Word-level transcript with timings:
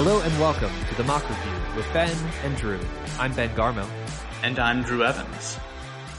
Hello 0.00 0.20
and 0.20 0.32
welcome 0.38 0.70
to 0.88 0.94
the 0.94 1.02
Mock 1.02 1.28
Review 1.28 1.52
with 1.74 1.92
Ben 1.92 2.16
and 2.44 2.56
Drew. 2.56 2.78
I'm 3.18 3.34
Ben 3.34 3.48
Garmo. 3.56 3.84
And 4.44 4.56
I'm 4.60 4.84
Drew 4.84 5.02
Evans. 5.02 5.58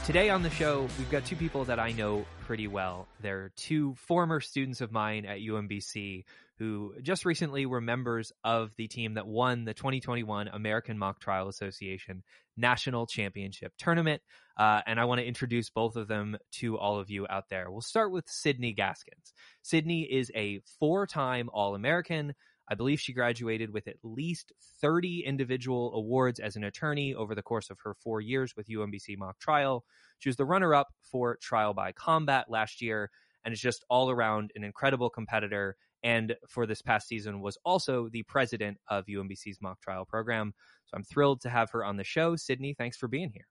Today 0.04 0.28
on 0.28 0.42
the 0.42 0.50
show, 0.50 0.86
we've 0.98 1.10
got 1.10 1.24
two 1.24 1.34
people 1.34 1.64
that 1.64 1.80
I 1.80 1.92
know 1.92 2.26
pretty 2.46 2.68
well. 2.68 3.08
They're 3.22 3.52
two 3.56 3.94
former 3.94 4.42
students 4.42 4.82
of 4.82 4.92
mine 4.92 5.24
at 5.24 5.38
UMBC 5.38 6.24
who 6.58 6.92
just 7.00 7.24
recently 7.24 7.64
were 7.64 7.80
members 7.80 8.34
of 8.44 8.76
the 8.76 8.86
team 8.86 9.14
that 9.14 9.26
won 9.26 9.64
the 9.64 9.72
2021 9.72 10.48
American 10.48 10.98
Mock 10.98 11.18
Trial 11.18 11.48
Association 11.48 12.22
National 12.58 13.06
Championship 13.06 13.72
Tournament. 13.78 14.20
Uh, 14.58 14.82
and 14.86 15.00
I 15.00 15.06
want 15.06 15.20
to 15.20 15.26
introduce 15.26 15.70
both 15.70 15.96
of 15.96 16.06
them 16.06 16.36
to 16.56 16.76
all 16.76 17.00
of 17.00 17.08
you 17.08 17.26
out 17.30 17.48
there. 17.48 17.70
We'll 17.70 17.80
start 17.80 18.12
with 18.12 18.28
Sydney 18.28 18.74
Gaskins. 18.74 19.32
Sydney 19.62 20.02
is 20.02 20.30
a 20.34 20.60
four 20.78 21.06
time 21.06 21.48
All 21.54 21.74
American. 21.74 22.34
I 22.70 22.76
believe 22.76 23.00
she 23.00 23.12
graduated 23.12 23.72
with 23.72 23.88
at 23.88 23.96
least 24.04 24.52
30 24.80 25.24
individual 25.26 25.92
awards 25.92 26.38
as 26.38 26.54
an 26.54 26.62
attorney 26.62 27.14
over 27.14 27.34
the 27.34 27.42
course 27.42 27.68
of 27.68 27.80
her 27.82 27.94
four 27.94 28.20
years 28.20 28.54
with 28.56 28.68
UMBC 28.68 29.18
Mock 29.18 29.40
Trial. 29.40 29.84
She 30.20 30.28
was 30.28 30.36
the 30.36 30.44
runner 30.44 30.72
up 30.72 30.88
for 31.02 31.36
Trial 31.42 31.74
by 31.74 31.90
Combat 31.90 32.46
last 32.48 32.80
year 32.80 33.10
and 33.44 33.52
is 33.52 33.60
just 33.60 33.84
all 33.90 34.08
around 34.08 34.52
an 34.54 34.62
incredible 34.62 35.10
competitor. 35.10 35.76
And 36.04 36.36
for 36.48 36.64
this 36.64 36.80
past 36.80 37.08
season, 37.08 37.40
was 37.40 37.58
also 37.64 38.08
the 38.08 38.22
president 38.22 38.78
of 38.88 39.06
UMBC's 39.06 39.60
mock 39.60 39.80
trial 39.80 40.04
program. 40.04 40.54
So 40.86 40.96
I'm 40.96 41.02
thrilled 41.02 41.40
to 41.42 41.50
have 41.50 41.70
her 41.72 41.84
on 41.84 41.96
the 41.96 42.04
show. 42.04 42.36
Sydney, 42.36 42.74
thanks 42.74 42.96
for 42.96 43.08
being 43.08 43.30
here. 43.34 43.48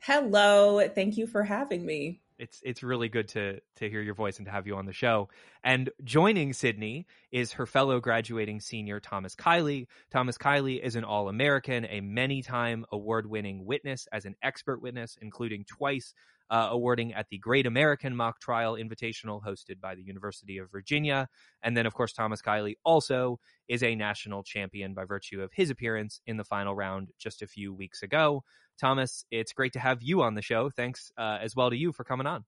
Hello, 0.00 0.86
thank 0.88 1.16
you 1.16 1.26
for 1.26 1.44
having 1.44 1.86
me 1.86 2.20
it's 2.38 2.60
it's 2.64 2.82
really 2.82 3.08
good 3.08 3.28
to 3.28 3.60
to 3.76 3.90
hear 3.90 4.00
your 4.00 4.14
voice 4.14 4.38
and 4.38 4.46
to 4.46 4.52
have 4.52 4.66
you 4.66 4.76
on 4.76 4.86
the 4.86 4.92
show. 4.92 5.28
And 5.64 5.90
joining 6.04 6.52
Sydney 6.52 7.06
is 7.32 7.52
her 7.52 7.66
fellow 7.66 8.00
graduating 8.00 8.60
senior 8.60 9.00
Thomas 9.00 9.34
Kiley. 9.34 9.86
Thomas 10.10 10.38
Kiley 10.38 10.80
is 10.80 10.96
an 10.96 11.04
All 11.04 11.28
American, 11.28 11.86
a 11.86 12.00
many 12.00 12.42
time 12.42 12.84
award 12.92 13.28
winning 13.28 13.64
witness 13.64 14.06
as 14.12 14.24
an 14.24 14.36
expert 14.42 14.80
witness, 14.80 15.18
including 15.20 15.64
twice 15.64 16.14
uh, 16.50 16.68
awarding 16.70 17.12
at 17.12 17.28
the 17.28 17.38
Great 17.38 17.66
American 17.66 18.16
Mock 18.16 18.40
Trial 18.40 18.74
Invitational 18.74 19.42
hosted 19.42 19.80
by 19.80 19.94
the 19.94 20.02
University 20.02 20.58
of 20.58 20.70
Virginia. 20.70 21.28
And 21.62 21.76
then, 21.76 21.86
of 21.86 21.94
course, 21.94 22.12
Thomas 22.12 22.40
Kiley 22.40 22.74
also 22.84 23.38
is 23.68 23.82
a 23.82 23.94
national 23.94 24.42
champion 24.42 24.94
by 24.94 25.04
virtue 25.04 25.42
of 25.42 25.50
his 25.52 25.70
appearance 25.70 26.20
in 26.26 26.36
the 26.36 26.44
final 26.44 26.74
round 26.74 27.08
just 27.18 27.42
a 27.42 27.46
few 27.46 27.74
weeks 27.74 28.02
ago. 28.02 28.44
Thomas, 28.78 29.24
it's 29.30 29.52
great 29.52 29.74
to 29.74 29.78
have 29.78 30.02
you 30.02 30.22
on 30.22 30.34
the 30.34 30.42
show. 30.42 30.70
Thanks 30.70 31.12
uh, 31.18 31.38
as 31.40 31.54
well 31.54 31.70
to 31.70 31.76
you 31.76 31.92
for 31.92 32.04
coming 32.04 32.26
on. 32.26 32.44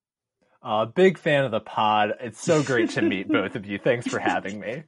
Uh, 0.63 0.85
big 0.85 1.19
fan 1.19 1.45
of 1.45 1.51
the 1.51 1.61
pod. 1.61 2.15
It's 2.21 2.43
so 2.43 2.63
great 2.63 2.91
to 2.91 3.03
meet 3.03 3.29
both 3.33 3.57
of 3.57 3.67
you. 3.67 3.79
Thanks 3.79 4.07
for 4.07 4.19
having 4.19 4.61
me. 4.61 4.85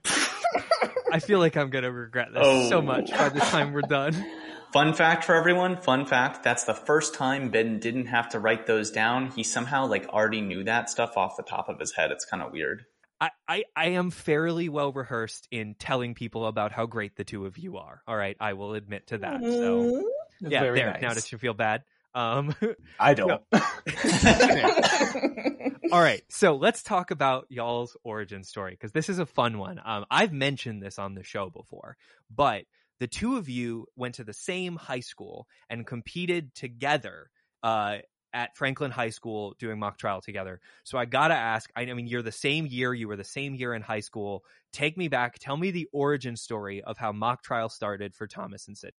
I 1.13 1.19
feel 1.19 1.39
like 1.39 1.57
I'm 1.57 1.71
going 1.71 1.85
to 1.85 1.93
regret 1.93 2.29
this 2.33 2.43
oh. 2.43 2.69
so 2.69 2.83
much 2.83 3.11
by 3.11 3.29
the 3.29 3.41
time 3.41 3.73
we're 3.73 3.83
done. 3.83 4.15
Fun 4.73 4.95
fact 4.95 5.25
for 5.25 5.35
everyone, 5.35 5.77
fun 5.77 6.07
fact, 6.07 6.43
that's 6.43 6.65
the 6.65 6.73
first 6.73 7.13
time 7.13 7.51
Ben 7.51 7.79
didn't 7.79 8.07
have 8.07 8.31
to 8.31 8.39
write 8.39 8.67
those 8.67 8.91
down. 8.91 9.31
He 9.31 9.43
somehow 9.43 9.87
like 9.87 10.09
already 10.09 10.41
knew 10.41 10.65
that 10.65 10.89
stuff 10.89 11.19
off 11.19 11.37
the 11.37 11.43
top 11.43 11.69
of 11.69 11.79
his 11.79 11.93
head. 11.93 12.11
It's 12.11 12.25
kind 12.25 12.43
of 12.43 12.53
weird. 12.53 12.87
I, 13.21 13.31
I, 13.47 13.65
I 13.77 13.89
am 13.91 14.11
fairly 14.11 14.71
well 14.71 14.91
rehearsed 14.91 15.47
in 15.51 15.75
telling 15.79 16.15
people 16.15 16.47
about 16.47 16.73
how 16.73 16.87
great 16.87 17.17
the 17.17 17.25
two 17.25 17.45
of 17.45 17.59
you 17.59 17.77
are. 17.77 18.01
All 18.09 18.17
right, 18.17 18.35
I 18.41 18.55
will 18.55 18.73
admit 18.73 19.09
to 19.09 19.19
that. 19.19 19.43
So 19.43 20.09
yeah, 20.51 20.63
there. 20.63 20.75
Nice. 20.75 21.03
Now 21.03 21.15
does 21.15 21.31
you 21.31 21.39
feel 21.39 21.55
bad? 21.55 21.85
Um, 22.15 22.55
I 23.01 23.15
don't. 23.15 23.43
All 25.93 26.01
right, 26.01 26.23
so 26.29 26.57
let's 26.57 26.83
talk 26.83 27.11
about 27.11 27.47
y'all's 27.51 27.97
origin 28.03 28.45
story 28.45 28.73
because 28.73 28.93
this 28.93 29.09
is 29.09 29.19
a 29.19 29.27
fun 29.27 29.59
one. 29.59 29.81
Um, 29.85 30.07
I've 30.11 30.33
mentioned 30.33 30.83
this 30.83 30.99
on 30.99 31.15
the 31.15 31.23
show 31.23 31.51
before, 31.51 31.97
but 32.35 32.65
the 32.99 33.07
two 33.07 33.37
of 33.37 33.49
you 33.49 33.87
went 33.97 34.17
to 34.17 34.25
the 34.25 34.33
same 34.33 34.77
high 34.77 35.01
school 35.01 35.47
and 35.69 35.87
competed 35.87 36.55
together 36.55 37.31
uh, 37.63 37.99
at 38.33 38.57
Franklin 38.57 38.91
High 38.91 39.11
School 39.11 39.55
doing 39.59 39.79
mock 39.79 39.99
trial 39.99 40.21
together. 40.21 40.61
So 40.85 40.99
I 40.99 41.05
gotta 41.05 41.35
ask. 41.35 41.71
I, 41.77 41.83
I 41.83 41.95
mean, 41.95 42.07
you're 42.07 42.23
the 42.23 42.33
same 42.33 42.67
year. 42.67 42.95
You 42.95 43.09
were 43.09 43.17
the 43.17 43.25
same 43.25 43.55
year 43.55 43.75
in 43.75 43.83
high 43.83 44.01
school. 44.01 44.45
Take 44.73 44.97
me 44.97 45.09
back. 45.09 45.39
Tell 45.39 45.57
me 45.57 45.71
the 45.71 45.89
origin 45.93 46.37
story 46.37 46.83
of 46.83 46.97
how 46.97 47.13
mock 47.13 47.43
trial 47.43 47.69
started 47.69 48.15
for 48.15 48.27
Thomas 48.27 48.69
and 48.69 48.79
Sid. 48.79 48.95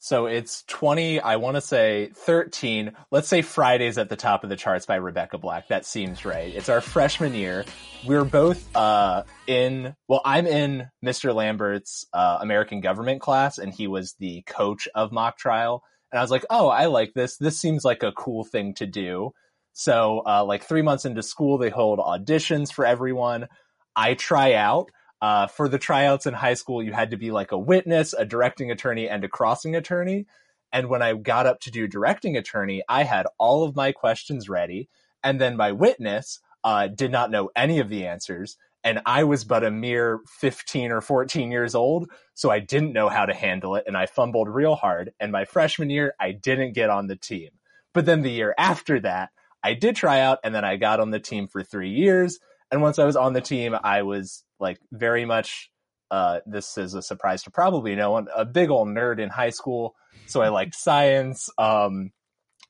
So 0.00 0.26
it's 0.26 0.62
20, 0.68 1.20
I 1.20 1.36
want 1.36 1.56
to 1.56 1.60
say 1.60 2.10
13. 2.14 2.92
Let's 3.10 3.26
say 3.26 3.42
Fridays 3.42 3.98
at 3.98 4.08
the 4.08 4.16
top 4.16 4.44
of 4.44 4.50
the 4.50 4.56
charts 4.56 4.86
by 4.86 4.94
Rebecca 4.94 5.38
Black. 5.38 5.68
That 5.68 5.84
seems 5.84 6.24
right. 6.24 6.54
It's 6.54 6.68
our 6.68 6.80
freshman 6.80 7.34
year. 7.34 7.64
We're 8.06 8.24
both 8.24 8.76
uh, 8.76 9.24
in, 9.48 9.96
well, 10.06 10.20
I'm 10.24 10.46
in 10.46 10.88
Mr. 11.04 11.34
Lambert's 11.34 12.06
uh, 12.12 12.38
American 12.40 12.80
government 12.80 13.20
class, 13.20 13.58
and 13.58 13.74
he 13.74 13.88
was 13.88 14.14
the 14.20 14.42
coach 14.46 14.86
of 14.94 15.10
mock 15.10 15.36
trial. 15.36 15.82
And 16.12 16.18
I 16.20 16.22
was 16.22 16.30
like, 16.30 16.46
oh, 16.48 16.68
I 16.68 16.86
like 16.86 17.12
this. 17.14 17.36
This 17.36 17.60
seems 17.60 17.84
like 17.84 18.04
a 18.04 18.12
cool 18.12 18.44
thing 18.44 18.74
to 18.74 18.86
do. 18.86 19.32
So, 19.72 20.22
uh, 20.26 20.44
like 20.44 20.62
three 20.64 20.82
months 20.82 21.04
into 21.04 21.22
school, 21.22 21.58
they 21.58 21.70
hold 21.70 21.98
auditions 21.98 22.72
for 22.72 22.86
everyone. 22.86 23.48
I 23.94 24.14
try 24.14 24.54
out. 24.54 24.90
Uh, 25.20 25.46
for 25.48 25.68
the 25.68 25.78
tryouts 25.78 26.26
in 26.26 26.34
high 26.34 26.54
school, 26.54 26.82
you 26.82 26.92
had 26.92 27.10
to 27.10 27.16
be 27.16 27.30
like 27.30 27.52
a 27.52 27.58
witness, 27.58 28.12
a 28.12 28.24
directing 28.24 28.70
attorney, 28.70 29.08
and 29.08 29.24
a 29.24 29.28
crossing 29.28 29.74
attorney. 29.74 30.26
And 30.72 30.88
when 30.88 31.02
I 31.02 31.14
got 31.14 31.46
up 31.46 31.60
to 31.60 31.70
do 31.70 31.88
directing 31.88 32.36
attorney, 32.36 32.82
I 32.88 33.04
had 33.04 33.26
all 33.38 33.64
of 33.64 33.74
my 33.74 33.92
questions 33.92 34.48
ready. 34.48 34.88
And 35.24 35.40
then 35.40 35.56
my 35.56 35.72
witness 35.72 36.40
uh, 36.62 36.88
did 36.88 37.10
not 37.10 37.30
know 37.30 37.50
any 37.56 37.80
of 37.80 37.88
the 37.88 38.06
answers. 38.06 38.56
And 38.84 39.00
I 39.06 39.24
was 39.24 39.44
but 39.44 39.64
a 39.64 39.70
mere 39.70 40.20
15 40.40 40.92
or 40.92 41.00
14 41.00 41.50
years 41.50 41.74
old. 41.74 42.10
So 42.34 42.50
I 42.50 42.60
didn't 42.60 42.92
know 42.92 43.08
how 43.08 43.26
to 43.26 43.34
handle 43.34 43.74
it. 43.74 43.84
And 43.86 43.96
I 43.96 44.06
fumbled 44.06 44.48
real 44.48 44.76
hard. 44.76 45.12
And 45.18 45.32
my 45.32 45.44
freshman 45.44 45.90
year, 45.90 46.14
I 46.20 46.32
didn't 46.32 46.74
get 46.74 46.90
on 46.90 47.06
the 47.06 47.16
team. 47.16 47.50
But 47.92 48.06
then 48.06 48.22
the 48.22 48.30
year 48.30 48.54
after 48.56 49.00
that, 49.00 49.30
I 49.62 49.74
did 49.74 49.96
try 49.96 50.20
out 50.20 50.38
and 50.44 50.54
then 50.54 50.64
I 50.64 50.76
got 50.76 51.00
on 51.00 51.10
the 51.10 51.18
team 51.18 51.48
for 51.48 51.62
three 51.62 51.90
years. 51.90 52.38
And 52.70 52.82
once 52.82 52.98
I 52.98 53.04
was 53.04 53.16
on 53.16 53.32
the 53.32 53.40
team, 53.40 53.74
I 53.82 54.02
was 54.02 54.44
like 54.60 54.78
very 54.92 55.24
much 55.24 55.70
uh, 56.10 56.40
this 56.46 56.78
is 56.78 56.94
a 56.94 57.02
surprise 57.02 57.42
to 57.42 57.50
probably 57.50 57.94
no 57.94 58.10
one, 58.12 58.28
a 58.34 58.44
big 58.44 58.70
old 58.70 58.88
nerd 58.88 59.20
in 59.20 59.28
high 59.28 59.50
school. 59.50 59.94
So 60.26 60.40
I 60.40 60.48
liked 60.48 60.74
science. 60.74 61.50
Um, 61.58 62.12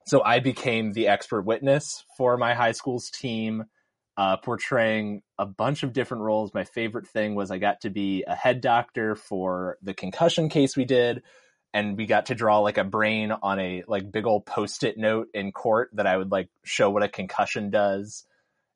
so 0.06 0.22
I 0.25 0.41
became 0.41 0.92
the 0.92 1.09
expert 1.09 1.42
witness 1.42 2.04
for 2.16 2.36
my 2.36 2.54
high 2.54 2.72
school's 2.72 3.10
team, 3.10 3.64
uh, 4.16 4.38
portraying 4.38 5.22
a 5.38 5.47
bunch 5.47 5.82
of 5.82 5.92
different 5.92 6.25
roles. 6.25 6.54
My 6.54 6.65
favorite 6.65 7.06
thing 7.06 7.34
was 7.34 7.50
I 7.50 7.59
got 7.59 7.82
to 7.82 7.91
be 7.91 8.25
a 8.26 8.34
head 8.34 8.60
doctor 8.60 9.15
for 9.15 9.78
the 9.82 9.94
concussion 9.94 10.48
case 10.48 10.76
we 10.76 10.84
did. 10.84 11.22
And 11.75 11.98
we 11.98 12.06
got 12.06 12.26
to 12.26 12.34
draw 12.34 12.60
like 12.60 12.78
a 12.78 12.84
brain 12.84 13.30
on 13.30 13.60
a 13.60 13.84
like 13.86 14.10
big 14.10 14.26
old 14.26 14.47
post-it 14.47 14.97
note 14.97 15.28
in 15.34 15.53
court 15.53 15.91
that 15.92 16.06
I 16.06 16.16
would 16.16 16.32
like 16.32 16.48
show 16.65 16.88
what 16.91 17.03
a 17.03 17.09
concussion 17.09 17.70
does. 17.70 18.25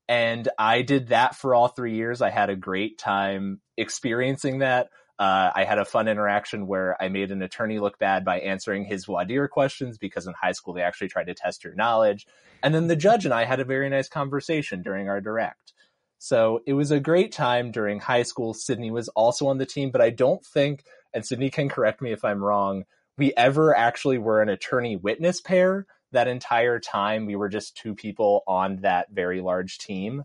And 0.08 0.48
I 0.58 0.82
did 0.82 1.08
that 1.08 1.36
for 1.36 1.54
all 1.54 1.68
three 1.68 1.94
years. 1.94 2.20
I 2.20 2.30
had 2.30 2.50
a 2.50 2.56
great 2.56 2.98
time 2.98 3.60
experiencing 3.76 4.58
that. 4.58 4.88
Uh, 5.18 5.50
I 5.54 5.64
had 5.64 5.78
a 5.78 5.84
fun 5.84 6.08
interaction 6.08 6.66
where 6.66 7.00
I 7.00 7.08
made 7.08 7.30
an 7.30 7.42
attorney 7.42 7.78
look 7.78 7.98
bad 7.98 8.24
by 8.24 8.40
answering 8.40 8.84
his 8.84 9.06
dire 9.06 9.46
questions 9.46 9.98
because 9.98 10.26
in 10.26 10.34
high 10.34 10.52
school 10.52 10.74
they 10.74 10.82
actually 10.82 11.08
tried 11.08 11.28
to 11.28 11.34
test 11.34 11.62
your 11.62 11.74
knowledge. 11.74 12.26
And 12.62 12.74
then 12.74 12.88
the 12.88 12.96
judge 12.96 13.24
and 13.24 13.32
I 13.32 13.44
had 13.44 13.60
a 13.60 13.64
very 13.64 13.88
nice 13.88 14.08
conversation 14.08 14.82
during 14.82 15.08
our 15.08 15.20
direct. 15.20 15.72
So 16.18 16.60
it 16.66 16.72
was 16.72 16.90
a 16.90 17.00
great 17.00 17.32
time 17.32 17.70
during 17.70 18.00
high 18.00 18.22
school. 18.22 18.54
Sydney 18.54 18.90
was 18.90 19.08
also 19.08 19.46
on 19.46 19.58
the 19.58 19.66
team, 19.66 19.90
but 19.90 20.00
I 20.00 20.10
don't 20.10 20.44
think, 20.44 20.84
and 21.12 21.26
Sydney 21.26 21.50
can 21.50 21.68
correct 21.68 22.00
me 22.00 22.12
if 22.12 22.24
I'm 22.24 22.42
wrong, 22.42 22.84
we 23.18 23.32
ever 23.36 23.76
actually 23.76 24.18
were 24.18 24.40
an 24.40 24.48
attorney 24.48 24.96
witness 24.96 25.40
pair 25.40 25.86
that 26.12 26.28
entire 26.28 26.78
time 26.78 27.26
we 27.26 27.36
were 27.36 27.48
just 27.48 27.76
two 27.76 27.94
people 27.94 28.42
on 28.46 28.76
that 28.82 29.08
very 29.12 29.40
large 29.40 29.78
team. 29.78 30.22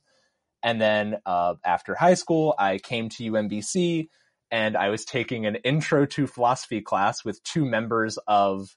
And 0.64 0.82
then 0.82 1.18
uh, 1.26 1.56
after 1.64 1.96
high 1.96 2.16
school 2.16 2.56
i 2.58 2.78
came 2.80 3.10
to 3.10 3.32
umbc 3.32 4.08
and 4.52 4.76
i 4.78 4.90
was 4.90 5.06
taking 5.06 5.46
an 5.46 5.56
intro 5.58 6.06
to 6.06 6.28
philosophy 6.28 6.82
class 6.82 7.24
with 7.24 7.42
two 7.44 7.66
members 7.66 8.18
of 8.28 8.76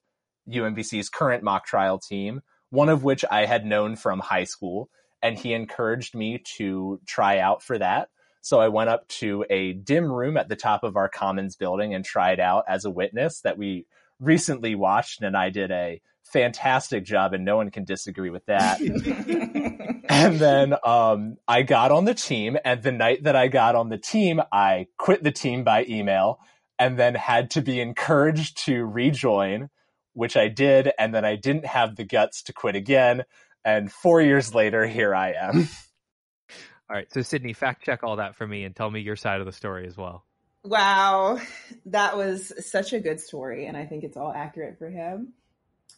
umbc's 0.48 1.08
current 1.08 1.42
mock 1.42 1.64
trial 1.64 1.98
team 1.98 2.42
one 2.68 2.88
of 2.88 3.02
which 3.02 3.24
i 3.30 3.46
had 3.46 3.64
known 3.64 3.96
from 3.96 4.20
high 4.20 4.44
school 4.44 4.90
and 5.22 5.38
he 5.38 5.52
encouraged 5.52 6.14
me 6.14 6.42
to 6.56 7.00
try 7.06 7.38
out 7.38 7.62
for 7.62 7.78
that. 7.78 8.08
So 8.42 8.60
I 8.60 8.68
went 8.68 8.90
up 8.90 9.06
to 9.08 9.44
a 9.50 9.74
dim 9.74 10.10
room 10.10 10.36
at 10.36 10.48
the 10.48 10.56
top 10.56 10.82
of 10.82 10.96
our 10.96 11.08
commons 11.08 11.56
building 11.56 11.94
and 11.94 12.04
tried 12.04 12.40
out 12.40 12.64
as 12.68 12.84
a 12.84 12.90
witness 12.90 13.42
that 13.42 13.58
we 13.58 13.86
recently 14.18 14.74
watched 14.74 15.22
and 15.22 15.36
I 15.36 15.50
did 15.50 15.70
a 15.70 16.00
fantastic 16.32 17.04
job, 17.04 17.32
and 17.32 17.44
no 17.44 17.56
one 17.56 17.70
can 17.70 17.84
disagree 17.84 18.30
with 18.30 18.46
that. 18.46 18.80
and 20.08 20.38
then 20.38 20.74
um, 20.84 21.36
I 21.46 21.62
got 21.62 21.92
on 21.92 22.04
the 22.04 22.14
team, 22.14 22.56
and 22.64 22.82
the 22.82 22.92
night 22.92 23.24
that 23.24 23.36
I 23.36 23.48
got 23.48 23.74
on 23.74 23.88
the 23.88 23.98
team, 23.98 24.40
I 24.52 24.86
quit 24.98 25.22
the 25.22 25.32
team 25.32 25.64
by 25.64 25.84
email, 25.88 26.40
and 26.78 26.98
then 26.98 27.14
had 27.14 27.50
to 27.52 27.62
be 27.62 27.80
encouraged 27.80 28.64
to 28.64 28.84
rejoin, 28.84 29.68
which 30.14 30.36
I 30.36 30.48
did, 30.48 30.90
and 30.98 31.14
then 31.14 31.24
I 31.24 31.36
didn't 31.36 31.66
have 31.66 31.96
the 31.96 32.04
guts 32.04 32.42
to 32.44 32.52
quit 32.52 32.74
again. 32.74 33.24
And 33.64 33.92
four 33.92 34.20
years 34.20 34.54
later, 34.54 34.86
here 34.86 35.14
I 35.14 35.32
am. 35.32 35.68
All 36.90 36.96
right, 36.96 37.12
so 37.12 37.22
Sydney, 37.22 37.52
fact 37.52 37.84
check 37.84 38.02
all 38.02 38.16
that 38.16 38.34
for 38.34 38.44
me 38.44 38.64
and 38.64 38.74
tell 38.74 38.90
me 38.90 38.98
your 38.98 39.14
side 39.14 39.38
of 39.38 39.46
the 39.46 39.52
story 39.52 39.86
as 39.86 39.96
well. 39.96 40.24
Wow, 40.64 41.38
that 41.86 42.16
was 42.16 42.52
such 42.68 42.92
a 42.92 42.98
good 42.98 43.20
story, 43.20 43.66
and 43.66 43.76
I 43.76 43.86
think 43.86 44.02
it's 44.02 44.16
all 44.16 44.32
accurate 44.32 44.76
for 44.76 44.90
him. 44.90 45.32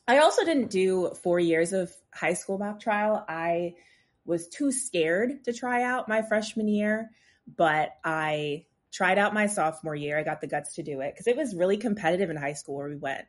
I 0.09 0.19
also 0.19 0.45
didn't 0.45 0.71
do 0.71 1.13
four 1.23 1.39
years 1.39 1.73
of 1.73 1.93
high 2.13 2.35
school 2.35 2.59
mock 2.59 2.81
trial. 2.81 3.25
I 3.29 3.75
was 4.25 4.49
too 4.49 4.73
scared 4.73 5.45
to 5.45 5.53
try 5.53 5.83
out 5.83 6.09
my 6.09 6.23
freshman 6.23 6.69
year, 6.69 7.11
but 7.57 7.91
I 8.05 8.67
tried 8.93 9.19
out 9.19 9.35
my 9.35 9.47
sophomore 9.47 9.95
year. 9.95 10.19
I 10.19 10.23
got 10.23 10.41
the 10.41 10.47
guts 10.47 10.75
to 10.75 10.83
do 10.83 11.01
it 11.01 11.13
because 11.13 11.27
it 11.27 11.37
was 11.37 11.55
really 11.55 11.77
competitive 11.77 12.31
in 12.31 12.37
high 12.37 12.53
school 12.53 12.77
where 12.77 12.89
we 12.89 12.97
went. 12.97 13.25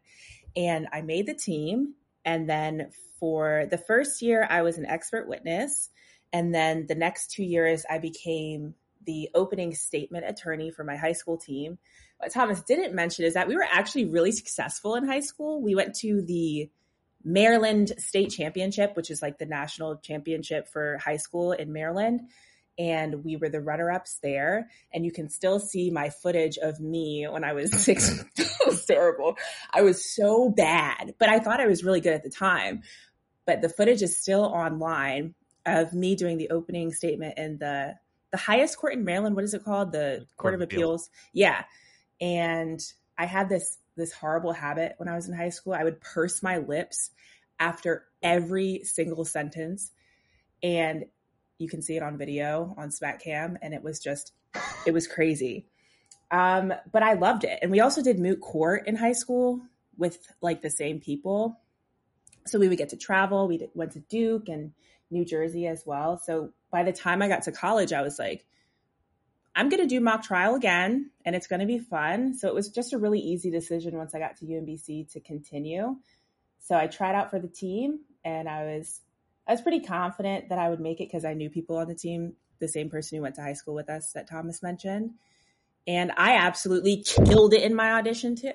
And 0.56 0.88
I 0.92 1.02
made 1.02 1.26
the 1.26 1.34
team. 1.34 1.94
And 2.26 2.50
then 2.50 2.92
for 3.20 3.66
the 3.70 3.78
first 3.78 4.22
year, 4.22 4.46
I 4.50 4.62
was 4.62 4.78
an 4.78 4.86
expert 4.86 5.28
witness. 5.28 5.90
And 6.32 6.54
then 6.54 6.86
the 6.88 6.96
next 6.96 7.32
two 7.32 7.44
years, 7.44 7.86
I 7.90 8.00
became 8.00 8.76
the 9.06 9.30
opening 9.36 9.74
statement 9.76 10.26
attorney 10.26 10.72
for 10.72 10.84
my 10.84 10.96
high 10.96 11.14
school 11.14 11.38
team. 11.38 11.78
What 12.24 12.32
Thomas 12.32 12.62
didn't 12.62 12.96
mention 12.96 13.26
is 13.26 13.34
that 13.34 13.50
we 13.50 13.56
were 13.58 13.68
actually 13.70 14.06
really 14.06 14.32
successful 14.32 14.96
in 14.96 15.06
high 15.06 15.20
school. 15.20 15.62
We 15.62 15.76
went 15.76 15.94
to 15.96 16.22
the 16.22 16.70
Maryland 17.22 17.92
State 17.98 18.30
Championship, 18.30 18.96
which 18.96 19.12
is 19.12 19.22
like 19.22 19.40
the 19.40 19.46
national 19.46 19.98
championship 19.98 20.70
for 20.70 20.98
high 21.04 21.18
school 21.18 21.52
in 21.52 21.74
Maryland. 21.74 22.22
And 22.80 23.26
we 23.26 23.36
were 23.36 23.50
the 23.50 23.60
runner 23.60 23.92
ups 23.92 24.20
there. 24.24 24.70
And 24.94 25.04
you 25.04 25.12
can 25.12 25.28
still 25.28 25.60
see 25.60 25.92
my 25.92 26.12
footage 26.12 26.58
of 26.58 26.80
me 26.80 27.28
when 27.30 27.44
I 27.44 27.52
was 27.52 27.72
six. 27.84 28.24
it 28.38 28.50
was 28.66 28.86
terrible. 28.86 29.36
I 29.74 29.82
was 29.82 30.10
so 30.10 30.50
bad, 30.50 31.16
but 31.20 31.28
I 31.28 31.40
thought 31.40 31.60
I 31.60 31.68
was 31.68 31.84
really 31.84 32.00
good 32.00 32.14
at 32.14 32.24
the 32.24 32.30
time. 32.30 32.84
But 33.46 33.62
the 33.62 33.68
footage 33.68 34.02
is 34.02 34.18
still 34.18 34.46
online 34.46 35.36
of 35.66 35.92
me 35.92 36.16
doing 36.16 36.38
the 36.38 36.52
opening 36.52 36.94
statement 36.94 37.38
in 37.38 37.58
the 37.58 37.96
the 38.32 38.38
highest 38.38 38.78
court 38.78 38.94
in 38.94 39.04
Maryland. 39.04 39.36
What 39.36 39.44
is 39.44 39.54
it 39.54 39.66
called? 39.66 39.92
The 39.92 40.26
Court, 40.38 40.38
court 40.38 40.54
of 40.54 40.62
Appeals. 40.62 40.80
Appeals. 41.08 41.10
Yeah. 41.34 41.66
And 42.24 42.82
I 43.18 43.26
had 43.26 43.50
this 43.50 43.78
this 43.96 44.14
horrible 44.14 44.54
habit 44.54 44.96
when 44.98 45.10
I 45.10 45.16
was 45.16 45.28
in 45.28 45.36
high 45.36 45.50
school. 45.50 45.74
I 45.74 45.84
would 45.84 46.02
purse 46.02 46.42
my 46.42 46.58
lips 46.58 47.12
after 47.60 48.06
every 48.24 48.82
single 48.86 49.26
sentence. 49.26 49.92
And 50.64 51.06
you 51.60 51.70
can 51.70 51.82
see 51.82 51.96
it 51.96 52.02
on 52.02 52.18
video 52.18 52.74
on 52.78 52.90
SmackCam. 52.90 53.58
And 53.62 53.74
it 53.74 53.84
was 53.84 54.00
just, 54.00 54.32
it 54.88 54.94
was 54.94 55.06
crazy. 55.06 55.68
Um, 56.32 56.74
but 56.92 57.04
I 57.04 57.14
loved 57.14 57.44
it. 57.44 57.60
And 57.62 57.70
we 57.72 57.82
also 57.82 58.02
did 58.02 58.20
moot 58.20 58.42
court 58.42 58.88
in 58.88 58.96
high 58.96 59.14
school 59.14 59.62
with 59.98 60.18
like 60.42 60.62
the 60.62 60.70
same 60.72 61.00
people. 61.00 61.60
So 62.48 62.58
we 62.58 62.68
would 62.68 62.80
get 62.80 62.90
to 62.90 62.98
travel. 62.98 63.48
We 63.48 63.68
went 63.76 63.92
to 63.92 64.00
Duke 64.00 64.50
and 64.50 64.72
New 65.12 65.26
Jersey 65.26 65.68
as 65.68 65.84
well. 65.86 66.18
So 66.18 66.52
by 66.72 66.84
the 66.84 66.94
time 66.94 67.22
I 67.22 67.28
got 67.28 67.44
to 67.44 67.52
college, 67.52 67.94
I 67.94 68.02
was 68.02 68.18
like, 68.18 68.48
I'm 69.56 69.70
going 69.70 69.82
to 69.82 69.88
do 69.88 70.00
mock 70.00 70.24
trial 70.24 70.56
again 70.56 71.12
and 71.26 71.36
it's 71.36 71.48
going 71.48 71.60
to 71.60 71.66
be 71.66 71.78
fun. 71.78 72.34
So 72.34 72.48
it 72.48 72.56
was 72.56 72.70
just 72.70 72.94
a 72.94 72.98
really 72.98 73.20
easy 73.20 73.52
decision 73.52 73.98
once 73.98 74.16
I 74.16 74.20
got 74.20 74.38
to 74.38 74.46
UMBC 74.46 75.12
to 75.14 75.20
continue. 75.20 75.98
So 76.60 76.76
I 76.76 76.88
tried 76.88 77.16
out 77.16 77.30
for 77.30 77.40
the 77.40 77.48
team 77.48 78.00
and 78.26 78.50
I 78.50 78.64
was 78.64 79.02
I 79.48 79.52
was 79.52 79.62
pretty 79.62 79.82
confident 79.82 80.50
that 80.50 80.58
I 80.58 80.70
would 80.70 80.80
make 80.80 81.02
it 81.02 81.10
because 81.10 81.26
I 81.26 81.34
knew 81.34 81.50
people 81.50 81.78
on 81.78 81.88
the 81.88 81.96
team, 81.96 82.34
the 82.60 82.68
same 82.68 82.90
person 82.90 83.18
who 83.18 83.22
went 83.22 83.36
to 83.36 83.42
high 83.42 83.54
school 83.54 83.76
with 83.76 83.90
us 83.90 84.14
that 84.14 84.30
Thomas 84.30 84.64
mentioned. 84.64 85.12
And 85.86 86.14
I 86.16 86.36
absolutely 86.36 87.04
killed 87.04 87.54
it 87.54 87.62
in 87.62 87.76
my 87.76 87.92
audition 87.92 88.36
too. 88.36 88.54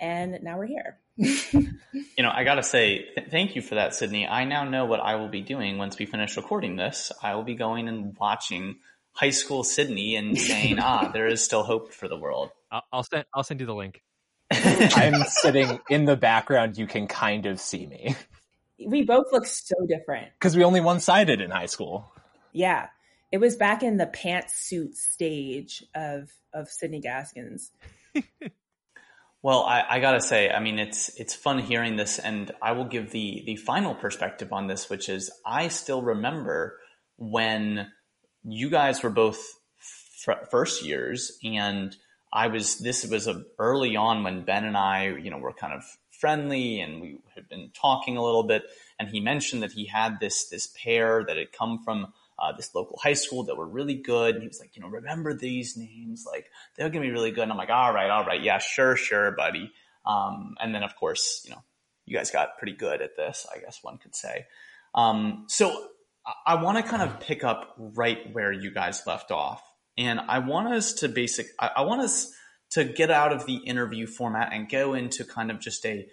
And 0.00 0.38
now 0.42 0.58
we're 0.58 0.66
here. 0.66 0.98
you 1.16 2.22
know, 2.22 2.30
I 2.34 2.42
got 2.44 2.56
to 2.56 2.62
say, 2.62 3.06
th- 3.14 3.30
thank 3.30 3.54
you 3.54 3.62
for 3.62 3.76
that, 3.76 3.94
Sydney. 3.94 4.26
I 4.26 4.44
now 4.44 4.64
know 4.64 4.86
what 4.86 5.00
I 5.00 5.16
will 5.16 5.28
be 5.28 5.42
doing 5.42 5.78
once 5.78 5.98
we 5.98 6.06
finish 6.06 6.36
recording 6.36 6.76
this. 6.76 7.12
I 7.22 7.34
will 7.34 7.44
be 7.44 7.54
going 7.54 7.88
and 7.88 8.16
watching 8.18 8.78
high 9.12 9.30
school 9.30 9.64
Sydney 9.64 10.16
and 10.16 10.38
saying, 10.50 10.78
"Ah, 10.80 11.10
there 11.12 11.26
is 11.26 11.44
still 11.44 11.62
hope 11.62 11.92
for 11.92 12.08
the 12.08 12.18
world." 12.18 12.50
I'll, 12.70 12.82
I'll 12.92 13.02
send 13.02 13.24
I'll 13.34 13.44
send 13.44 13.60
you 13.60 13.66
the 13.66 13.74
link. 13.74 14.02
I'm 14.52 15.22
sitting 15.24 15.80
in 15.88 16.06
the 16.06 16.16
background. 16.16 16.76
You 16.76 16.86
can 16.86 17.06
kind 17.06 17.46
of 17.46 17.60
see 17.60 17.86
me. 17.86 18.16
We 18.84 19.02
both 19.02 19.26
look 19.32 19.46
so 19.46 19.74
different 19.86 20.28
because 20.38 20.56
we 20.56 20.64
only 20.64 20.80
one 20.80 21.00
sided 21.00 21.40
in 21.40 21.50
high 21.50 21.66
school. 21.66 22.12
Yeah, 22.52 22.88
it 23.30 23.38
was 23.38 23.56
back 23.56 23.82
in 23.82 23.96
the 23.96 24.06
pantsuit 24.06 24.94
stage 24.94 25.84
of 25.94 26.30
of 26.52 26.68
Sydney 26.68 27.00
Gaskins. 27.00 27.70
well, 29.42 29.62
I, 29.62 29.84
I, 29.88 30.00
gotta 30.00 30.20
say, 30.20 30.50
I 30.50 30.58
mean, 30.58 30.78
it's 30.78 31.10
it's 31.20 31.34
fun 31.34 31.60
hearing 31.60 31.96
this, 31.96 32.18
and 32.18 32.50
I 32.60 32.72
will 32.72 32.86
give 32.86 33.12
the 33.12 33.42
the 33.46 33.56
final 33.56 33.94
perspective 33.94 34.52
on 34.52 34.66
this, 34.66 34.90
which 34.90 35.08
is 35.08 35.30
I 35.46 35.68
still 35.68 36.02
remember 36.02 36.78
when 37.18 37.86
you 38.44 38.70
guys 38.70 39.02
were 39.02 39.10
both 39.10 39.40
first 40.50 40.84
years 40.84 41.38
and 41.42 41.96
I 42.32 42.46
was, 42.46 42.78
this 42.78 43.04
was 43.06 43.26
a, 43.26 43.42
early 43.58 43.96
on 43.96 44.22
when 44.22 44.44
Ben 44.44 44.64
and 44.64 44.76
I, 44.76 45.08
you 45.08 45.30
know, 45.30 45.38
were 45.38 45.52
kind 45.52 45.72
of 45.72 45.82
friendly 46.12 46.80
and 46.80 47.00
we 47.00 47.18
had 47.34 47.48
been 47.48 47.70
talking 47.74 48.16
a 48.16 48.22
little 48.22 48.44
bit. 48.44 48.64
And 48.98 49.08
he 49.08 49.20
mentioned 49.20 49.62
that 49.62 49.72
he 49.72 49.86
had 49.86 50.20
this, 50.20 50.48
this 50.48 50.68
pair 50.82 51.24
that 51.24 51.36
had 51.36 51.52
come 51.52 51.82
from 51.82 52.12
uh, 52.38 52.52
this 52.52 52.74
local 52.74 52.98
high 53.02 53.14
school 53.14 53.44
that 53.44 53.56
were 53.56 53.66
really 53.66 53.94
good. 53.94 54.34
And 54.34 54.42
he 54.42 54.48
was 54.48 54.60
like, 54.60 54.76
you 54.76 54.82
know, 54.82 54.88
remember 54.88 55.34
these 55.34 55.76
names? 55.76 56.24
Like 56.30 56.50
they're 56.76 56.88
going 56.88 57.02
to 57.02 57.08
be 57.08 57.12
really 57.12 57.32
good. 57.32 57.42
And 57.42 57.52
I'm 57.52 57.58
like, 57.58 57.70
all 57.70 57.92
right, 57.92 58.10
all 58.10 58.24
right. 58.24 58.42
Yeah, 58.42 58.58
sure, 58.58 58.96
sure, 58.96 59.32
buddy. 59.32 59.72
Um, 60.06 60.54
and 60.60 60.74
then 60.74 60.82
of 60.82 60.94
course, 60.96 61.42
you 61.44 61.50
know, 61.50 61.62
you 62.06 62.16
guys 62.16 62.30
got 62.30 62.58
pretty 62.58 62.74
good 62.74 63.02
at 63.02 63.16
this, 63.16 63.46
I 63.54 63.58
guess 63.58 63.80
one 63.82 63.98
could 63.98 64.14
say. 64.14 64.46
Um, 64.94 65.46
so 65.48 65.88
I 66.46 66.62
want 66.62 66.76
to 66.76 66.82
kind 66.82 67.02
of 67.02 67.20
pick 67.20 67.44
up 67.44 67.74
right 67.78 68.32
where 68.32 68.52
you 68.52 68.70
guys 68.70 69.02
left 69.06 69.30
off. 69.30 69.62
And 69.96 70.20
I 70.20 70.38
want 70.38 70.72
us 70.72 70.94
to 70.94 71.08
basic, 71.08 71.46
I, 71.58 71.82
want 71.82 72.02
us 72.02 72.32
to 72.70 72.84
get 72.84 73.10
out 73.10 73.32
of 73.32 73.46
the 73.46 73.56
interview 73.56 74.06
format 74.06 74.52
and 74.52 74.68
go 74.68 74.94
into 74.94 75.24
kind 75.24 75.50
of 75.50 75.60
just 75.60 75.84
a, 75.84 76.06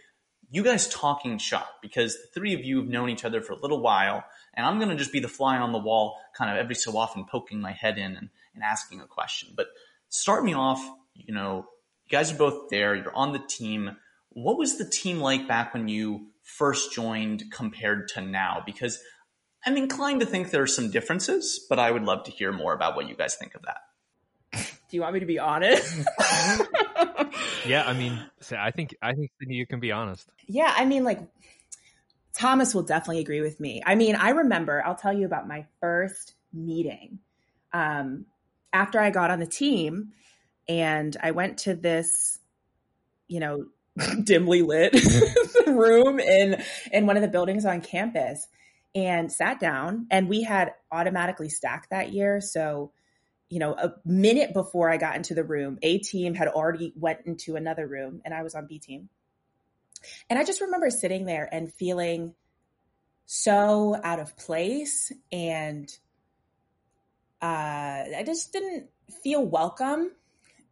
you 0.50 0.64
guys 0.64 0.88
talking 0.88 1.38
shop 1.38 1.68
because 1.82 2.16
the 2.16 2.28
three 2.34 2.54
of 2.54 2.64
you 2.64 2.78
have 2.78 2.88
known 2.88 3.10
each 3.10 3.26
other 3.26 3.42
for 3.42 3.54
a 3.54 3.60
little 3.60 3.82
while. 3.82 4.24
And 4.54 4.66
I'm 4.66 4.78
going 4.78 4.90
to 4.90 4.96
just 4.96 5.14
be 5.14 5.20
the 5.20 5.28
fly 5.28 5.58
on 5.58 5.72
the 5.72 5.78
wall, 5.78 6.18
kind 6.36 6.50
of 6.50 6.58
every 6.58 6.76
so 6.76 6.98
often 6.98 7.26
poking 7.26 7.62
my 7.62 7.74
head 7.74 7.98
in 7.98 8.16
and, 8.16 8.30
and 8.56 8.64
asking 8.64 9.02
a 9.02 9.08
question. 9.08 9.50
But 9.56 9.68
start 10.10 10.44
me 10.44 10.54
off, 10.54 10.84
you 11.14 11.34
know, 11.34 11.68
you 12.06 12.12
guys 12.12 12.32
are 12.32 12.38
both 12.38 12.70
there, 12.70 12.96
you're 12.96 13.16
on 13.16 13.34
the 13.34 13.44
team. 13.48 13.98
What 14.30 14.58
was 14.58 14.78
the 14.78 14.90
team 14.90 15.20
like 15.20 15.48
back 15.48 15.74
when 15.74 15.88
you 15.88 16.28
first 16.44 16.94
joined 16.94 17.44
compared 17.52 18.08
to 18.10 18.22
now? 18.22 18.64
Because 18.66 19.00
I'm 19.66 19.78
inclined 19.78 20.22
to 20.22 20.26
think 20.26 20.52
there 20.52 20.62
are 20.62 20.68
some 20.68 20.92
differences, 20.92 21.66
but 21.70 21.80
I 21.80 21.92
would 21.92 22.04
love 22.04 22.24
to 22.26 22.32
hear 22.32 22.52
more 22.52 22.74
about 22.74 22.96
what 22.96 23.10
you 23.10 23.16
guys 23.16 23.36
think 23.36 23.56
of 23.56 23.64
that. 23.64 23.82
Do 24.90 24.96
you 24.96 25.02
want 25.02 25.14
me 25.14 25.20
to 25.20 25.26
be 25.26 25.40
honest? 25.40 25.94
yeah, 27.66 27.84
I 27.86 27.94
mean, 27.94 28.18
I 28.58 28.72
think 28.72 28.96
I 29.02 29.14
think 29.14 29.32
you 29.42 29.68
can 29.68 29.82
be 29.82 29.92
honest. 29.92 30.30
Yeah, 30.48 30.74
I 30.76 30.86
mean, 30.86 31.04
like 31.04 31.20
Thomas 32.34 32.74
will 32.74 32.84
definitely 32.84 33.20
agree 33.20 33.42
with 33.42 33.60
me. 33.60 33.82
I 33.86 33.96
mean, 33.96 34.16
I 34.16 34.30
remember. 34.30 34.82
I'll 34.86 34.96
tell 34.96 35.12
you 35.12 35.26
about 35.26 35.48
my 35.48 35.66
first 35.82 36.36
meeting 36.54 37.20
um, 37.74 38.26
after 38.72 39.00
I 39.00 39.10
got 39.10 39.30
on 39.30 39.40
the 39.40 39.48
team, 39.48 40.14
and 40.70 41.18
I 41.22 41.32
went 41.32 41.58
to 41.60 41.76
this, 41.76 42.40
you 43.28 43.42
know, 43.42 43.66
dimly 44.24 44.62
lit 44.62 44.96
room 45.68 46.20
in 46.20 46.64
in 46.94 47.08
one 47.08 47.18
of 47.18 47.22
the 47.22 47.28
buildings 47.28 47.66
on 47.66 47.82
campus 47.82 48.48
and 48.96 49.32
sat 49.32 49.60
down 49.60 50.08
and 50.10 50.28
we 50.28 50.44
had 50.44 50.74
automatically 50.92 51.50
stacked 51.50 51.90
that 51.90 52.12
year. 52.12 52.42
So 52.42 52.92
you 53.50 53.60
know 53.60 53.74
a 53.74 53.94
minute 54.06 54.54
before 54.54 54.90
i 54.90 54.98
got 54.98 55.16
into 55.16 55.34
the 55.34 55.44
room 55.44 55.78
a 55.82 56.00
team 56.00 56.34
had 56.34 56.48
already 56.48 56.92
went 56.96 57.20
into 57.26 57.56
another 57.56 57.88
room 57.88 58.22
and 58.26 58.34
i 58.34 58.44
was 58.44 58.56
on 58.56 58.68
b 58.68 58.80
team. 58.80 59.10
And 60.30 60.38
i 60.38 60.44
just 60.44 60.62
remember 60.62 60.90
sitting 60.90 61.26
there 61.26 61.48
and 61.52 61.72
feeling 61.72 62.34
so 63.26 64.00
out 64.04 64.20
of 64.20 64.38
place 64.38 65.12
and 65.32 65.90
uh, 67.42 68.04
i 68.18 68.24
just 68.26 68.52
didn't 68.52 68.90
feel 69.24 69.46
welcome 69.46 70.12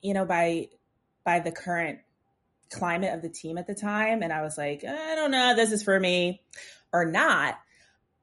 you 0.02 0.14
know 0.14 0.26
by 0.26 0.68
by 1.24 1.40
the 1.40 1.52
current 1.52 2.00
climate 2.72 3.14
of 3.14 3.22
the 3.22 3.30
team 3.30 3.58
at 3.58 3.68
the 3.68 3.76
time. 3.76 4.22
And 4.22 4.34
i 4.34 4.42
was 4.42 4.58
like 4.58 4.84
i 4.84 5.16
don't 5.16 5.32
know 5.32 5.56
this 5.56 5.72
is 5.72 5.84
for 5.84 6.00
me. 6.00 6.42
Or 6.94 7.04
not 7.04 7.60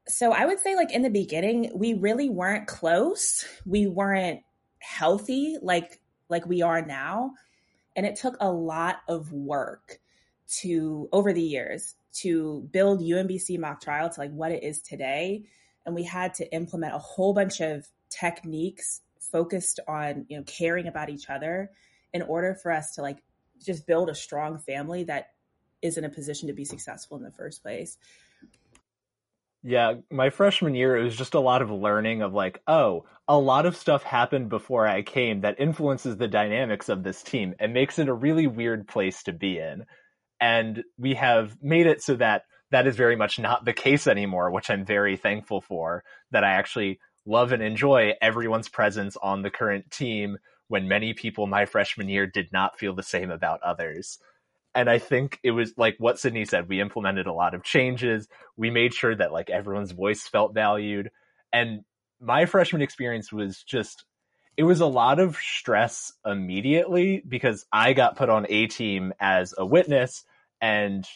so 0.08 0.32
I 0.32 0.46
would 0.46 0.60
say 0.60 0.74
like 0.74 0.92
in 0.92 1.02
the 1.02 1.10
beginning, 1.10 1.70
we 1.74 1.94
really 1.94 2.28
weren't 2.28 2.66
close. 2.66 3.46
We 3.64 3.86
weren't 3.86 4.40
healthy 4.78 5.58
like 5.62 6.00
like 6.28 6.46
we 6.46 6.62
are 6.62 6.84
now. 6.84 7.32
And 7.94 8.06
it 8.06 8.16
took 8.16 8.36
a 8.40 8.50
lot 8.50 8.96
of 9.08 9.32
work 9.32 10.00
to 10.60 11.08
over 11.12 11.32
the 11.32 11.42
years 11.42 11.94
to 12.14 12.68
build 12.72 13.00
UMBC 13.00 13.58
mock 13.58 13.80
trial 13.80 14.10
to 14.10 14.20
like 14.20 14.32
what 14.32 14.52
it 14.52 14.62
is 14.62 14.80
today. 14.80 15.44
And 15.86 15.94
we 15.94 16.04
had 16.04 16.34
to 16.34 16.52
implement 16.52 16.94
a 16.94 16.98
whole 16.98 17.34
bunch 17.34 17.60
of 17.60 17.86
techniques 18.08 19.00
focused 19.20 19.80
on, 19.88 20.26
you 20.28 20.36
know, 20.36 20.44
caring 20.44 20.86
about 20.86 21.10
each 21.10 21.30
other 21.30 21.70
in 22.12 22.22
order 22.22 22.54
for 22.54 22.72
us 22.72 22.94
to 22.94 23.02
like 23.02 23.18
just 23.64 23.86
build 23.86 24.10
a 24.10 24.14
strong 24.14 24.58
family 24.58 25.04
that 25.04 25.30
is 25.80 25.96
in 25.96 26.04
a 26.04 26.10
position 26.10 26.48
to 26.48 26.54
be 26.54 26.64
successful 26.64 27.16
in 27.16 27.22
the 27.22 27.30
first 27.30 27.62
place. 27.62 27.98
Yeah, 29.64 29.94
my 30.10 30.30
freshman 30.30 30.74
year, 30.74 30.96
it 30.96 31.04
was 31.04 31.16
just 31.16 31.34
a 31.34 31.40
lot 31.40 31.62
of 31.62 31.70
learning 31.70 32.22
of 32.22 32.34
like, 32.34 32.60
oh, 32.66 33.04
a 33.28 33.38
lot 33.38 33.64
of 33.64 33.76
stuff 33.76 34.02
happened 34.02 34.48
before 34.48 34.88
I 34.88 35.02
came 35.02 35.42
that 35.42 35.60
influences 35.60 36.16
the 36.16 36.26
dynamics 36.26 36.88
of 36.88 37.04
this 37.04 37.22
team 37.22 37.54
and 37.60 37.72
makes 37.72 37.98
it 38.00 38.08
a 38.08 38.12
really 38.14 38.48
weird 38.48 38.88
place 38.88 39.22
to 39.24 39.32
be 39.32 39.58
in. 39.58 39.84
And 40.40 40.82
we 40.98 41.14
have 41.14 41.56
made 41.62 41.86
it 41.86 42.02
so 42.02 42.16
that 42.16 42.42
that 42.72 42.88
is 42.88 42.96
very 42.96 43.14
much 43.14 43.38
not 43.38 43.64
the 43.64 43.72
case 43.72 44.08
anymore, 44.08 44.50
which 44.50 44.68
I'm 44.68 44.84
very 44.84 45.16
thankful 45.16 45.60
for, 45.60 46.02
that 46.32 46.42
I 46.42 46.50
actually 46.54 46.98
love 47.24 47.52
and 47.52 47.62
enjoy 47.62 48.14
everyone's 48.20 48.68
presence 48.68 49.16
on 49.22 49.42
the 49.42 49.50
current 49.50 49.92
team 49.92 50.38
when 50.66 50.88
many 50.88 51.14
people 51.14 51.46
my 51.46 51.66
freshman 51.66 52.08
year 52.08 52.26
did 52.26 52.52
not 52.52 52.80
feel 52.80 52.94
the 52.94 53.02
same 53.04 53.30
about 53.30 53.62
others. 53.62 54.18
And 54.74 54.88
I 54.88 54.98
think 54.98 55.38
it 55.42 55.50
was 55.50 55.74
like 55.76 55.96
what 55.98 56.18
Sydney 56.18 56.44
said, 56.44 56.68
we 56.68 56.80
implemented 56.80 57.26
a 57.26 57.32
lot 57.32 57.54
of 57.54 57.62
changes. 57.62 58.28
We 58.56 58.70
made 58.70 58.94
sure 58.94 59.14
that 59.14 59.32
like 59.32 59.50
everyone's 59.50 59.92
voice 59.92 60.22
felt 60.22 60.54
valued. 60.54 61.10
And 61.52 61.84
my 62.20 62.46
freshman 62.46 62.82
experience 62.82 63.32
was 63.32 63.62
just 63.62 64.04
it 64.56 64.64
was 64.64 64.80
a 64.80 64.86
lot 64.86 65.18
of 65.18 65.36
stress 65.36 66.12
immediately 66.26 67.22
because 67.26 67.64
I 67.72 67.94
got 67.94 68.16
put 68.16 68.28
on 68.28 68.46
a 68.48 68.66
team 68.66 69.14
as 69.18 69.54
a 69.56 69.64
witness 69.64 70.24
and 70.60 71.06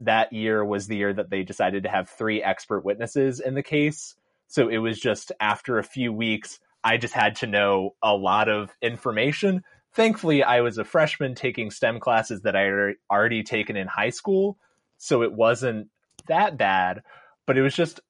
that 0.00 0.32
year 0.32 0.64
was 0.64 0.86
the 0.86 0.96
year 0.96 1.12
that 1.12 1.30
they 1.30 1.42
decided 1.42 1.84
to 1.84 1.88
have 1.88 2.08
three 2.08 2.42
expert 2.42 2.84
witnesses 2.84 3.38
in 3.38 3.54
the 3.54 3.62
case. 3.62 4.16
So 4.48 4.68
it 4.68 4.78
was 4.78 4.98
just 4.98 5.30
after 5.40 5.78
a 5.78 5.84
few 5.84 6.12
weeks, 6.12 6.58
I 6.82 6.96
just 6.96 7.14
had 7.14 7.36
to 7.36 7.46
know 7.46 7.94
a 8.02 8.14
lot 8.14 8.48
of 8.48 8.70
information. 8.82 9.62
Thankfully, 9.92 10.42
I 10.42 10.60
was 10.60 10.78
a 10.78 10.84
freshman 10.84 11.34
taking 11.34 11.70
STEM 11.70 12.00
classes 12.00 12.42
that 12.42 12.54
I 12.54 12.62
had 12.62 12.94
already 13.10 13.42
taken 13.42 13.76
in 13.76 13.86
high 13.86 14.10
school. 14.10 14.58
So 14.98 15.22
it 15.22 15.32
wasn't 15.32 15.88
that 16.28 16.56
bad, 16.56 17.02
but 17.46 17.56
it 17.56 17.62
was 17.62 17.74
just 17.74 18.00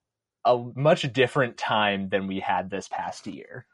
a 0.45 0.59
much 0.75 1.11
different 1.13 1.57
time 1.57 2.09
than 2.09 2.27
we 2.27 2.41
had 2.41 2.69
this 2.69 2.89
past 2.89 3.27
year. 3.27 3.67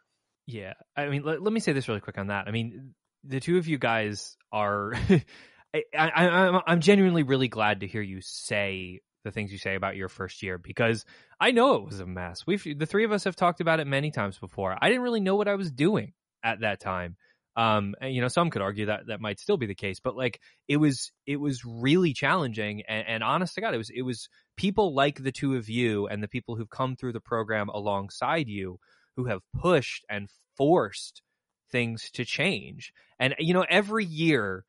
Yeah. 0.47 0.75
I 0.97 1.09
mean, 1.09 1.25
let, 1.25 1.43
let 1.43 1.53
me 1.53 1.61
say 1.61 1.73
this 1.73 1.89
really 1.89 2.01
quick 2.01 2.19
on 2.19 2.29
that. 2.29 2.47
I 2.47 2.51
mean, 2.51 2.95
the 3.25 3.41
two 3.41 3.59
of 3.59 3.67
you 3.67 3.79
guys 3.79 4.37
are. 4.53 4.95
I, 5.75 5.83
I, 5.95 6.61
I'm 6.67 6.81
genuinely 6.81 7.23
really 7.23 7.49
glad 7.49 7.81
to 7.81 7.87
hear 7.87 8.01
you 8.01 8.21
say 8.23 9.01
the 9.25 9.31
things 9.31 9.53
you 9.53 9.59
say 9.59 9.75
about 9.75 9.97
your 9.97 10.09
first 10.09 10.43
year 10.43 10.57
because 10.57 11.05
I 11.39 11.51
know 11.51 11.75
it 11.75 11.85
was 11.85 12.01
a 12.01 12.07
mess. 12.07 12.47
We've 12.47 12.79
the 12.79 12.87
three 12.87 13.05
of 13.05 13.13
us 13.13 13.25
have 13.25 13.37
talked 13.37 13.61
about 13.61 13.81
it 13.81 13.87
many 13.87 14.11
times 14.11 14.39
before. 14.39 14.77
I 14.81 14.89
didn't 14.89 15.03
really 15.03 15.21
know 15.21 15.37
what 15.37 15.49
I 15.49 15.57
was 15.57 15.71
doing 15.71 16.13
at 16.43 16.61
that 16.61 16.81
time. 16.81 17.17
Um, 17.57 17.95
and, 18.01 18.15
you 18.15 18.21
know, 18.21 18.29
some 18.29 18.51
could 18.51 18.63
argue 18.63 18.87
that 18.87 19.07
that 19.07 19.21
might 19.21 19.41
still 19.41 19.57
be 19.57 19.67
the 19.67 19.75
case, 19.75 19.99
but 19.99 20.17
like 20.17 20.41
it 20.69 20.77
was, 20.77 21.11
it 21.27 21.37
was 21.37 21.65
really 21.65 22.13
challenging. 22.13 22.83
And, 22.87 23.07
and 23.09 23.25
honest 23.25 23.55
to 23.55 23.61
God, 23.63 23.75
it 23.75 23.79
was, 23.79 23.91
it 23.91 24.03
was 24.03 24.29
people 24.57 24.95
like 24.95 25.23
the 25.23 25.33
two 25.33 25.57
of 25.57 25.69
you 25.69 26.07
and 26.07 26.23
the 26.23 26.29
people 26.29 26.57
who've 26.57 26.69
come 26.69 26.97
through 26.97 27.15
the 27.15 27.21
program 27.21 27.69
alongside 27.71 28.49
you 28.49 28.79
who 29.17 29.25
have 29.25 29.41
pushed 29.59 30.05
and 30.11 30.29
forced 30.57 31.23
things 31.71 32.11
to 32.13 32.25
change. 32.25 32.93
And 33.19 33.35
you 33.39 33.55
know, 33.55 33.65
every 33.69 34.05
year 34.05 34.65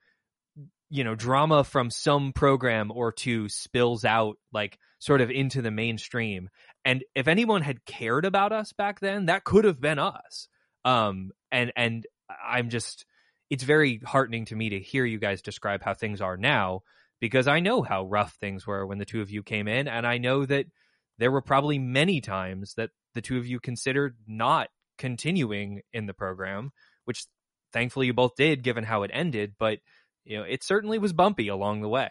you 0.90 1.04
know 1.04 1.16
drama 1.16 1.64
from 1.64 1.90
some 1.90 2.34
program 2.34 2.92
or 2.92 3.12
two 3.12 3.50
spills 3.50 4.06
out 4.06 4.38
like 4.54 4.78
sort 5.00 5.22
of 5.22 5.30
into 5.30 5.62
the 5.62 5.72
mainstream 5.72 6.50
and 6.86 7.04
if 7.14 7.28
anyone 7.28 7.62
had 7.62 7.84
cared 7.86 8.26
about 8.26 8.52
us 8.52 8.74
back 8.74 9.00
then 9.00 9.26
that 9.26 9.44
could 9.44 9.66
have 9.66 9.82
been 9.82 10.00
us 10.00 10.48
um 10.86 11.32
and 11.52 11.72
and 11.76 12.06
i'm 12.46 12.70
just 12.70 13.06
it's 13.50 13.64
very 13.64 14.00
heartening 14.06 14.46
to 14.46 14.56
me 14.56 14.70
to 14.70 14.80
hear 14.80 15.06
you 15.06 15.20
guys 15.20 15.42
describe 15.42 15.82
how 15.84 15.94
things 15.94 16.22
are 16.22 16.38
now 16.38 16.82
because 17.20 17.48
i 17.48 17.60
know 17.60 17.82
how 17.82 18.06
rough 18.06 18.34
things 18.34 18.66
were 18.66 18.86
when 18.86 18.98
the 18.98 19.06
two 19.06 19.22
of 19.22 19.32
you 19.32 19.44
came 19.44 19.68
in 19.68 19.88
and 19.88 20.06
i 20.06 20.18
know 20.18 20.46
that 20.46 20.66
there 21.18 21.32
were 21.32 21.42
probably 21.42 21.80
many 21.80 22.22
times 22.22 22.74
that 22.76 22.92
the 23.14 23.22
two 23.22 23.38
of 23.38 23.48
you 23.48 23.60
considered 23.60 24.16
not 24.28 24.70
continuing 24.98 25.82
in 25.94 26.06
the 26.06 26.14
program 26.14 26.72
which 27.06 27.26
thankfully 27.72 28.08
you 28.08 28.14
both 28.14 28.36
did 28.36 28.64
given 28.64 28.84
how 28.84 29.04
it 29.04 29.12
ended 29.14 29.54
but 29.60 29.80
you 30.28 30.38
know, 30.38 30.44
it 30.44 30.64
certainly 30.64 31.00
was 31.00 31.14
bumpy 31.14 31.48
along 31.48 31.82
the 31.82 31.88
way. 31.88 32.10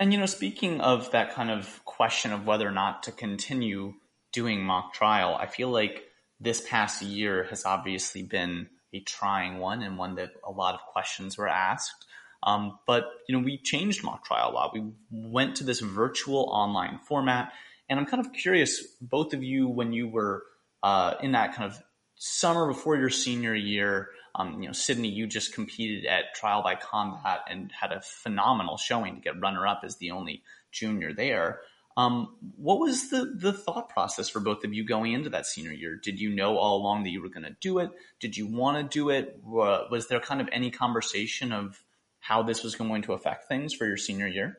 And 0.00 0.12
you 0.12 0.18
know, 0.18 0.26
speaking 0.26 0.80
of 0.80 1.12
that 1.12 1.32
kind 1.34 1.50
of 1.50 1.84
question 1.84 2.32
of 2.32 2.46
whether 2.46 2.66
or 2.66 2.72
not 2.72 3.04
to 3.04 3.12
continue 3.12 3.94
doing 4.32 4.62
mock 4.64 4.92
trial, 4.92 5.36
I 5.38 5.46
feel 5.46 5.68
like 5.68 6.02
this 6.40 6.60
past 6.60 7.00
year 7.00 7.44
has 7.44 7.64
obviously 7.64 8.24
been 8.24 8.68
a 8.92 9.00
trying 9.00 9.58
one 9.58 9.82
and 9.82 9.98
one 9.98 10.16
that 10.16 10.32
a 10.44 10.50
lot 10.50 10.74
of 10.74 10.80
questions 10.80 11.38
were 11.38 11.48
asked. 11.48 12.06
Um, 12.42 12.78
but 12.86 13.04
you 13.28 13.36
know, 13.36 13.44
we 13.44 13.58
changed 13.58 14.02
mock 14.02 14.24
trial 14.24 14.50
a 14.50 14.52
lot. 14.52 14.74
We 14.74 14.90
went 15.10 15.56
to 15.56 15.64
this 15.64 15.80
virtual 15.80 16.48
online 16.50 16.98
format, 16.98 17.52
and 17.88 18.00
I'm 18.00 18.06
kind 18.06 18.24
of 18.24 18.32
curious, 18.32 18.84
both 19.00 19.32
of 19.32 19.42
you, 19.42 19.68
when 19.68 19.92
you 19.92 20.08
were 20.08 20.42
uh, 20.82 21.14
in 21.20 21.32
that 21.32 21.54
kind 21.54 21.70
of 21.70 21.80
summer 22.16 22.66
before 22.66 22.96
your 22.96 23.10
senior 23.10 23.54
year, 23.54 24.10
um, 24.34 24.60
you 24.62 24.66
know, 24.66 24.72
Sydney, 24.72 25.08
you 25.08 25.26
just 25.26 25.52
competed 25.52 26.06
at 26.06 26.34
Trial 26.34 26.62
by 26.62 26.74
Combat 26.74 27.40
and 27.48 27.70
had 27.72 27.92
a 27.92 28.00
phenomenal 28.00 28.76
showing 28.76 29.16
to 29.16 29.20
get 29.20 29.40
runner 29.40 29.66
up 29.66 29.82
as 29.84 29.96
the 29.96 30.10
only 30.10 30.42
junior 30.70 31.12
there. 31.12 31.60
Um, 31.96 32.36
what 32.56 32.78
was 32.78 33.10
the 33.10 33.34
the 33.36 33.52
thought 33.52 33.88
process 33.90 34.28
for 34.28 34.40
both 34.40 34.64
of 34.64 34.72
you 34.72 34.84
going 34.84 35.12
into 35.12 35.30
that 35.30 35.46
senior 35.46 35.72
year? 35.72 35.96
Did 36.02 36.20
you 36.20 36.30
know 36.30 36.56
all 36.56 36.78
along 36.78 37.04
that 37.04 37.10
you 37.10 37.20
were 37.20 37.28
going 37.28 37.44
to 37.44 37.56
do 37.60 37.78
it? 37.78 37.90
Did 38.18 38.36
you 38.36 38.46
want 38.46 38.78
to 38.78 38.98
do 38.98 39.10
it? 39.10 39.40
Was 39.44 40.08
there 40.08 40.20
kind 40.20 40.40
of 40.40 40.48
any 40.52 40.70
conversation 40.70 41.52
of 41.52 41.82
how 42.20 42.42
this 42.42 42.62
was 42.62 42.76
going 42.76 43.02
to 43.02 43.12
affect 43.12 43.48
things 43.48 43.74
for 43.74 43.86
your 43.86 43.96
senior 43.96 44.26
year? 44.26 44.58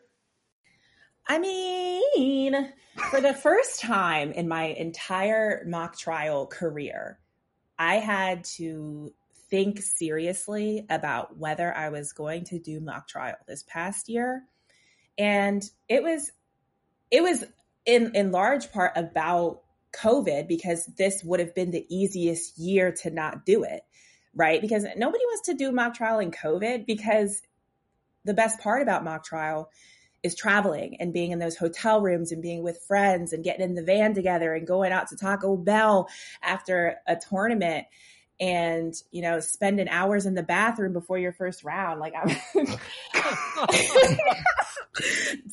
I 1.27 1.39
mean, 1.39 2.73
for 3.09 3.21
the 3.21 3.33
first 3.33 3.79
time 3.79 4.31
in 4.33 4.47
my 4.47 4.65
entire 4.65 5.63
mock 5.65 5.97
trial 5.97 6.45
career, 6.45 7.19
I 7.79 7.95
had 7.95 8.43
to 8.55 9.13
think 9.49 9.81
seriously 9.81 10.85
about 10.89 11.37
whether 11.37 11.73
I 11.73 11.89
was 11.89 12.11
going 12.11 12.43
to 12.45 12.59
do 12.59 12.79
mock 12.79 13.07
trial 13.07 13.35
this 13.47 13.63
past 13.63 14.09
year. 14.09 14.43
And 15.17 15.63
it 15.87 16.03
was 16.03 16.31
it 17.13 17.21
was 17.21 17.45
in 17.85 18.15
in 18.15 18.31
large 18.31 18.71
part 18.71 18.91
about 18.95 19.61
COVID 19.95 20.47
because 20.47 20.85
this 20.97 21.23
would 21.23 21.39
have 21.39 21.53
been 21.53 21.69
the 21.69 21.85
easiest 21.87 22.57
year 22.57 22.91
to 23.03 23.11
not 23.11 23.45
do 23.45 23.63
it, 23.63 23.83
right? 24.33 24.59
Because 24.59 24.83
nobody 24.97 25.23
wants 25.23 25.45
to 25.45 25.53
do 25.53 25.71
mock 25.71 25.93
trial 25.93 26.17
in 26.17 26.31
COVID 26.31 26.87
because 26.87 27.43
the 28.25 28.33
best 28.33 28.59
part 28.59 28.81
about 28.81 29.03
mock 29.03 29.23
trial 29.23 29.69
is 30.23 30.33
traveling 30.35 30.97
and 30.99 31.13
being 31.13 31.31
in 31.31 31.37
those 31.37 31.57
hotel 31.57 32.01
rooms 32.01 32.31
and 32.31 32.41
being 32.41 32.63
with 32.63 32.83
friends 32.87 33.31
and 33.31 33.43
getting 33.43 33.63
in 33.63 33.75
the 33.75 33.83
van 33.83 34.15
together 34.15 34.53
and 34.53 34.65
going 34.65 34.91
out 34.91 35.09
to 35.09 35.17
Taco 35.17 35.55
Bell 35.55 36.09
after 36.41 36.95
a 37.05 37.15
tournament 37.15 37.85
and 38.43 38.93
you 39.11 39.21
know 39.21 39.39
spending 39.39 39.87
hours 39.87 40.25
in 40.25 40.33
the 40.33 40.43
bathroom 40.43 40.91
before 40.91 41.17
your 41.17 41.31
first 41.31 41.63
round. 41.63 42.01
Like 42.01 42.13
i'm 42.13 42.27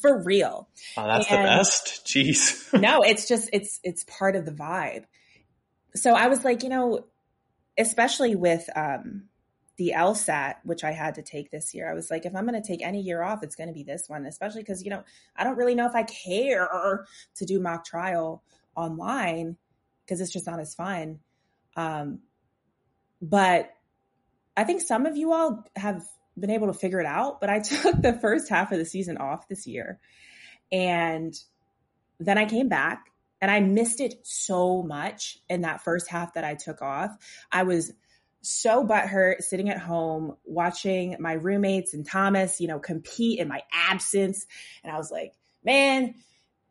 for 0.02 0.20
real. 0.24 0.68
Oh, 0.96 1.06
that's 1.06 1.30
and, 1.30 1.44
the 1.44 1.44
best. 1.44 2.04
Jeez. 2.04 2.66
No 2.80 3.02
it's 3.02 3.28
just 3.28 3.48
it's 3.52 3.78
it's 3.84 4.02
part 4.04 4.34
of 4.34 4.44
the 4.44 4.50
vibe. 4.50 5.04
So 5.94 6.14
i 6.14 6.26
was 6.26 6.44
like 6.44 6.64
you 6.64 6.68
know 6.68 7.06
especially 7.78 8.34
with 8.34 8.68
um 8.74 9.28
the 9.76 9.94
LSAT, 9.96 10.56
which 10.64 10.84
I 10.84 10.90
had 10.90 11.14
to 11.14 11.22
take 11.22 11.50
this 11.50 11.72
year, 11.72 11.90
I 11.90 11.94
was 11.94 12.10
like, 12.10 12.26
if 12.26 12.36
I'm 12.36 12.46
going 12.46 12.60
to 12.60 12.66
take 12.66 12.84
any 12.84 13.00
year 13.00 13.22
off, 13.22 13.42
it's 13.42 13.56
going 13.56 13.68
to 13.68 13.72
be 13.72 13.82
this 13.82 14.10
one, 14.10 14.26
especially 14.26 14.60
because, 14.60 14.84
you 14.84 14.90
know, 14.90 15.02
I 15.34 15.42
don't 15.42 15.56
really 15.56 15.74
know 15.74 15.86
if 15.86 15.94
I 15.94 16.02
care 16.02 17.06
to 17.36 17.46
do 17.46 17.58
mock 17.60 17.86
trial 17.86 18.42
online 18.76 19.56
because 20.04 20.20
it's 20.20 20.34
just 20.34 20.46
not 20.46 20.60
as 20.60 20.74
fun. 20.74 21.20
Um, 21.76 22.18
but 23.20 23.70
I 24.56 24.64
think 24.64 24.82
some 24.82 25.06
of 25.06 25.16
you 25.16 25.32
all 25.32 25.64
have 25.76 26.04
been 26.38 26.50
able 26.50 26.68
to 26.68 26.72
figure 26.72 27.00
it 27.00 27.06
out, 27.06 27.40
but 27.40 27.50
I 27.50 27.58
took 27.60 28.00
the 28.00 28.12
first 28.14 28.48
half 28.48 28.72
of 28.72 28.78
the 28.78 28.84
season 28.84 29.18
off 29.18 29.48
this 29.48 29.66
year. 29.66 30.00
And 30.72 31.34
then 32.18 32.38
I 32.38 32.46
came 32.46 32.68
back 32.68 33.06
and 33.40 33.50
I 33.50 33.60
missed 33.60 34.00
it 34.00 34.14
so 34.22 34.82
much 34.82 35.38
in 35.48 35.62
that 35.62 35.82
first 35.82 36.08
half 36.08 36.34
that 36.34 36.44
I 36.44 36.54
took 36.54 36.82
off. 36.82 37.16
I 37.50 37.62
was 37.62 37.92
so 38.42 38.86
butthurt 38.86 39.42
sitting 39.42 39.68
at 39.68 39.78
home 39.78 40.36
watching 40.44 41.16
my 41.18 41.34
roommates 41.34 41.94
and 41.94 42.06
Thomas, 42.06 42.60
you 42.60 42.68
know, 42.68 42.78
compete 42.78 43.38
in 43.38 43.48
my 43.48 43.62
absence. 43.72 44.46
And 44.82 44.92
I 44.92 44.96
was 44.96 45.10
like, 45.10 45.32
man, 45.64 46.14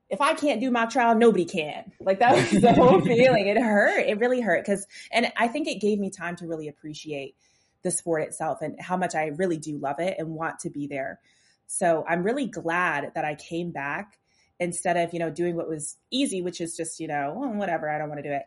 if 0.09 0.21
I 0.21 0.33
can't 0.33 0.59
do 0.59 0.71
my 0.71 0.85
trial, 0.85 1.15
nobody 1.15 1.45
can. 1.45 1.91
Like 1.99 2.19
that 2.19 2.35
was 2.35 2.61
the 2.61 2.73
whole 2.73 2.99
feeling. 3.05 3.47
It 3.47 3.57
hurt. 3.57 4.07
It 4.07 4.19
really 4.19 4.41
hurt 4.41 4.65
because, 4.65 4.85
and 5.11 5.31
I 5.37 5.47
think 5.47 5.67
it 5.67 5.79
gave 5.79 5.99
me 5.99 6.09
time 6.09 6.35
to 6.37 6.47
really 6.47 6.67
appreciate 6.67 7.35
the 7.83 7.91
sport 7.91 8.23
itself 8.23 8.61
and 8.61 8.79
how 8.79 8.97
much 8.97 9.15
I 9.15 9.27
really 9.27 9.57
do 9.57 9.77
love 9.77 9.99
it 9.99 10.15
and 10.17 10.29
want 10.29 10.59
to 10.59 10.69
be 10.69 10.87
there. 10.87 11.19
So 11.67 12.03
I'm 12.07 12.23
really 12.23 12.47
glad 12.47 13.11
that 13.13 13.23
I 13.23 13.35
came 13.35 13.71
back 13.71 14.17
instead 14.59 14.97
of, 14.97 15.13
you 15.13 15.19
know, 15.19 15.29
doing 15.29 15.55
what 15.55 15.69
was 15.69 15.95
easy, 16.11 16.41
which 16.41 16.59
is 16.59 16.75
just, 16.75 16.99
you 16.99 17.07
know, 17.07 17.33
well, 17.35 17.53
whatever, 17.53 17.89
I 17.89 17.99
don't 17.99 18.09
want 18.09 18.21
to 18.23 18.29
do 18.29 18.35
it. 18.35 18.43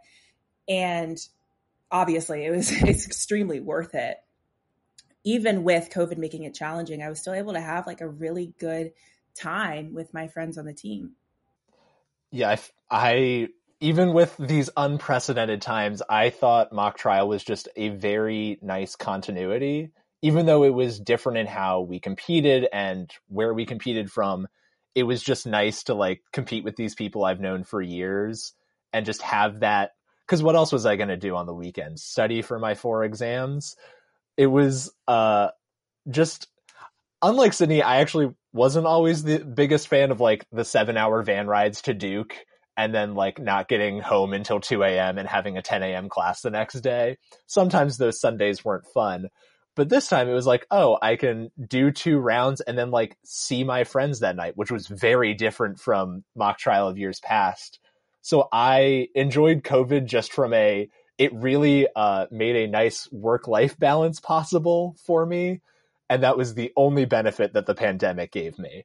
And 0.68 1.16
obviously 1.90 2.44
it 2.44 2.50
was, 2.50 2.70
it's 2.82 3.06
extremely 3.06 3.60
worth 3.60 3.94
it. 3.94 4.16
Even 5.24 5.62
with 5.62 5.90
COVID 5.90 6.18
making 6.18 6.42
it 6.42 6.54
challenging, 6.54 7.00
I 7.00 7.08
was 7.08 7.20
still 7.20 7.34
able 7.34 7.52
to 7.52 7.60
have 7.60 7.86
like 7.86 8.00
a 8.00 8.08
really 8.08 8.52
good 8.58 8.92
time 9.34 9.94
with 9.94 10.12
my 10.12 10.26
friends 10.26 10.58
on 10.58 10.64
the 10.64 10.74
team. 10.74 11.12
Yeah, 12.32 12.50
I, 12.50 12.58
I 12.90 13.48
even 13.80 14.14
with 14.14 14.34
these 14.38 14.70
unprecedented 14.76 15.60
times, 15.60 16.02
I 16.08 16.30
thought 16.30 16.72
mock 16.72 16.96
trial 16.96 17.28
was 17.28 17.44
just 17.44 17.68
a 17.76 17.90
very 17.90 18.58
nice 18.62 18.96
continuity, 18.96 19.90
even 20.22 20.46
though 20.46 20.62
it 20.64 20.72
was 20.72 20.98
different 20.98 21.38
in 21.38 21.46
how 21.46 21.82
we 21.82 22.00
competed 22.00 22.66
and 22.72 23.10
where 23.28 23.52
we 23.52 23.66
competed 23.66 24.10
from. 24.10 24.48
It 24.94 25.02
was 25.02 25.22
just 25.22 25.46
nice 25.46 25.84
to 25.84 25.94
like 25.94 26.22
compete 26.32 26.64
with 26.64 26.76
these 26.76 26.94
people 26.94 27.24
I've 27.24 27.40
known 27.40 27.64
for 27.64 27.82
years 27.82 28.54
and 28.92 29.04
just 29.04 29.22
have 29.22 29.60
that. 29.60 29.90
Because 30.26 30.42
what 30.42 30.54
else 30.54 30.72
was 30.72 30.86
I 30.86 30.96
going 30.96 31.08
to 31.08 31.16
do 31.16 31.36
on 31.36 31.46
the 31.46 31.54
weekend? 31.54 31.98
Study 31.98 32.40
for 32.40 32.58
my 32.58 32.74
four 32.74 33.04
exams. 33.04 33.76
It 34.36 34.46
was 34.46 34.92
uh, 35.08 35.48
just 36.08 36.46
unlike 37.20 37.52
Sydney. 37.52 37.82
I 37.82 37.96
actually 37.96 38.32
wasn't 38.52 38.86
always 38.86 39.22
the 39.22 39.38
biggest 39.38 39.88
fan 39.88 40.10
of 40.10 40.20
like 40.20 40.46
the 40.52 40.64
seven 40.64 40.96
hour 40.96 41.22
van 41.22 41.46
rides 41.46 41.82
to 41.82 41.94
Duke 41.94 42.36
and 42.76 42.94
then 42.94 43.14
like 43.14 43.38
not 43.38 43.68
getting 43.68 44.00
home 44.00 44.32
until 44.32 44.60
2 44.60 44.82
a.m. 44.82 45.18
and 45.18 45.28
having 45.28 45.56
a 45.56 45.62
10 45.62 45.82
a.m. 45.82 46.08
class 46.08 46.40
the 46.40 46.50
next 46.50 46.80
day. 46.80 47.16
Sometimes 47.46 47.96
those 47.96 48.20
Sundays 48.20 48.64
weren't 48.64 48.86
fun. 48.94 49.28
But 49.74 49.88
this 49.88 50.08
time 50.08 50.28
it 50.28 50.34
was 50.34 50.46
like, 50.46 50.66
oh, 50.70 50.98
I 51.00 51.16
can 51.16 51.50
do 51.68 51.90
two 51.90 52.18
rounds 52.18 52.60
and 52.60 52.76
then 52.76 52.90
like 52.90 53.16
see 53.24 53.64
my 53.64 53.84
friends 53.84 54.20
that 54.20 54.36
night, 54.36 54.56
which 54.56 54.70
was 54.70 54.86
very 54.86 55.32
different 55.34 55.80
from 55.80 56.24
mock 56.36 56.58
trial 56.58 56.88
of 56.88 56.98
years 56.98 57.20
past. 57.20 57.78
So 58.20 58.48
I 58.52 59.08
enjoyed 59.14 59.64
COVID 59.64 60.04
just 60.04 60.32
from 60.32 60.52
a, 60.52 60.88
it 61.18 61.32
really 61.34 61.88
uh, 61.96 62.26
made 62.30 62.56
a 62.56 62.70
nice 62.70 63.10
work 63.10 63.48
life 63.48 63.78
balance 63.78 64.20
possible 64.20 64.94
for 65.06 65.24
me. 65.24 65.60
And 66.12 66.24
that 66.24 66.36
was 66.36 66.52
the 66.52 66.70
only 66.76 67.06
benefit 67.06 67.54
that 67.54 67.64
the 67.64 67.74
pandemic 67.74 68.32
gave 68.32 68.58
me. 68.58 68.84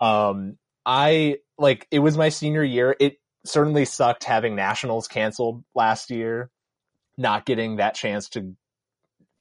Um, 0.00 0.58
I 0.84 1.36
like 1.56 1.86
it 1.92 2.00
was 2.00 2.18
my 2.18 2.30
senior 2.30 2.64
year. 2.64 2.96
It 2.98 3.18
certainly 3.44 3.84
sucked 3.84 4.24
having 4.24 4.56
nationals 4.56 5.06
canceled 5.06 5.62
last 5.76 6.10
year, 6.10 6.50
not 7.16 7.46
getting 7.46 7.76
that 7.76 7.94
chance 7.94 8.28
to 8.30 8.56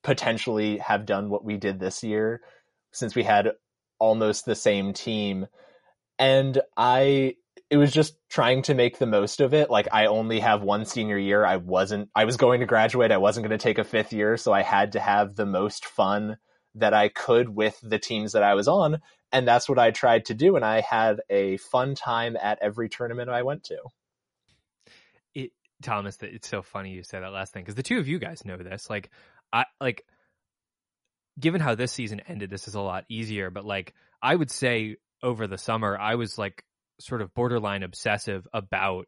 potentially 0.04 0.78
have 0.78 1.08
done 1.08 1.32
what 1.32 1.44
we 1.44 1.58
did 1.58 1.80
this 1.80 2.04
year 2.04 2.42
since 2.92 3.16
we 3.16 3.24
had 3.24 3.50
almost 3.98 4.46
the 4.46 4.56
same 4.56 4.94
team. 4.94 5.48
And 6.20 6.62
I 6.78 7.34
it 7.72 7.78
was 7.78 7.92
just 7.92 8.16
trying 8.30 8.62
to 8.62 8.76
make 8.76 9.00
the 9.00 9.08
most 9.08 9.42
of 9.42 9.56
it. 9.56 9.72
Like 9.72 9.88
I 9.92 10.06
only 10.06 10.40
have 10.42 10.62
one 10.62 10.86
senior 10.86 11.18
year. 11.18 11.44
I 11.44 11.58
wasn't 11.58 12.10
I 12.14 12.26
was 12.26 12.38
going 12.38 12.60
to 12.60 12.68
graduate. 12.68 13.12
I 13.12 13.18
wasn't 13.18 13.48
going 13.48 13.58
to 13.58 13.64
take 13.64 13.80
a 13.80 13.84
fifth 13.84 14.14
year, 14.14 14.38
so 14.38 14.54
I 14.54 14.62
had 14.62 14.92
to 14.92 15.00
have 15.00 15.36
the 15.36 15.48
most 15.48 15.84
fun 15.84 16.38
that 16.78 16.94
I 16.94 17.10
could 17.10 17.50
with 17.50 17.80
the 17.84 18.00
teams 18.00 18.34
that 18.34 18.44
I 18.44 18.54
was 18.56 18.68
on 18.68 19.02
and 19.32 19.48
that's 19.48 19.68
what 19.68 19.80
I 19.80 19.92
tried 19.92 20.26
to 20.26 20.34
do. 20.34 20.56
And 20.56 20.64
I 20.64 20.82
had 20.82 21.22
a 21.30 21.58
fun 21.58 21.96
time 21.96 22.38
at 22.42 22.60
every 22.62 22.90
tournament 22.90 23.30
I 23.30 23.44
went 23.44 23.66
to. 23.66 23.78
It, 25.36 25.52
Thomas, 25.82 26.18
that 26.18 26.34
it's 26.34 26.48
so 26.48 26.62
funny 26.62 26.92
you 26.92 27.04
say 27.04 27.20
that 27.20 27.32
last 27.32 27.54
thing 27.54 27.64
because 27.64 27.76
the 27.76 27.84
two 27.84 28.00
of 28.00 28.08
you 28.08 28.20
guys 28.20 28.46
know 28.46 28.58
this. 28.58 28.90
Like, 28.90 29.10
I 29.52 29.66
like, 29.82 30.06
given 31.40 31.62
how 31.62 31.76
this 31.76 31.92
season 31.92 32.22
ended, 32.28 32.50
this 32.50 32.68
is 32.68 32.76
a 32.76 32.82
lot 32.82 33.06
easier. 33.10 33.50
But 33.50 33.66
like, 33.66 33.94
I 34.22 34.34
would 34.34 34.52
say 34.52 34.98
over 35.22 35.46
the 35.46 35.58
summer, 35.58 35.98
I 35.98 36.16
was 36.16 36.38
like 36.38 36.64
sort 37.00 37.22
of 37.22 37.34
borderline 37.34 37.84
obsessive 37.84 38.48
about 38.54 39.08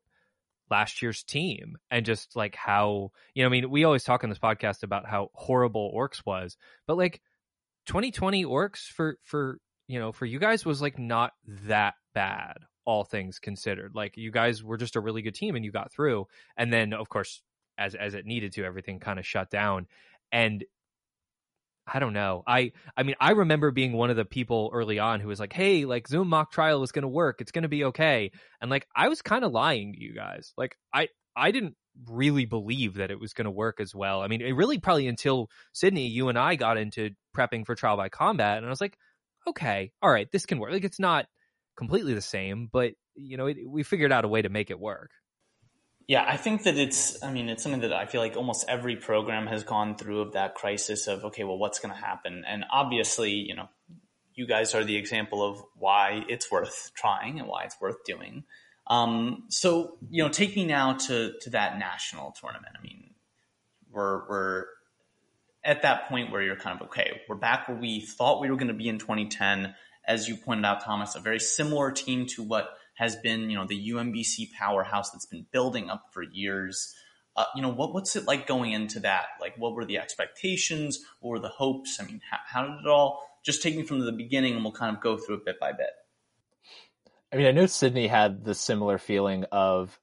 last 0.70 1.02
year's 1.02 1.24
team 1.24 1.78
and 1.90 2.06
just 2.06 2.36
like 2.36 2.56
how 2.56 3.10
you 3.34 3.42
know 3.42 3.50
i 3.50 3.52
mean 3.52 3.72
we 3.72 3.86
always 3.86 4.04
talk 4.04 4.24
on 4.24 4.30
this 4.30 4.38
podcast 4.38 4.84
about 4.84 5.08
how 5.08 5.32
horrible 5.34 5.90
ORCS 5.96 6.24
was 6.24 6.58
but 6.86 6.96
like 6.96 7.22
2020 7.90 8.46
ORCS 8.46 8.88
for 8.88 9.18
for 9.24 9.58
you 9.88 10.00
know, 10.00 10.12
for 10.12 10.28
you 10.28 10.38
guys 10.38 10.64
was 10.64 10.80
like 10.80 11.00
not 11.00 11.32
that 11.66 11.96
bad, 12.14 12.58
all 12.86 13.04
things 13.04 13.40
considered. 13.40 13.94
Like 13.96 14.16
you 14.16 14.32
guys 14.32 14.64
were 14.64 14.78
just 14.78 14.96
a 14.96 15.00
really 15.00 15.24
good 15.24 15.34
team 15.34 15.56
and 15.56 15.66
you 15.66 15.72
got 15.72 15.92
through. 15.92 16.28
And 16.56 16.72
then 16.72 16.94
of 16.94 17.10
course, 17.10 17.42
as 17.80 17.96
as 17.96 18.14
it 18.14 18.28
needed 18.28 18.54
to, 18.54 18.64
everything 18.64 19.00
kind 19.00 19.18
of 19.18 19.26
shut 19.26 19.50
down. 19.50 19.88
And 20.32 20.64
I 21.92 21.98
don't 21.98 22.14
know. 22.14 22.44
I 22.46 22.74
I 22.96 23.02
mean, 23.02 23.16
I 23.20 23.32
remember 23.32 23.72
being 23.72 23.94
one 23.94 24.12
of 24.12 24.16
the 24.16 24.26
people 24.26 24.70
early 24.72 25.00
on 25.00 25.20
who 25.20 25.28
was 25.28 25.40
like, 25.40 25.54
"Hey, 25.54 25.86
like 25.86 26.08
Zoom 26.08 26.30
mock 26.30 26.52
trial 26.52 26.84
is 26.84 26.92
going 26.92 27.02
to 27.02 27.08
work. 27.08 27.42
It's 27.42 27.52
going 27.52 27.64
to 27.64 27.70
be 27.70 27.86
okay." 27.86 28.30
And 28.62 28.70
like 28.70 28.86
I 28.96 29.08
was 29.08 29.24
kind 29.24 29.44
of 29.44 29.52
lying 29.52 29.94
to 29.94 30.00
you 30.00 30.14
guys. 30.14 30.54
Like 30.56 30.76
I 30.94 31.08
I 31.36 31.50
didn't 31.50 31.76
really 32.08 32.46
believe 32.46 32.96
that 32.96 33.12
it 33.12 33.20
was 33.20 33.34
going 33.34 33.46
to 33.46 33.52
work 33.52 33.80
as 33.80 33.94
well. 33.94 34.22
I 34.22 34.28
mean, 34.28 34.42
it 34.42 34.52
really 34.54 34.80
probably 34.80 35.08
until 35.08 35.50
Sydney, 35.74 36.08
you 36.08 36.30
and 36.30 36.38
I 36.38 36.56
got 36.56 36.78
into 36.78 37.12
prepping 37.36 37.66
for 37.66 37.76
trial 37.76 37.98
by 37.98 38.10
combat 38.10 38.58
and 38.58 38.66
I 38.66 38.70
was 38.70 38.82
like, 38.82 38.98
okay, 39.48 39.92
all 40.02 40.12
right, 40.12 40.32
this 40.32 40.46
can 40.46 40.60
work. 40.60 40.72
Like 40.72 40.84
it's 40.84 41.00
not 41.00 41.26
completely 41.78 42.14
the 42.14 42.22
same, 42.22 42.70
but 42.72 42.94
you 43.16 43.38
know, 43.38 43.48
it, 43.48 43.58
we 43.68 43.84
figured 43.84 44.12
out 44.12 44.26
a 44.26 44.30
way 44.30 44.42
to 44.42 44.50
make 44.50 44.70
it 44.70 44.80
work. 44.80 45.12
Yeah, 46.08 46.26
I 46.28 46.38
think 46.38 46.64
that 46.64 46.76
it's, 46.76 47.24
I 47.24 47.32
mean, 47.32 47.50
it's 47.50 47.62
something 47.62 47.82
that 47.82 47.94
I 47.94 48.08
feel 48.08 48.20
like 48.20 48.36
almost 48.36 48.66
every 48.68 48.96
program 48.96 49.46
has 49.46 49.64
gone 49.64 49.96
through 49.96 50.22
of 50.22 50.34
that 50.34 50.56
crisis 50.56 51.08
of, 51.08 51.26
okay, 51.26 51.44
well, 51.44 51.60
what's 51.60 51.78
going 51.78 51.94
to 51.94 52.02
happen? 52.02 52.44
And 52.48 52.66
obviously, 52.72 53.32
you 53.32 53.56
know, 53.56 53.70
you 54.34 54.48
guys 54.48 54.74
are 54.74 54.84
the 54.84 54.96
example 54.96 55.44
of 55.48 55.62
why 55.76 56.24
it's 56.28 56.50
worth 56.50 56.92
trying 56.96 57.40
and 57.40 57.48
why 57.48 57.66
it's 57.66 57.76
worth 57.80 58.04
doing. 58.06 58.46
Um, 58.90 59.44
so, 59.50 59.98
you 60.10 60.24
know, 60.24 60.30
take 60.30 60.56
me 60.56 60.66
now 60.66 60.94
to, 60.94 61.34
to 61.42 61.50
that 61.52 61.78
national 61.78 62.32
tournament. 62.32 62.76
I 62.78 62.82
mean, 62.82 63.12
we're, 63.92 64.28
we're 64.28 64.66
at 65.64 65.84
that 65.84 66.10
point 66.10 66.32
where 66.32 66.42
you're 66.42 66.56
kind 66.56 66.80
of 66.80 66.88
okay, 66.88 67.22
we're 67.28 67.36
back 67.36 67.68
where 67.68 67.78
we 67.78 68.02
thought 68.02 68.42
we 68.42 68.50
were 68.50 68.56
going 68.56 68.70
to 68.70 68.74
be 68.74 68.90
in 68.90 68.98
2010. 68.98 69.76
As 70.08 70.28
you 70.28 70.38
pointed 70.38 70.66
out, 70.66 70.84
Thomas, 70.84 71.16
a 71.16 71.20
very 71.20 71.40
similar 71.40 71.92
team 71.92 72.26
to 72.28 72.44
what 72.44 72.70
has 72.96 73.16
been, 73.16 73.50
you 73.50 73.58
know, 73.58 73.68
the 73.68 73.92
UMBC 73.92 74.52
powerhouse 74.58 75.12
that's 75.12 75.26
been 75.26 75.46
building 75.52 75.90
up 75.90 76.06
for 76.12 76.24
years. 76.24 76.96
Uh, 77.36 77.46
you 77.56 77.62
know, 77.62 77.70
what, 77.70 77.94
what's 77.94 78.16
it 78.16 78.26
like 78.26 78.48
going 78.48 78.72
into 78.72 79.00
that? 79.02 79.28
Like, 79.40 79.54
what 79.58 79.74
were 79.74 79.86
the 79.86 80.00
expectations? 80.00 81.00
What 81.20 81.30
were 81.30 81.40
the 81.40 81.48
hopes? 81.50 82.00
I 82.02 82.06
mean, 82.06 82.22
how, 82.30 82.38
how 82.46 82.68
did 82.68 82.80
it 82.86 82.88
all? 82.88 83.24
Just 83.46 83.62
take 83.62 83.78
me 83.78 83.84
from 83.84 84.00
the 84.00 84.12
beginning, 84.12 84.56
and 84.56 84.64
we'll 84.64 84.74
kind 84.74 84.96
of 84.96 85.02
go 85.02 85.16
through 85.16 85.36
it 85.36 85.46
bit 85.46 85.60
by 85.60 85.72
bit. 85.72 85.92
I 87.32 87.38
mean, 87.38 87.46
I 87.46 87.52
know 87.52 87.68
Sydney 87.68 88.08
had 88.08 88.44
the 88.44 88.56
similar 88.56 88.98
feeling 88.98 89.46
of 89.52 90.00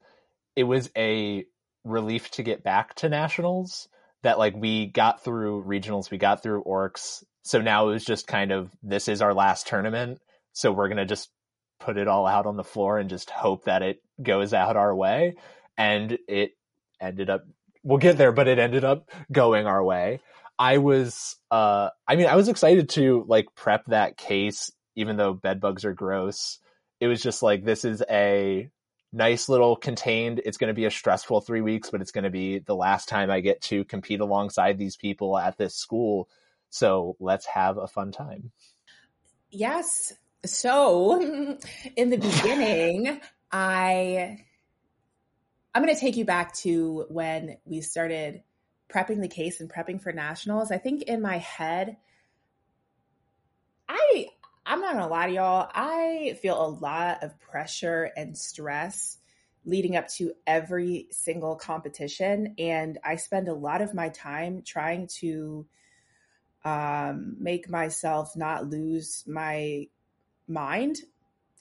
it 0.55 0.65
was 0.65 0.91
a 0.97 1.45
relief 1.85 2.31
to 2.33 2.43
get 2.43 2.63
back 2.63 2.95
to 2.97 3.09
nationals 3.09 3.89
that 4.23 4.39
like 4.39 4.57
we 4.57 4.87
got 4.87 5.23
through 5.23 5.65
regionals, 5.65 6.11
we 6.11 6.19
got 6.19 6.43
through 6.43 6.63
ORCS. 6.63 7.25
So 7.43 7.61
now 7.61 7.89
it 7.89 7.93
was 7.93 8.05
just 8.05 8.27
kind 8.27 8.51
of 8.53 8.71
this 8.83 9.09
is 9.09 9.23
our 9.23 9.35
last 9.35 9.67
tournament. 9.67 10.21
So 10.53 10.73
we're 10.73 10.89
gonna 10.89 11.07
just 11.07 11.31
put 11.79 11.97
it 11.97 12.09
all 12.09 12.27
out 12.27 12.47
on 12.47 12.57
the 12.57 12.65
floor 12.65 12.99
and 12.99 13.11
just 13.11 13.31
hope 13.31 13.65
that 13.65 13.83
it 13.83 14.03
goes 14.21 14.53
out 14.55 14.77
our 14.77 14.95
way. 14.95 15.37
And 15.77 16.19
it 16.29 16.53
ended 17.01 17.31
up 17.31 17.45
we'll 17.83 17.99
get 17.99 18.19
there, 18.19 18.33
but 18.33 18.49
it 18.49 18.59
ended 18.59 18.85
up 18.85 19.11
going 19.31 19.67
our 19.67 19.83
way. 19.83 20.21
I 20.59 20.79
was 20.79 21.37
uh 21.51 21.91
I 22.09 22.17
mean 22.17 22.27
I 22.27 22.37
was 22.37 22.49
excited 22.49 22.89
to 22.91 23.25
like 23.29 23.47
prep 23.55 23.85
that 23.87 24.17
case 24.17 24.71
even 24.97 25.17
though 25.17 25.35
bed 25.35 25.61
bugs 25.61 25.85
are 25.85 25.93
gross. 25.93 26.59
It 27.01 27.09
was 27.09 27.23
just 27.23 27.43
like 27.43 27.65
this 27.65 27.85
is 27.85 28.03
a 28.09 28.71
nice 29.13 29.49
little 29.49 29.77
contained. 29.77 30.41
It's 30.45 30.59
going 30.59 30.69
to 30.69 30.75
be 30.75 30.85
a 30.85 30.91
stressful 30.91 31.41
three 31.41 31.61
weeks, 31.61 31.91
but 31.91 32.01
it's 32.01 32.13
going 32.13 32.25
to 32.25 32.31
be 32.31 32.59
the 32.59 32.77
last 32.77 33.09
time 33.09 33.31
I 33.31 33.41
get 33.41 33.61
to 33.63 33.85
compete 33.85 34.21
alongside 34.21 34.79
these 34.79 34.97
people 34.97 35.39
at 35.39 35.59
this 35.59 35.75
school. 35.75 36.29
So 36.71 37.17
let's 37.21 37.47
have 37.47 37.79
a 37.79 37.87
fun 37.87 38.13
time. 38.13 38.53
Yes. 39.51 40.13
So 40.45 41.21
in 41.97 42.11
the 42.11 42.19
beginning, 42.19 43.21
I 43.53 44.39
I'm 45.75 45.83
going 45.83 45.95
to 45.95 46.01
take 46.01 46.17
you 46.17 46.25
back 46.25 46.55
to 46.57 47.05
when 47.09 47.59
we 47.65 47.81
started 47.83 48.43
prepping 48.91 49.21
the 49.21 49.29
case 49.29 49.61
and 49.61 49.71
prepping 49.71 50.01
for 50.01 50.13
nationals. 50.13 50.71
I 50.71 50.79
think 50.79 51.03
in 51.03 51.21
my 51.21 51.39
head, 51.39 51.97
I'm 54.69 54.81
not 54.81 54.95
gonna 54.95 55.07
lie 55.07 55.29
to 55.29 55.33
y'all, 55.33 55.71
I 55.73 56.37
feel 56.43 56.61
a 56.61 56.67
lot 56.67 57.23
of 57.23 57.39
pressure 57.39 58.11
and 58.17 58.37
stress 58.37 59.19
leading 59.65 59.95
up 59.95 60.09
to 60.09 60.33
every 60.47 61.07
single 61.13 61.55
competition. 61.55 62.55
And 62.59 62.99
I 63.05 63.17
spend 63.17 63.49
a 63.49 63.55
lot 63.55 63.81
of 63.81 63.95
my 63.95 64.09
time 64.09 64.63
trying 64.65 65.07
to 65.19 65.67
um, 66.65 67.37
make 67.39 67.71
myself 67.71 68.37
not 68.37 68.67
lose 68.67 69.23
my 69.27 69.87
mind 70.49 70.99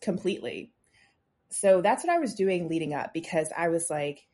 completely. 0.01 0.71
So 1.49 1.81
that's 1.81 2.03
what 2.03 2.13
I 2.13 2.19
was 2.19 2.33
doing 2.33 2.67
leading 2.67 2.95
up 2.95 3.13
because 3.13 3.49
I 3.55 3.69
was 3.69 3.89
like, 3.89 4.27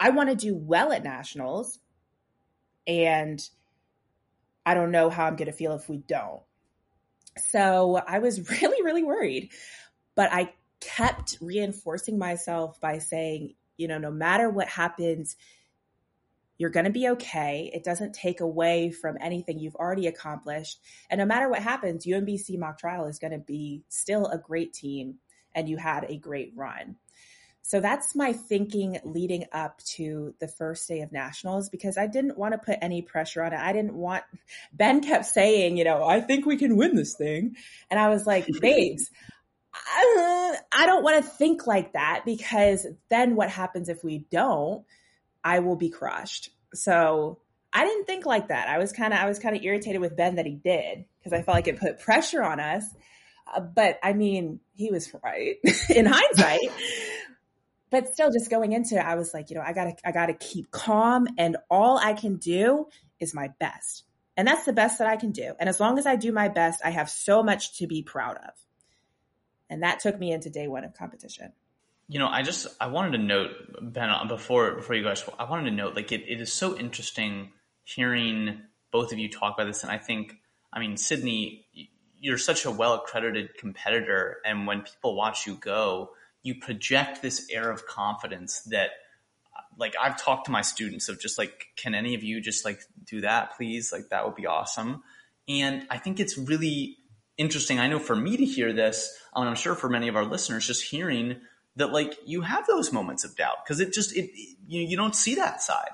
I 0.00 0.10
want 0.10 0.30
to 0.30 0.34
do 0.34 0.54
well 0.54 0.92
at 0.92 1.04
nationals. 1.04 1.78
And 2.86 3.46
I 4.64 4.72
don't 4.72 4.90
know 4.90 5.10
how 5.10 5.26
I'm 5.26 5.36
going 5.36 5.46
to 5.46 5.52
feel 5.52 5.72
if 5.72 5.88
we 5.90 5.98
don't. 5.98 6.42
So 7.38 8.02
I 8.06 8.18
was 8.18 8.50
really, 8.62 8.82
really 8.82 9.02
worried. 9.02 9.50
But 10.14 10.32
I 10.32 10.52
kept 10.80 11.38
reinforcing 11.40 12.18
myself 12.18 12.80
by 12.80 12.98
saying, 12.98 13.54
you 13.76 13.88
know, 13.88 13.98
no 13.98 14.10
matter 14.10 14.50
what 14.50 14.68
happens, 14.68 15.36
you're 16.58 16.70
going 16.70 16.86
to 16.86 16.90
be 16.90 17.08
okay. 17.10 17.70
It 17.72 17.84
doesn't 17.84 18.14
take 18.14 18.40
away 18.40 18.90
from 18.90 19.16
anything 19.20 19.58
you've 19.58 19.76
already 19.76 20.08
accomplished. 20.08 20.80
And 21.08 21.20
no 21.20 21.24
matter 21.24 21.48
what 21.48 21.62
happens, 21.62 22.04
UMBC 22.04 22.58
mock 22.58 22.78
trial 22.78 23.06
is 23.06 23.20
going 23.20 23.32
to 23.32 23.38
be 23.38 23.84
still 23.88 24.26
a 24.26 24.38
great 24.38 24.72
team 24.72 25.18
and 25.54 25.68
you 25.68 25.76
had 25.76 26.04
a 26.08 26.16
great 26.16 26.52
run. 26.56 26.96
So 27.68 27.80
that's 27.80 28.14
my 28.14 28.32
thinking 28.32 28.98
leading 29.04 29.44
up 29.52 29.82
to 29.96 30.34
the 30.40 30.48
first 30.48 30.88
day 30.88 31.02
of 31.02 31.12
nationals 31.12 31.68
because 31.68 31.98
I 31.98 32.06
didn't 32.06 32.38
want 32.38 32.52
to 32.52 32.58
put 32.58 32.78
any 32.80 33.02
pressure 33.02 33.44
on 33.44 33.52
it. 33.52 33.58
I 33.58 33.74
didn't 33.74 33.92
want, 33.92 34.24
Ben 34.72 35.02
kept 35.02 35.26
saying, 35.26 35.76
you 35.76 35.84
know, 35.84 36.02
I 36.02 36.22
think 36.22 36.46
we 36.46 36.56
can 36.56 36.78
win 36.78 36.96
this 36.96 37.14
thing. 37.14 37.56
And 37.90 38.00
I 38.00 38.08
was 38.08 38.26
like, 38.26 38.46
babes, 38.62 39.10
I, 39.74 40.56
I 40.72 40.86
don't 40.86 41.04
want 41.04 41.22
to 41.22 41.30
think 41.30 41.66
like 41.66 41.92
that 41.92 42.22
because 42.24 42.86
then 43.10 43.36
what 43.36 43.50
happens 43.50 43.90
if 43.90 44.02
we 44.02 44.24
don't? 44.30 44.86
I 45.44 45.58
will 45.58 45.76
be 45.76 45.90
crushed. 45.90 46.48
So 46.72 47.38
I 47.70 47.84
didn't 47.84 48.06
think 48.06 48.24
like 48.24 48.48
that. 48.48 48.68
I 48.68 48.78
was 48.78 48.94
kind 48.94 49.12
of 49.12 49.20
I 49.20 49.26
was 49.26 49.38
kind 49.38 49.54
of 49.54 49.62
irritated 49.62 50.00
with 50.00 50.16
Ben 50.16 50.36
that 50.36 50.46
he 50.46 50.54
did 50.54 51.04
because 51.18 51.34
I 51.38 51.42
felt 51.42 51.54
like 51.54 51.68
it 51.68 51.78
put 51.78 52.00
pressure 52.00 52.42
on 52.42 52.60
us. 52.60 52.84
Uh, 53.54 53.60
but 53.60 53.98
I 54.02 54.14
mean, 54.14 54.60
he 54.74 54.90
was 54.90 55.14
right 55.22 55.56
in 55.94 56.06
hindsight. 56.06 56.70
But 57.90 58.12
still, 58.12 58.30
just 58.30 58.50
going 58.50 58.72
into 58.72 58.96
it, 58.96 59.04
I 59.04 59.14
was 59.14 59.32
like, 59.32 59.50
you 59.50 59.56
know, 59.56 59.62
I 59.64 59.72
gotta 59.72 59.94
I 60.04 60.12
gotta 60.12 60.34
keep 60.34 60.70
calm, 60.70 61.26
and 61.38 61.56
all 61.70 61.98
I 61.98 62.12
can 62.12 62.36
do 62.36 62.86
is 63.20 63.34
my 63.34 63.50
best, 63.58 64.04
and 64.36 64.46
that's 64.46 64.64
the 64.64 64.72
best 64.72 64.98
that 64.98 65.08
I 65.08 65.16
can 65.16 65.32
do. 65.32 65.54
And 65.58 65.68
as 65.68 65.80
long 65.80 65.98
as 65.98 66.06
I 66.06 66.16
do 66.16 66.32
my 66.32 66.48
best, 66.48 66.80
I 66.84 66.90
have 66.90 67.08
so 67.08 67.42
much 67.42 67.78
to 67.78 67.86
be 67.86 68.02
proud 68.02 68.36
of. 68.36 68.52
And 69.70 69.82
that 69.82 70.00
took 70.00 70.18
me 70.18 70.32
into 70.32 70.50
day 70.50 70.68
one 70.68 70.84
of 70.84 70.94
competition. 70.94 71.52
You 72.08 72.18
know, 72.18 72.28
I 72.28 72.42
just 72.42 72.66
I 72.80 72.86
wanted 72.86 73.12
to 73.12 73.18
note 73.18 73.50
Ben 73.82 74.10
before 74.28 74.74
before 74.76 74.94
you 74.94 75.04
guys 75.04 75.24
I 75.38 75.44
wanted 75.44 75.70
to 75.70 75.76
note 75.76 75.94
like 75.94 76.10
it, 76.12 76.24
it 76.26 76.40
is 76.40 76.52
so 76.52 76.76
interesting 76.76 77.52
hearing 77.84 78.60
both 78.90 79.12
of 79.12 79.18
you 79.18 79.30
talk 79.30 79.54
about 79.54 79.66
this 79.66 79.82
and 79.82 79.92
I 79.92 79.98
think 79.98 80.34
I 80.72 80.80
mean 80.80 80.96
Sydney 80.96 81.66
you're 82.18 82.38
such 82.38 82.64
a 82.64 82.70
well 82.70 82.94
accredited 82.94 83.56
competitor 83.58 84.38
and 84.44 84.66
when 84.66 84.82
people 84.82 85.16
watch 85.16 85.46
you 85.46 85.54
go 85.54 86.10
you 86.42 86.54
project 86.56 87.22
this 87.22 87.48
air 87.50 87.70
of 87.70 87.86
confidence 87.86 88.62
that 88.70 88.90
like 89.78 89.94
I've 90.00 90.16
talked 90.16 90.46
to 90.46 90.50
my 90.50 90.62
students 90.62 91.08
of 91.08 91.20
just 91.20 91.38
like 91.38 91.66
can 91.76 91.94
any 91.94 92.14
of 92.14 92.22
you 92.22 92.40
just 92.40 92.64
like 92.64 92.80
do 93.04 93.20
that 93.22 93.56
please 93.56 93.92
like 93.92 94.08
that 94.10 94.24
would 94.24 94.34
be 94.34 94.46
awesome 94.46 95.02
and 95.48 95.86
I 95.90 95.98
think 95.98 96.20
it's 96.20 96.38
really 96.38 96.96
interesting 97.36 97.78
I 97.78 97.88
know 97.88 97.98
for 97.98 98.16
me 98.16 98.36
to 98.36 98.44
hear 98.44 98.72
this 98.72 99.14
and 99.34 99.48
I'm 99.48 99.56
sure 99.56 99.74
for 99.74 99.88
many 99.88 100.08
of 100.08 100.16
our 100.16 100.24
listeners 100.24 100.66
just 100.66 100.84
hearing 100.84 101.36
that 101.78 101.92
like 101.92 102.18
you 102.26 102.42
have 102.42 102.66
those 102.66 102.92
moments 102.92 103.24
of 103.24 103.36
doubt 103.36 103.64
because 103.64 103.80
it 103.80 103.92
just 103.92 104.14
it, 104.14 104.30
it 104.34 104.56
you, 104.66 104.82
you 104.82 104.96
don't 104.96 105.16
see 105.16 105.36
that 105.36 105.62
side. 105.62 105.90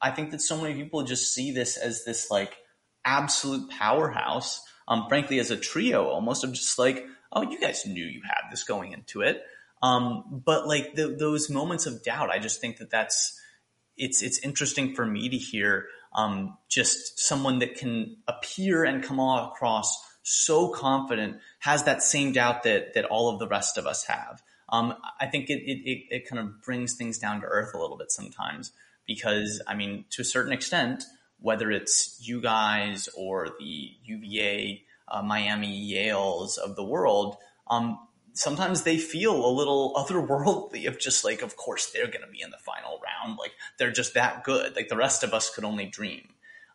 I 0.00 0.10
think 0.10 0.30
that 0.32 0.42
so 0.42 0.60
many 0.60 0.74
people 0.74 1.02
just 1.04 1.32
see 1.32 1.52
this 1.52 1.76
as 1.76 2.04
this 2.04 2.30
like 2.30 2.56
absolute 3.04 3.70
powerhouse. 3.70 4.60
Um, 4.88 5.06
frankly, 5.08 5.38
as 5.38 5.50
a 5.50 5.56
trio, 5.56 6.06
almost 6.06 6.44
of 6.44 6.52
just 6.52 6.78
like, 6.78 7.06
oh, 7.32 7.42
you 7.42 7.60
guys 7.60 7.86
knew 7.86 8.04
you 8.04 8.22
had 8.24 8.50
this 8.50 8.64
going 8.64 8.92
into 8.92 9.20
it. 9.20 9.42
Um, 9.82 10.42
but 10.44 10.66
like 10.66 10.94
the, 10.94 11.08
those 11.08 11.50
moments 11.50 11.86
of 11.86 12.02
doubt, 12.02 12.30
I 12.30 12.38
just 12.38 12.60
think 12.60 12.78
that 12.78 12.90
that's 12.90 13.38
it's 13.96 14.22
it's 14.22 14.38
interesting 14.38 14.94
for 14.94 15.04
me 15.06 15.28
to 15.28 15.36
hear 15.36 15.86
um, 16.14 16.56
just 16.68 17.18
someone 17.18 17.58
that 17.60 17.76
can 17.76 18.16
appear 18.26 18.84
and 18.84 19.02
come 19.02 19.20
across 19.20 20.02
so 20.22 20.68
confident 20.68 21.38
has 21.60 21.84
that 21.84 22.02
same 22.02 22.32
doubt 22.32 22.62
that 22.64 22.94
that 22.94 23.04
all 23.04 23.28
of 23.28 23.38
the 23.38 23.48
rest 23.48 23.78
of 23.78 23.86
us 23.86 24.04
have. 24.04 24.42
Um, 24.68 24.94
I 25.20 25.26
think 25.26 25.48
it, 25.48 25.62
it, 25.62 26.06
it 26.10 26.28
kind 26.28 26.40
of 26.40 26.62
brings 26.62 26.94
things 26.94 27.18
down 27.18 27.40
to 27.40 27.46
earth 27.46 27.72
a 27.74 27.78
little 27.78 27.96
bit 27.96 28.10
sometimes 28.10 28.72
because, 29.06 29.62
I 29.66 29.74
mean, 29.74 30.04
to 30.10 30.22
a 30.22 30.24
certain 30.24 30.52
extent, 30.52 31.04
whether 31.40 31.70
it's 31.70 32.18
you 32.26 32.40
guys 32.40 33.08
or 33.16 33.50
the 33.58 33.90
UVA, 34.04 34.82
uh, 35.08 35.22
Miami, 35.22 35.92
Yales 35.92 36.58
of 36.58 36.74
the 36.74 36.84
world, 36.84 37.36
um, 37.68 37.98
sometimes 38.36 38.82
they 38.82 38.98
feel 38.98 39.44
a 39.44 39.50
little 39.50 39.94
otherworldly 39.94 40.86
of 40.86 40.98
just 40.98 41.24
like, 41.24 41.42
of 41.42 41.56
course, 41.56 41.90
they're 41.90 42.06
going 42.06 42.24
to 42.24 42.30
be 42.30 42.42
in 42.42 42.50
the 42.50 42.58
final 42.58 43.00
round. 43.02 43.38
Like, 43.38 43.52
they're 43.78 43.90
just 43.90 44.14
that 44.14 44.44
good. 44.44 44.76
Like, 44.76 44.88
the 44.88 44.96
rest 44.96 45.22
of 45.24 45.32
us 45.32 45.52
could 45.52 45.64
only 45.64 45.86
dream. 45.86 46.28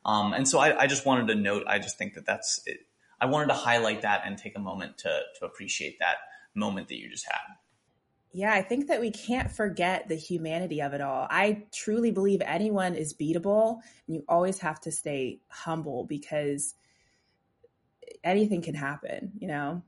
Um, 0.04 0.34
and 0.34 0.48
so 0.48 0.60
I, 0.60 0.82
I, 0.82 0.88
just 0.88 1.06
wanted 1.06 1.28
to 1.28 1.36
note, 1.36 1.64
I 1.68 1.78
just 1.78 1.98
think 1.98 2.16
that 2.16 2.26
that's 2.26 2.62
it. 2.66 2.80
I 3.20 3.28
wanted 3.28 3.50
to 3.50 3.54
highlight 3.54 4.02
that 4.02 4.24
and 4.26 4.36
take 4.36 4.58
a 4.58 4.60
moment 4.60 4.98
to, 5.00 5.20
to 5.40 5.46
appreciate 5.46 6.00
that 6.00 6.16
moment 6.56 6.88
that 6.88 6.98
you 6.98 7.08
just 7.08 7.26
had. 7.26 7.40
Yeah, 8.34 8.54
I 8.54 8.64
think 8.64 8.88
that 8.88 9.00
we 9.00 9.12
can't 9.12 9.52
forget 9.52 10.08
the 10.08 10.16
humanity 10.16 10.82
of 10.82 10.94
it 10.94 11.02
all. 11.02 11.28
I 11.30 11.66
truly 11.74 12.12
believe 12.12 12.42
anyone 12.44 12.96
is 12.96 13.14
beatable, 13.14 13.82
and 14.08 14.16
you 14.16 14.24
always 14.28 14.60
have 14.60 14.80
to 14.82 14.92
stay 14.92 15.42
humble 15.50 16.06
because 16.06 16.74
anything 18.24 18.62
can 18.62 18.74
happen, 18.74 19.34
you 19.38 19.48
know? 19.48 19.84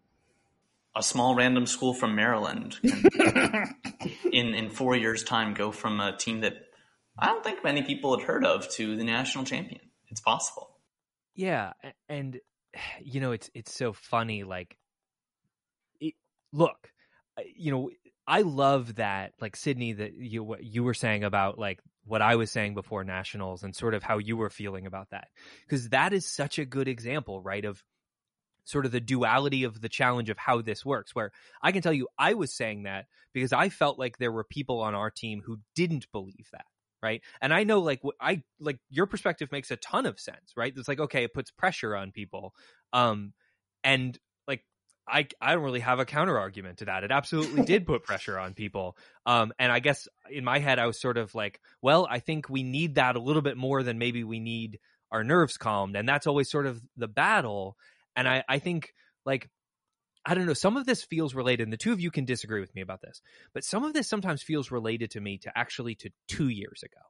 A 0.96 1.02
small 1.02 1.36
random 1.36 1.66
school 1.66 1.94
from 1.94 2.16
Maryland 2.16 2.78
can, 2.84 3.76
in, 4.32 4.54
in 4.54 4.70
four 4.70 4.96
years' 4.96 5.24
time, 5.24 5.54
go 5.54 5.72
from 5.72 6.00
a 6.00 6.16
team 6.16 6.42
that 6.42 6.54
I 7.18 7.28
don't 7.28 7.44
think 7.44 7.64
many 7.64 7.82
people 7.82 8.18
had 8.18 8.28
heard 8.28 8.46
of 8.46 8.70
to 8.74 8.96
the 8.96 9.04
national 9.04 9.46
champion. 9.46 9.82
It's 10.10 10.22
possible. 10.22 10.78
Yeah. 11.36 11.74
And, 12.08 12.40
you 13.02 13.22
know, 13.22 13.32
it's, 13.32 13.50
it's 13.56 13.74
so 13.74 13.94
funny. 13.94 14.44
Like, 14.44 14.78
it, 16.00 16.14
look, 16.52 16.92
you 17.56 17.72
know, 17.72 17.90
I 18.28 18.42
love 18.42 18.96
that, 18.96 19.34
like 19.42 19.56
Sydney, 19.56 19.94
that 19.94 20.14
you 20.14 20.44
what 20.44 20.64
you 20.64 20.84
were 20.84 20.94
saying 20.94 21.24
about 21.24 21.60
like 21.60 21.80
what 22.06 22.22
I 22.22 22.36
was 22.36 22.52
saying 22.52 22.74
before 22.74 23.04
nationals 23.04 23.64
and 23.64 23.76
sort 23.76 23.94
of 23.94 24.04
how 24.04 24.18
you 24.18 24.38
were 24.38 24.50
feeling 24.50 24.86
about 24.86 25.10
that, 25.12 25.28
because 25.68 25.90
that 25.90 26.14
is 26.14 26.26
such 26.26 26.58
a 26.58 26.66
good 26.66 26.88
example, 26.88 27.42
right? 27.42 27.66
Of 27.66 27.84
sort 28.66 28.86
of 28.86 28.92
the 28.92 29.00
duality 29.00 29.64
of 29.64 29.82
the 29.82 29.90
challenge 29.90 30.30
of 30.30 30.38
how 30.38 30.62
this 30.62 30.86
works. 30.86 31.16
Where 31.16 31.32
I 31.62 31.72
can 31.72 31.82
tell 31.82 31.94
you, 31.94 32.08
I 32.18 32.34
was 32.34 32.54
saying 32.56 32.84
that 32.84 33.06
because 33.34 33.54
I 33.54 33.70
felt 33.70 34.00
like 34.00 34.18
there 34.18 34.32
were 34.32 34.44
people 34.44 34.82
on 34.82 34.96
our 34.96 35.10
team 35.10 35.42
who 35.46 35.60
didn't 35.76 36.12
believe 36.12 36.48
that. 36.52 36.66
Right. 37.02 37.22
And 37.42 37.54
I 37.54 37.66
know 37.66 37.80
like 37.80 38.02
what 38.02 38.16
I 38.22 38.44
like 38.62 38.80
your 38.90 39.08
perspective 39.08 39.52
makes 39.52 39.72
a 39.72 39.76
ton 39.76 40.06
of 40.06 40.20
sense, 40.20 40.54
right? 40.56 40.74
It's 40.74 40.88
like, 40.88 41.02
okay, 41.02 41.26
it 41.26 41.34
puts 41.34 41.52
pressure 41.52 41.98
on 41.98 42.12
people. 42.12 42.54
Um, 42.94 43.34
and 43.84 44.18
like 44.48 44.64
I 45.06 45.28
I 45.42 45.54
don't 45.54 45.64
really 45.64 45.82
have 45.82 46.00
a 46.00 46.06
counter 46.06 46.40
argument 46.40 46.78
to 46.78 46.86
that. 46.86 47.04
It 47.04 47.12
absolutely 47.12 47.66
did 47.66 47.86
put 47.86 48.04
pressure 48.06 48.40
on 48.40 48.54
people. 48.54 48.96
Um, 49.26 49.52
and 49.60 49.70
I 49.70 49.80
guess 49.80 50.08
in 50.32 50.46
my 50.46 50.60
head 50.60 50.80
I 50.80 50.88
was 50.88 51.02
sort 51.02 51.18
of 51.18 51.36
like, 51.36 51.60
well, 51.82 52.08
I 52.10 52.20
think 52.20 52.50
we 52.50 52.64
need 52.64 52.96
that 52.96 53.18
a 53.18 53.22
little 53.22 53.42
bit 53.42 53.58
more 53.58 53.84
than 53.84 53.98
maybe 53.98 54.24
we 54.24 54.40
need 54.40 54.80
our 55.12 55.26
nerves 55.26 55.58
calmed, 55.58 55.96
and 55.98 56.08
that's 56.08 56.26
always 56.26 56.50
sort 56.50 56.66
of 56.66 56.82
the 56.96 57.10
battle. 57.10 57.76
And 58.16 58.28
I 58.28 58.44
I 58.48 58.60
think 58.60 58.94
like 59.26 59.50
I 60.26 60.36
don't 60.36 60.46
know, 60.46 60.54
some 60.54 60.78
of 60.78 60.86
this 60.86 61.04
feels 61.04 61.36
related, 61.36 61.64
and 61.64 61.74
the 61.74 61.78
two 61.78 61.92
of 61.92 62.00
you 62.00 62.10
can 62.10 62.26
disagree 62.26 62.62
with 62.62 62.74
me 62.76 62.82
about 62.82 63.02
this, 63.02 63.22
but 63.54 63.64
some 63.66 63.84
of 63.84 63.94
this 63.94 64.08
sometimes 64.08 64.42
feels 64.42 64.72
related 64.72 65.12
to 65.12 65.22
me 65.22 65.38
to 65.40 65.52
actually 65.58 65.96
to 65.96 66.12
two 66.28 66.48
years 66.48 66.82
ago. 66.84 67.02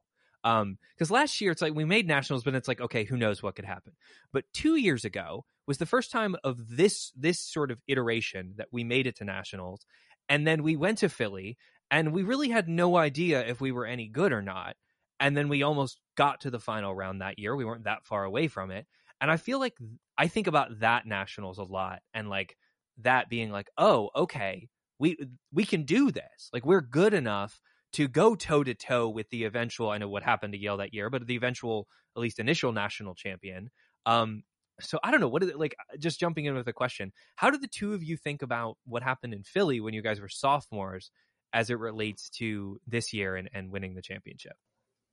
Um, 0.44 0.76
because 0.94 1.10
last 1.10 1.40
year 1.40 1.52
it's 1.52 1.62
like 1.62 1.74
we 1.74 1.86
made 1.86 2.06
nationals, 2.06 2.44
but 2.44 2.54
it's 2.54 2.68
like, 2.68 2.80
okay, 2.80 3.04
who 3.04 3.16
knows 3.16 3.42
what 3.42 3.56
could 3.56 3.64
happen. 3.64 3.94
But 4.32 4.44
two 4.52 4.76
years 4.76 5.04
ago 5.04 5.46
was 5.66 5.78
the 5.78 5.86
first 5.86 6.10
time 6.10 6.36
of 6.44 6.76
this 6.76 7.12
this 7.16 7.40
sort 7.40 7.70
of 7.70 7.80
iteration 7.88 8.54
that 8.58 8.68
we 8.70 8.84
made 8.84 9.06
it 9.06 9.16
to 9.16 9.24
nationals. 9.24 9.86
And 10.28 10.46
then 10.46 10.62
we 10.62 10.76
went 10.76 10.98
to 10.98 11.08
Philly 11.08 11.56
and 11.90 12.12
we 12.12 12.22
really 12.22 12.50
had 12.50 12.68
no 12.68 12.96
idea 12.96 13.46
if 13.46 13.60
we 13.60 13.72
were 13.72 13.86
any 13.86 14.06
good 14.06 14.32
or 14.32 14.42
not. 14.42 14.76
And 15.18 15.36
then 15.36 15.48
we 15.48 15.62
almost 15.62 15.98
got 16.16 16.42
to 16.42 16.50
the 16.50 16.60
final 16.60 16.94
round 16.94 17.20
that 17.20 17.38
year. 17.38 17.56
We 17.56 17.64
weren't 17.64 17.84
that 17.84 18.04
far 18.04 18.24
away 18.24 18.48
from 18.48 18.70
it. 18.70 18.86
And 19.20 19.30
I 19.30 19.36
feel 19.36 19.58
like 19.58 19.74
I 20.18 20.28
think 20.28 20.46
about 20.46 20.80
that 20.80 21.06
nationals 21.06 21.58
a 21.58 21.62
lot 21.62 22.00
and 22.12 22.28
like 22.28 22.56
that 22.98 23.28
being 23.28 23.50
like, 23.50 23.68
oh, 23.78 24.10
okay, 24.14 24.68
we 24.98 25.16
we 25.52 25.64
can 25.64 25.84
do 25.84 26.10
this. 26.10 26.50
Like 26.52 26.64
we're 26.64 26.80
good 26.80 27.14
enough 27.14 27.60
to 27.94 28.08
go 28.08 28.34
toe 28.34 28.64
to 28.64 28.74
toe 28.74 29.08
with 29.08 29.30
the 29.30 29.44
eventual, 29.44 29.88
I 29.88 29.98
know 29.98 30.08
what 30.08 30.24
happened 30.24 30.52
to 30.52 30.58
Yale 30.58 30.78
that 30.78 30.92
year, 30.92 31.10
but 31.10 31.26
the 31.26 31.36
eventual, 31.36 31.86
at 32.16 32.22
least 32.22 32.40
initial 32.40 32.72
national 32.72 33.14
champion. 33.14 33.70
Um, 34.04 34.42
so 34.80 34.98
I 35.04 35.12
don't 35.12 35.20
know 35.20 35.28
what 35.28 35.44
is 35.44 35.50
it 35.50 35.58
like. 35.58 35.76
Uh, 35.78 35.96
just 35.98 36.18
jumping 36.18 36.46
in 36.46 36.54
with 36.54 36.66
a 36.66 36.72
question: 36.72 37.12
How 37.36 37.50
did 37.50 37.62
the 37.62 37.68
two 37.68 37.94
of 37.94 38.02
you 38.02 38.16
think 38.16 38.42
about 38.42 38.76
what 38.84 39.04
happened 39.04 39.32
in 39.32 39.44
Philly 39.44 39.80
when 39.80 39.94
you 39.94 40.02
guys 40.02 40.20
were 40.20 40.28
sophomores, 40.28 41.12
as 41.52 41.70
it 41.70 41.78
relates 41.78 42.28
to 42.30 42.80
this 42.86 43.12
year 43.12 43.36
and, 43.36 43.48
and 43.54 43.70
winning 43.70 43.94
the 43.94 44.02
championship? 44.02 44.54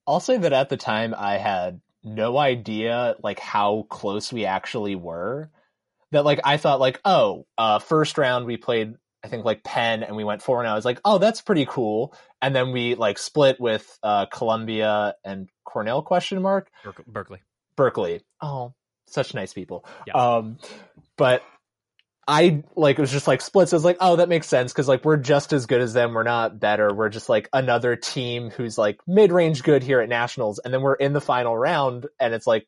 I'll 0.08 0.20
say 0.20 0.38
that 0.38 0.52
at 0.52 0.70
the 0.70 0.78
time 0.78 1.14
I 1.16 1.38
had 1.38 1.80
no 2.04 2.38
idea 2.38 3.16
like 3.24 3.40
how 3.40 3.86
close 3.90 4.32
we 4.32 4.46
actually 4.46 4.96
were. 4.96 5.50
That 6.12 6.26
like 6.26 6.42
I 6.44 6.58
thought 6.58 6.80
like 6.80 7.00
oh 7.06 7.46
uh, 7.58 7.80
first 7.80 8.18
round 8.18 8.46
we 8.46 8.58
played 8.58 8.96
I 9.24 9.28
think 9.28 9.46
like 9.46 9.64
Penn 9.64 10.04
and 10.04 10.16
we 10.16 10.24
went 10.24 10.42
four 10.42 10.60
and 10.60 10.68
I 10.68 10.74
was 10.74 10.84
like, 10.84 11.00
oh, 11.06 11.20
that's 11.20 11.42
pretty 11.42 11.66
cool. 11.68 12.16
And 12.42 12.56
then 12.56 12.72
we 12.72 12.96
like 12.96 13.20
split 13.20 13.60
with 13.60 14.00
uh, 14.02 14.26
Columbia 14.26 15.16
and 15.24 15.48
Cornell 15.64 16.02
question 16.02 16.42
mark 16.42 16.72
Berkeley. 17.08 17.40
Berkeley. 17.76 18.22
Oh, 18.42 18.74
such 19.06 19.34
nice 19.34 19.54
people. 19.54 19.86
Yeah. 20.08 20.14
Um, 20.14 20.58
but 21.18 21.44
I 22.28 22.64
like 22.76 22.98
it 22.98 23.02
was 23.02 23.12
just 23.12 23.28
like 23.28 23.42
splits. 23.42 23.74
I 23.74 23.76
was 23.76 23.86
like, 23.86 23.98
oh, 24.00 24.18
that 24.18 24.30
makes 24.30 24.48
sense 24.48 24.72
because 24.72 24.88
like 24.88 25.04
we're 25.04 25.18
just 25.18 25.54
as 25.54 25.66
good 25.66 25.82
as 25.82 25.94
them. 25.94 26.14
We're 26.14 26.24
not 26.24 26.60
better. 26.60 26.94
We're 26.94 27.10
just 27.10 27.30
like 27.30 27.50
another 27.52 27.96
team 27.96 28.52
who's 28.52 28.78
like 28.78 29.00
mid 29.08 29.32
range 29.32 29.64
good 29.64 29.84
here 29.84 30.00
at 30.02 30.10
nationals, 30.10 30.60
and 30.60 30.74
then 30.74 30.82
we're 30.82 30.94
in 30.94 31.14
the 31.14 31.22
final 31.22 31.58
round, 31.58 32.06
and 32.20 32.34
it's 32.34 32.48
like 32.48 32.68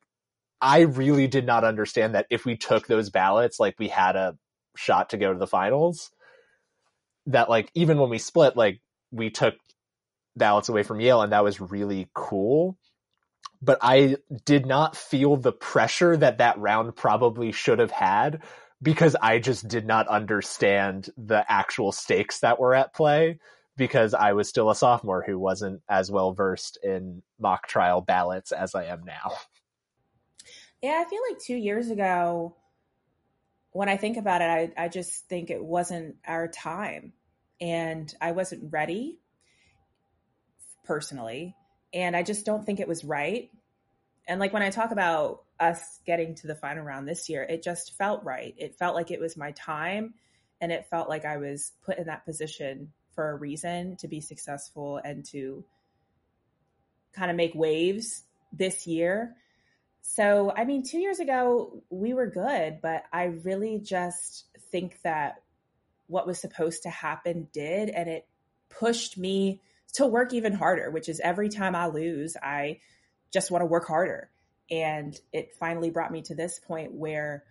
I 0.60 0.82
really 0.82 1.28
did 1.28 1.46
not 1.46 1.64
understand 1.64 2.16
that 2.16 2.28
if 2.30 2.46
we 2.46 2.58
took 2.58 2.88
those 2.88 3.10
ballots, 3.10 3.60
like 3.60 3.76
we 3.78 3.90
had 3.90 4.16
a 4.16 4.38
shot 4.76 5.12
to 5.12 5.18
go 5.18 5.32
to 5.32 5.40
the 5.40 5.48
finals 5.48 6.12
that 7.28 7.50
like 7.50 7.70
even 7.76 8.00
when 8.00 8.10
we 8.10 8.18
split, 8.18 8.58
like 8.58 8.82
we 9.12 9.30
took 9.30 9.56
ballots 10.36 10.70
away 10.70 10.84
from 10.84 11.00
Yale, 11.00 11.22
and 11.22 11.32
that 11.32 11.44
was 11.44 11.62
really 11.62 12.10
cool. 12.14 12.78
But 13.62 13.78
I 13.82 14.18
did 14.46 14.66
not 14.66 14.98
feel 14.98 15.38
the 15.38 15.54
pressure 15.54 16.18
that 16.18 16.40
that 16.40 16.58
round 16.58 16.96
probably 16.96 17.52
should 17.52 17.80
have 17.80 17.92
had 17.92 18.42
because 18.84 19.16
I 19.22 19.40
just 19.40 19.68
did 19.68 19.88
not 19.88 20.08
understand 20.08 21.10
the 21.18 21.50
actual 21.50 21.92
stakes 21.92 22.42
that 22.42 22.60
were 22.60 22.76
at 22.76 22.94
play 22.94 23.40
because 23.78 24.14
I 24.14 24.34
was 24.34 24.50
still 24.50 24.70
a 24.70 24.76
sophomore 24.76 25.24
who 25.26 25.40
wasn't 25.40 25.82
as 25.90 26.12
well 26.12 26.34
versed 26.34 26.78
in 26.84 27.24
mock 27.40 27.68
trial 27.68 28.02
ballots 28.02 28.52
as 28.52 28.76
I 28.76 28.86
am 28.86 29.04
now. 29.06 29.32
Yeah, 30.82 31.02
I 31.04 31.10
feel 31.10 31.22
like 31.30 31.40
two 31.40 31.56
years 31.56 31.90
ago, 31.90 32.58
when 33.72 33.90
I 33.90 33.98
think 33.98 34.18
about 34.18 34.42
it, 34.42 34.74
I, 34.78 34.84
I 34.86 34.88
just 34.90 35.28
think 35.30 35.50
it 35.50 35.64
wasn't 35.64 36.18
our 36.28 36.48
time 36.48 37.14
and 37.62 38.14
I 38.22 38.34
wasn't 38.34 38.72
ready 38.72 39.20
personally. 40.84 41.56
And 41.94 42.16
I 42.16 42.24
just 42.24 42.46
don't 42.46 42.66
think 42.66 42.80
it 42.80 42.88
was 42.88 43.04
right. 43.04 43.50
And 44.28 44.40
like 44.40 44.52
when 44.52 44.62
I 44.62 44.70
talk 44.70 44.92
about 44.92 45.43
us 45.60 46.00
getting 46.06 46.36
to 46.36 46.48
the 46.48 46.56
final 46.56 46.84
round 46.84 47.08
this 47.08 47.30
year, 47.30 47.44
it 47.44 47.64
just 47.64 47.98
felt 47.98 48.24
right. 48.24 48.54
It 48.58 48.76
felt 48.76 48.96
like 48.96 49.12
it 49.12 49.20
was 49.20 49.38
my 49.38 49.52
time 49.52 50.14
and 50.62 50.72
it 50.72 50.88
felt 50.90 51.10
like 51.10 51.26
I 51.26 51.38
was 51.38 51.74
put 51.86 51.98
in 51.98 52.06
that 52.06 52.26
position 52.26 52.92
for 53.16 53.30
a 53.30 53.36
reason 53.36 53.96
to 53.98 54.08
be 54.08 54.22
successful 54.22 55.00
and 55.04 55.26
to 55.26 55.64
kind 57.14 57.30
of 57.30 57.38
make 57.38 57.54
waves 57.54 58.24
this 58.52 58.88
year. 58.88 59.36
So, 60.02 60.54
I 60.56 60.66
mean, 60.66 60.84
two 60.84 61.00
years 61.00 61.20
ago, 61.20 61.84
we 61.90 62.14
were 62.14 62.28
good, 62.28 62.80
but 62.82 63.04
I 63.12 63.26
really 63.26 63.80
just 63.80 64.46
think 64.72 65.00
that 65.04 65.42
what 66.08 66.28
was 66.28 66.40
supposed 66.40 66.84
to 66.84 66.90
happen 66.90 67.48
did, 67.54 67.90
and 67.90 68.10
it 68.10 68.28
pushed 68.70 69.18
me 69.18 69.62
to 69.94 70.06
work 70.06 70.34
even 70.34 70.54
harder, 70.54 70.90
which 70.92 71.08
is 71.08 71.20
every 71.20 71.50
time 71.50 71.76
I 71.76 71.88
lose, 71.88 72.36
I 72.42 72.80
just 73.32 73.52
want 73.52 73.62
to 73.62 73.68
work 73.68 73.88
harder. 73.88 74.30
And 74.74 75.16
it 75.32 75.54
finally 75.60 75.92
brought 75.92 76.12
me 76.12 76.24
to 76.24 76.36
this 76.36 76.60
point 76.60 76.94
where 76.94 77.44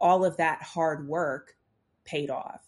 all 0.00 0.24
of 0.24 0.36
that 0.36 0.62
hard 0.62 1.08
work 1.08 1.56
paid 2.04 2.30
off. 2.30 2.60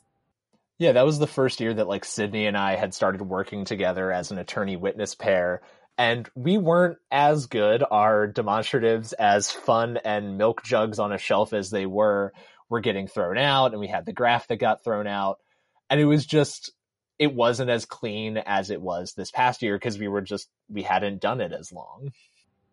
Yeah, 0.78 0.92
that 0.92 1.06
was 1.06 1.20
the 1.20 1.28
first 1.28 1.60
year 1.60 1.72
that 1.74 1.86
like 1.86 2.04
Sydney 2.04 2.46
and 2.46 2.56
I 2.56 2.74
had 2.74 2.94
started 2.94 3.22
working 3.22 3.64
together 3.64 4.10
as 4.10 4.32
an 4.32 4.38
attorney 4.38 4.76
witness 4.76 5.14
pair. 5.14 5.62
And 5.96 6.28
we 6.34 6.58
weren't 6.58 6.98
as 7.12 7.46
good. 7.46 7.84
Our 7.88 8.26
demonstratives, 8.26 9.12
as 9.16 9.52
fun 9.52 9.98
and 10.04 10.36
milk 10.36 10.64
jugs 10.64 10.98
on 10.98 11.12
a 11.12 11.18
shelf 11.18 11.52
as 11.52 11.70
they 11.70 11.86
were, 11.86 12.32
were 12.68 12.80
getting 12.80 13.06
thrown 13.06 13.38
out. 13.38 13.70
And 13.70 13.80
we 13.80 13.86
had 13.86 14.04
the 14.04 14.12
graph 14.12 14.48
that 14.48 14.56
got 14.56 14.82
thrown 14.82 15.06
out. 15.06 15.38
And 15.88 16.00
it 16.00 16.06
was 16.06 16.26
just, 16.26 16.72
it 17.20 17.32
wasn't 17.32 17.70
as 17.70 17.84
clean 17.84 18.36
as 18.38 18.70
it 18.70 18.82
was 18.82 19.12
this 19.12 19.30
past 19.30 19.62
year 19.62 19.76
because 19.76 19.98
we 19.98 20.08
were 20.08 20.22
just, 20.22 20.48
we 20.68 20.82
hadn't 20.82 21.20
done 21.20 21.40
it 21.40 21.52
as 21.52 21.70
long. 21.70 22.10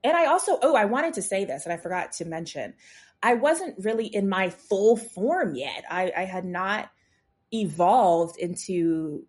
And 0.04 0.16
I 0.16 0.26
also, 0.28 0.58
oh, 0.62 0.76
I 0.76 0.86
wanted 0.86 1.16
to 1.16 1.22
say 1.22 1.46
this 1.46 1.66
and 1.66 1.74
I 1.74 1.78
forgot 1.78 2.14
to 2.14 2.26
mention, 2.26 2.74
I 3.22 3.34
wasn't 3.34 3.84
really 3.84 4.06
in 4.06 4.30
my 4.30 4.50
full 4.50 4.96
form 4.96 5.56
yet. 5.56 5.84
I, 5.90 6.12
I 6.16 6.26
had 6.26 6.46
not 6.46 6.90
evolved 7.52 8.38
into 8.38 9.26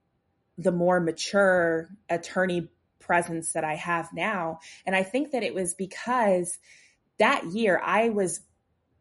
the 0.58 0.72
more 0.72 1.00
mature 1.00 1.88
attorney 2.10 2.68
presence 3.00 3.52
that 3.52 3.64
I 3.64 3.76
have 3.76 4.12
now. 4.12 4.58
And 4.84 4.94
I 4.94 5.02
think 5.02 5.30
that 5.30 5.42
it 5.42 5.54
was 5.54 5.74
because 5.74 6.58
that 7.18 7.44
year 7.46 7.80
I 7.82 8.10
was 8.10 8.40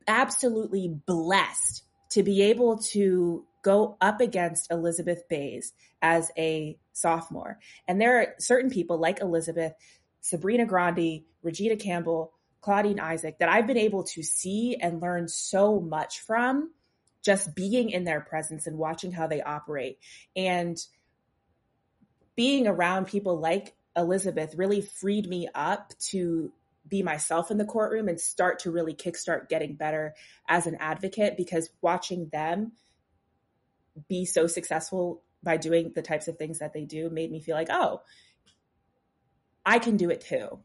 absolutely 0.08 0.88
blessed 1.06 1.84
to 2.12 2.24
be 2.24 2.44
able 2.44 2.78
to 2.78 3.46
go 3.64 3.98
up 4.00 4.22
against 4.22 4.72
Elizabeth 4.72 5.28
Bays 5.28 5.74
as 6.02 6.32
a 6.38 6.78
sophomore. 6.94 7.60
And 7.88 8.00
there 8.00 8.22
are 8.22 8.34
certain 8.40 8.70
people 8.70 8.98
like 8.98 9.20
Elizabeth, 9.20 9.74
Sabrina 10.28 10.66
Grandi, 10.66 11.26
Regina 11.42 11.78
Campbell, 11.78 12.34
Claudine 12.60 13.00
Isaac 13.00 13.40
that 13.40 13.48
I've 13.48 13.66
been 13.66 13.78
able 13.78 14.04
to 14.04 14.22
see 14.22 14.76
and 14.76 15.02
learn 15.02 15.30
so 15.30 15.80
much 15.80 16.20
from 16.20 16.72
just 17.22 17.56
being 17.56 17.92
in 17.92 18.04
their 18.04 18.20
presence 18.20 18.68
and 18.68 18.78
watching 18.78 19.14
how 19.14 19.28
they 19.28 19.42
operate. 19.42 20.00
And 20.36 20.78
being 22.36 22.68
around 22.68 23.08
people 23.08 23.40
like 23.40 23.74
Elizabeth 23.96 24.56
really 24.56 24.82
freed 24.82 25.30
me 25.30 25.48
up 25.56 25.94
to 26.10 26.52
be 26.86 27.04
myself 27.04 27.50
in 27.50 27.58
the 27.58 27.66
courtroom 27.66 28.10
and 28.10 28.20
start 28.20 28.60
to 28.60 28.72
really 28.72 28.94
kickstart 28.94 29.48
getting 29.48 29.76
better 29.76 30.14
as 30.50 30.68
an 30.68 30.76
advocate 30.76 31.38
because 31.38 31.70
watching 31.82 32.28
them 32.34 32.74
be 34.10 34.26
so 34.26 34.46
successful 34.46 35.22
by 35.42 35.56
doing 35.56 35.94
the 35.96 36.02
types 36.02 36.28
of 36.28 36.38
things 36.38 36.60
that 36.60 36.74
they 36.74 36.84
do 36.84 37.10
made 37.10 37.32
me 37.32 37.40
feel 37.40 37.56
like, 37.56 37.70
oh, 37.72 38.02
I 39.68 39.80
can 39.80 39.98
do 39.98 40.10
it 40.10 40.22
too. 40.22 40.60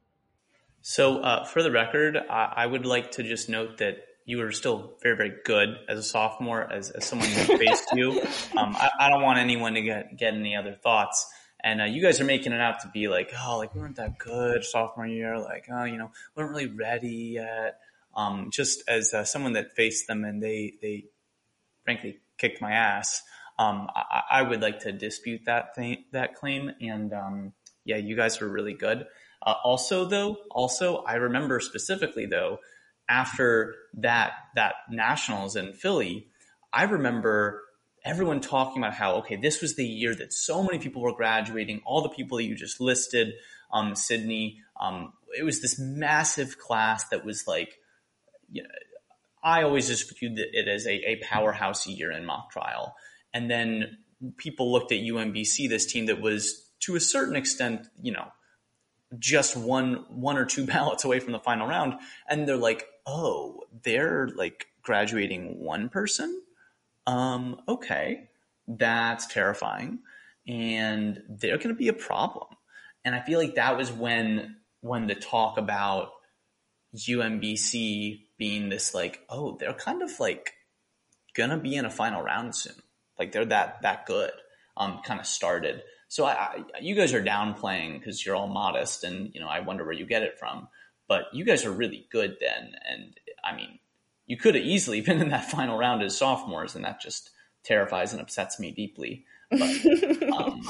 So, 0.81 1.19
uh, 1.19 1.45
for 1.45 1.63
the 1.63 1.73
record, 1.73 2.17
I, 2.17 2.53
I 2.57 2.67
would 2.67 2.87
like 2.87 3.13
to 3.13 3.25
just 3.25 3.49
note 3.49 3.79
that 3.79 3.97
you 4.25 4.39
were 4.39 4.53
still 4.53 4.95
very, 5.03 5.17
very 5.17 5.33
good 5.45 5.77
as 5.89 5.99
a 5.99 6.03
sophomore, 6.05 6.73
as, 6.73 6.91
as 6.91 7.05
someone 7.05 7.29
who 7.29 7.59
faced 7.59 7.89
you. 7.95 8.21
Um, 8.57 8.77
I, 8.77 8.91
I, 9.01 9.11
don't 9.11 9.23
want 9.23 9.41
anyone 9.41 9.75
to 9.75 9.83
get, 9.83 10.17
get 10.17 10.35
any 10.35 10.55
other 10.55 10.75
thoughts. 10.75 11.27
And 11.65 11.81
uh, 11.81 11.85
you 11.85 12.01
guys 12.01 12.21
are 12.21 12.25
making 12.25 12.53
it 12.53 12.61
out 12.61 12.81
to 12.81 12.89
be 12.95 13.09
like, 13.09 13.33
oh, 13.45 13.59
like 13.59 13.75
we 13.75 13.81
weren't 13.81 13.97
that 13.97 14.19
good 14.19 14.65
sophomore 14.65 15.07
year, 15.07 15.37
like, 15.37 15.67
oh, 15.69 15.83
you 15.83 15.97
know, 15.97 16.13
we 16.37 16.43
weren't 16.43 16.55
really 16.55 16.67
ready 16.69 17.33
yet. 17.35 17.79
Um, 18.17 18.51
just 18.53 18.85
as 18.87 19.13
uh, 19.13 19.25
someone 19.25 19.55
that 19.55 19.75
faced 19.75 20.07
them 20.07 20.25
and 20.25 20.41
they, 20.41 20.75
they 20.81 21.07
frankly 21.85 22.19
kicked 22.39 22.61
my 22.61 22.73
ass, 22.73 23.23
um, 23.59 23.89
I, 23.95 24.23
I, 24.31 24.43
would 24.43 24.61
like 24.61 24.81
to 24.81 24.93
dispute 24.93 25.43
that 25.47 25.75
thing, 25.75 26.05
that 26.13 26.35
claim. 26.35 26.73
And 26.81 27.13
um, 27.13 27.53
yeah, 27.85 27.97
you 27.97 28.17
guys 28.17 28.41
were 28.41 28.49
really 28.49 28.75
good. 28.75 29.07
Uh, 29.45 29.55
also, 29.65 30.05
though, 30.05 30.37
also 30.51 30.99
I 30.99 31.15
remember 31.15 31.61
specifically 31.61 32.27
though 32.27 32.59
after 33.09 33.75
that 33.95 34.33
that 34.55 34.75
nationals 34.91 35.57
in 35.57 35.73
Philly, 35.73 36.29
I 36.73 36.85
remember 36.85 37.63
everyone 38.05 38.41
talking 38.41 38.83
about 38.83 38.95
how 38.95 39.17
okay, 39.17 39.37
this 39.37 39.61
was 39.61 39.77
the 39.77 39.87
year 39.87 40.15
that 40.15 40.33
so 40.33 40.63
many 40.63 40.79
people 40.79 41.03
were 41.03 41.15
graduating. 41.15 41.83
All 41.85 42.03
the 42.03 42.09
people 42.09 42.39
that 42.39 42.45
you 42.45 42.55
just 42.55 42.81
listed, 42.81 43.35
um, 43.73 43.95
Sydney. 43.95 44.61
Um, 44.81 45.13
it 45.37 45.45
was 45.45 45.61
this 45.61 45.79
massive 45.79 46.59
class 46.59 47.09
that 47.09 47.25
was 47.25 47.47
like, 47.47 47.79
you 48.51 48.63
know, 48.63 48.69
I 49.43 49.63
always 49.63 49.89
just 49.89 50.19
viewed 50.19 50.39
it 50.39 50.69
as 50.69 50.87
a, 50.87 51.11
a 51.11 51.17
powerhouse 51.23 51.87
year 51.87 52.13
in 52.13 52.25
mock 52.25 52.51
trial. 52.51 52.95
And 53.35 53.51
then 53.51 53.99
people 54.37 54.71
looked 54.71 54.93
at 54.93 55.01
UMBC, 55.01 55.69
this 55.69 55.87
team 55.87 56.07
that 56.07 56.21
was 56.21 56.69
to 56.83 56.97
a 56.97 57.01
certain 57.01 57.37
extent, 57.37 57.87
you 58.01 58.13
know, 58.13 58.29
just 59.19 59.57
one 59.57 60.05
one 60.09 60.37
or 60.37 60.45
two 60.45 60.67
ballots 60.67 61.05
away 61.05 61.21
from 61.21 61.33
the 61.33 61.39
final 61.39 61.67
round, 61.67 61.95
and 62.29 62.47
they're 62.47 62.57
like, 62.57 62.87
oh, 63.07 63.63
they're 63.83 64.29
like 64.29 64.67
graduating 64.83 65.59
one 65.61 65.89
person. 65.89 66.43
Um, 67.07 67.61
okay, 67.69 68.29
that's 68.67 69.27
terrifying, 69.27 70.01
and 70.47 71.23
they're 71.29 71.59
going 71.59 71.69
to 71.69 71.75
be 71.75 71.89
a 71.89 71.95
problem. 71.95 72.49
And 73.05 73.15
I 73.15 73.21
feel 73.21 73.39
like 73.39 73.57
that 73.57 73.77
was 73.77 73.91
when 73.91 74.57
when 74.81 75.07
the 75.07 75.15
talk 75.15 75.59
about 75.59 76.11
UMBC 76.97 78.27
being 78.39 78.69
this 78.69 78.95
like, 78.95 79.21
oh, 79.29 79.57
they're 79.59 79.73
kind 79.73 80.03
of 80.03 80.19
like 80.21 80.55
gonna 81.35 81.59
be 81.59 81.75
in 81.75 81.85
a 81.85 81.91
final 81.91 82.23
round 82.23 82.55
soon. 82.55 82.75
Like 83.19 83.33
they're 83.33 83.45
that 83.47 83.83
that 83.83 84.07
good. 84.07 84.33
Um, 84.77 85.01
kind 85.05 85.21
of 85.21 85.27
started. 85.27 85.83
So 86.13 86.27
I, 86.27 86.33
I, 86.33 86.65
you 86.83 86.95
guys 86.95 87.15
are 87.15 87.23
downplaying 87.23 87.99
because 87.99 88.27
you're 88.27 88.37
all 88.37 88.47
modest, 88.47 89.03
and 89.03 89.35
you 89.35 89.41
know 89.41 89.49
I 89.49 89.61
wonder 89.61 89.83
where 89.83 89.95
you 89.95 90.05
get 90.05 90.23
it 90.23 90.39
from. 90.39 90.69
But 91.09 91.25
you 91.33 91.43
guys 91.43 91.65
are 91.65 91.73
really 91.73 92.07
good 92.13 92.37
then, 92.39 92.75
and 92.87 93.19
I 93.43 93.57
mean, 93.57 93.79
you 94.27 94.37
could 94.37 94.55
have 94.55 94.63
easily 94.63 95.01
been 95.07 95.23
in 95.23 95.31
that 95.31 95.51
final 95.51 95.79
round 95.79 96.03
as 96.03 96.15
sophomores, 96.15 96.75
and 96.75 96.85
that 96.85 97.01
just 97.01 97.31
terrifies 97.65 98.13
and 98.13 98.21
upsets 98.21 98.61
me 98.61 98.73
deeply. 98.73 99.25
But 99.51 99.71
um, 100.35 100.61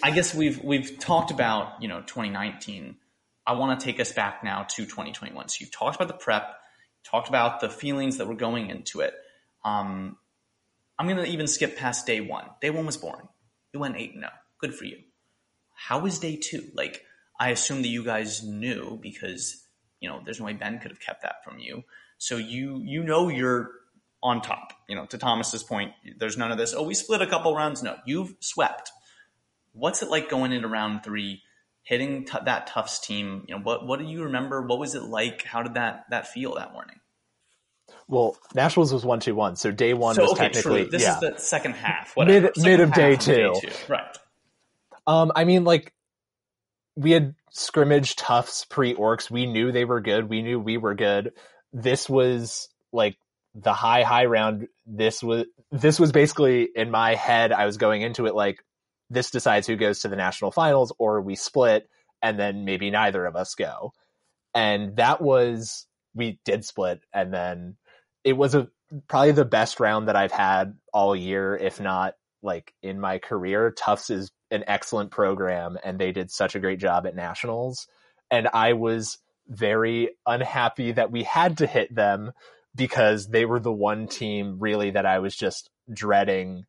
I 0.00 0.12
guess 0.12 0.32
we've 0.32 0.62
we've 0.62 0.96
talked 1.00 1.32
about 1.32 1.82
you 1.82 1.88
know 1.88 2.00
2019. 2.02 2.94
I 3.44 3.54
want 3.54 3.80
to 3.80 3.84
take 3.84 3.98
us 3.98 4.12
back 4.12 4.44
now 4.44 4.62
to 4.62 4.84
2021. 4.84 5.48
So 5.48 5.56
you've 5.58 5.72
talked 5.72 5.96
about 5.96 6.06
the 6.06 6.14
prep, 6.14 6.54
talked 7.02 7.28
about 7.28 7.58
the 7.58 7.68
feelings 7.68 8.18
that 8.18 8.28
were 8.28 8.36
going 8.36 8.70
into 8.70 9.00
it. 9.00 9.14
Um, 9.64 10.18
I'm 11.00 11.08
going 11.08 11.18
to 11.18 11.28
even 11.28 11.48
skip 11.48 11.76
past 11.76 12.06
day 12.06 12.20
one. 12.20 12.44
Day 12.60 12.70
one 12.70 12.86
was 12.86 12.96
boring. 12.96 13.26
You 13.74 13.80
went 13.80 13.96
8 13.96 14.14
0. 14.14 14.28
Good 14.60 14.74
for 14.74 14.84
you. 14.84 14.98
How 15.74 15.98
was 15.98 16.20
day 16.20 16.36
two? 16.36 16.70
Like, 16.74 17.02
I 17.40 17.50
assume 17.50 17.82
that 17.82 17.88
you 17.88 18.04
guys 18.04 18.44
knew 18.44 18.98
because, 19.02 19.66
you 20.00 20.08
know, 20.08 20.22
there's 20.24 20.38
no 20.38 20.46
way 20.46 20.52
Ben 20.52 20.78
could 20.78 20.92
have 20.92 21.00
kept 21.00 21.22
that 21.22 21.44
from 21.44 21.58
you. 21.58 21.82
So 22.16 22.36
you, 22.36 22.80
you 22.84 23.02
know, 23.02 23.28
you're 23.28 23.72
on 24.22 24.40
top. 24.40 24.72
You 24.88 24.94
know, 24.94 25.06
to 25.06 25.18
Thomas's 25.18 25.64
point, 25.64 25.92
there's 26.18 26.38
none 26.38 26.52
of 26.52 26.58
this. 26.58 26.72
Oh, 26.72 26.84
we 26.84 26.94
split 26.94 27.20
a 27.20 27.26
couple 27.26 27.54
rounds. 27.54 27.82
No, 27.82 27.96
you've 28.06 28.36
swept. 28.38 28.92
What's 29.72 30.02
it 30.02 30.08
like 30.08 30.30
going 30.30 30.52
into 30.52 30.68
round 30.68 31.02
three, 31.02 31.42
hitting 31.82 32.24
t- 32.24 32.38
that 32.44 32.68
Tufts 32.68 33.04
team? 33.04 33.44
You 33.48 33.56
know, 33.56 33.62
what 33.62 33.84
what 33.86 33.98
do 33.98 34.04
you 34.06 34.22
remember? 34.22 34.62
What 34.62 34.78
was 34.78 34.94
it 34.94 35.02
like? 35.02 35.42
How 35.42 35.64
did 35.64 35.74
that 35.74 36.04
that 36.10 36.28
feel 36.28 36.54
that 36.54 36.72
morning? 36.72 37.00
Well, 38.08 38.36
Nationals 38.54 38.92
was 38.92 39.04
one 39.04 39.20
two 39.20 39.34
one, 39.34 39.56
so 39.56 39.70
day 39.70 39.94
one 39.94 40.14
so, 40.14 40.22
was 40.22 40.32
okay, 40.32 40.44
technically 40.44 40.82
true. 40.82 40.90
This 40.90 41.02
yeah. 41.02 41.14
is 41.14 41.20
the 41.20 41.38
second 41.38 41.72
half. 41.72 42.14
Whatever. 42.14 42.40
Mid 42.42 42.56
second 42.56 42.70
mid 42.70 42.80
of 42.80 42.92
day 42.92 43.16
two. 43.16 43.34
day 43.34 43.60
two. 43.60 43.70
Right. 43.88 44.18
Um, 45.06 45.32
I 45.34 45.44
mean, 45.44 45.64
like 45.64 45.92
we 46.96 47.12
had 47.12 47.34
scrimmage 47.50 48.16
Tufts 48.16 48.64
pre 48.64 48.94
ORCS. 48.94 49.30
We 49.30 49.46
knew 49.46 49.72
they 49.72 49.84
were 49.84 50.00
good. 50.00 50.28
We 50.28 50.42
knew 50.42 50.60
we 50.60 50.76
were 50.76 50.94
good. 50.94 51.32
This 51.72 52.08
was 52.08 52.68
like 52.92 53.16
the 53.54 53.72
high 53.72 54.02
high 54.02 54.26
round. 54.26 54.68
This 54.86 55.22
was 55.22 55.46
this 55.72 55.98
was 55.98 56.12
basically 56.12 56.68
in 56.74 56.90
my 56.90 57.14
head. 57.14 57.52
I 57.52 57.66
was 57.66 57.76
going 57.76 58.02
into 58.02 58.26
it 58.26 58.34
like 58.34 58.64
this 59.10 59.30
decides 59.30 59.66
who 59.66 59.76
goes 59.76 60.00
to 60.00 60.08
the 60.08 60.16
national 60.16 60.50
finals, 60.50 60.92
or 60.98 61.20
we 61.20 61.36
split, 61.36 61.88
and 62.22 62.38
then 62.38 62.64
maybe 62.64 62.90
neither 62.90 63.24
of 63.26 63.36
us 63.36 63.54
go. 63.54 63.92
And 64.54 64.96
that 64.96 65.20
was 65.20 65.86
we 66.14 66.38
did 66.44 66.64
split, 66.64 67.00
and 67.12 67.32
then 67.32 67.76
it 68.24 68.32
was 68.34 68.54
a 68.54 68.68
probably 69.08 69.32
the 69.32 69.44
best 69.44 69.80
round 69.80 70.08
that 70.08 70.16
I've 70.16 70.32
had 70.32 70.76
all 70.92 71.14
year, 71.14 71.56
if 71.56 71.80
not 71.80 72.14
like 72.42 72.74
in 72.82 73.00
my 73.00 73.18
career. 73.18 73.70
Tufts 73.70 74.10
is 74.10 74.30
an 74.50 74.64
excellent 74.66 75.10
program 75.10 75.78
and 75.84 75.98
they 75.98 76.12
did 76.12 76.30
such 76.30 76.54
a 76.54 76.60
great 76.60 76.78
job 76.78 77.06
at 77.06 77.16
nationals. 77.16 77.86
And 78.30 78.48
I 78.52 78.74
was 78.74 79.18
very 79.48 80.10
unhappy 80.26 80.92
that 80.92 81.10
we 81.10 81.22
had 81.22 81.58
to 81.58 81.66
hit 81.66 81.94
them 81.94 82.32
because 82.74 83.28
they 83.28 83.44
were 83.44 83.60
the 83.60 83.72
one 83.72 84.08
team 84.08 84.56
really 84.58 84.90
that 84.90 85.06
I 85.06 85.18
was 85.18 85.36
just 85.36 85.70
dreading 85.92 86.66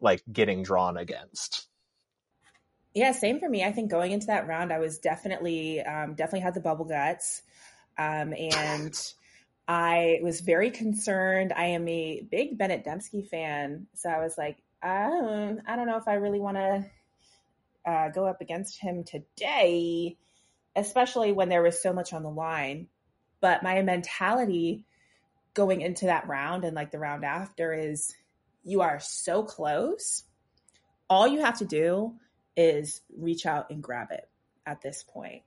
like 0.00 0.22
getting 0.30 0.62
drawn 0.62 0.96
against. 0.96 1.68
Yeah, 2.94 3.12
same 3.12 3.38
for 3.38 3.48
me. 3.48 3.64
I 3.64 3.72
think 3.72 3.90
going 3.90 4.12
into 4.12 4.26
that 4.26 4.46
round, 4.46 4.72
I 4.72 4.78
was 4.78 4.98
definitely 4.98 5.80
um, 5.80 6.14
definitely 6.14 6.40
had 6.40 6.54
the 6.54 6.60
bubble 6.60 6.84
guts, 6.84 7.42
um, 7.96 8.34
and 8.34 9.12
I 9.68 10.20
was 10.22 10.40
very 10.40 10.70
concerned. 10.70 11.52
I 11.54 11.66
am 11.66 11.86
a 11.88 12.26
big 12.30 12.58
Bennett 12.58 12.84
Dembski 12.84 13.28
fan, 13.28 13.86
so 13.94 14.08
I 14.08 14.18
was 14.22 14.36
like, 14.36 14.58
don't, 14.82 15.60
I 15.66 15.76
don't 15.76 15.86
know 15.86 15.96
if 15.96 16.08
I 16.08 16.14
really 16.14 16.40
want 16.40 16.56
to 16.56 16.84
uh, 17.86 18.08
go 18.10 18.26
up 18.26 18.40
against 18.40 18.80
him 18.80 19.04
today, 19.04 20.16
especially 20.76 21.32
when 21.32 21.48
there 21.48 21.62
was 21.62 21.80
so 21.80 21.92
much 21.92 22.12
on 22.12 22.22
the 22.22 22.30
line. 22.30 22.88
But 23.40 23.62
my 23.62 23.82
mentality 23.82 24.84
going 25.54 25.80
into 25.80 26.06
that 26.06 26.28
round 26.28 26.64
and 26.64 26.74
like 26.74 26.90
the 26.90 26.98
round 26.98 27.24
after 27.24 27.72
is 27.72 28.14
you 28.64 28.80
are 28.80 29.00
so 29.00 29.42
close. 29.42 30.24
All 31.10 31.26
you 31.26 31.40
have 31.40 31.58
to 31.58 31.64
do 31.64 32.14
is 32.56 33.00
reach 33.16 33.46
out 33.46 33.70
and 33.70 33.82
grab 33.82 34.08
it 34.10 34.28
at 34.66 34.80
this 34.80 35.02
point. 35.02 35.42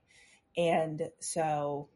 And 0.58 1.10
so 1.19 1.89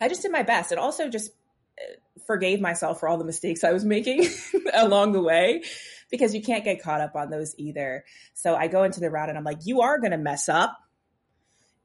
I 0.00 0.08
just 0.08 0.22
did 0.22 0.32
my 0.32 0.42
best. 0.42 0.72
It 0.72 0.78
also 0.78 1.08
just 1.08 1.30
uh, 1.78 1.94
forgave 2.26 2.60
myself 2.60 3.00
for 3.00 3.08
all 3.08 3.18
the 3.18 3.24
mistakes 3.24 3.64
I 3.64 3.72
was 3.72 3.84
making 3.84 4.26
along 4.74 5.12
the 5.12 5.22
way 5.22 5.62
because 6.10 6.34
you 6.34 6.42
can't 6.42 6.64
get 6.64 6.82
caught 6.82 7.00
up 7.00 7.16
on 7.16 7.30
those 7.30 7.54
either. 7.58 8.04
So 8.34 8.54
I 8.54 8.68
go 8.68 8.84
into 8.84 9.00
the 9.00 9.10
route 9.10 9.28
and 9.28 9.36
I'm 9.36 9.44
like, 9.44 9.58
you 9.64 9.82
are 9.82 9.98
going 9.98 10.12
to 10.12 10.18
mess 10.18 10.48
up 10.48 10.76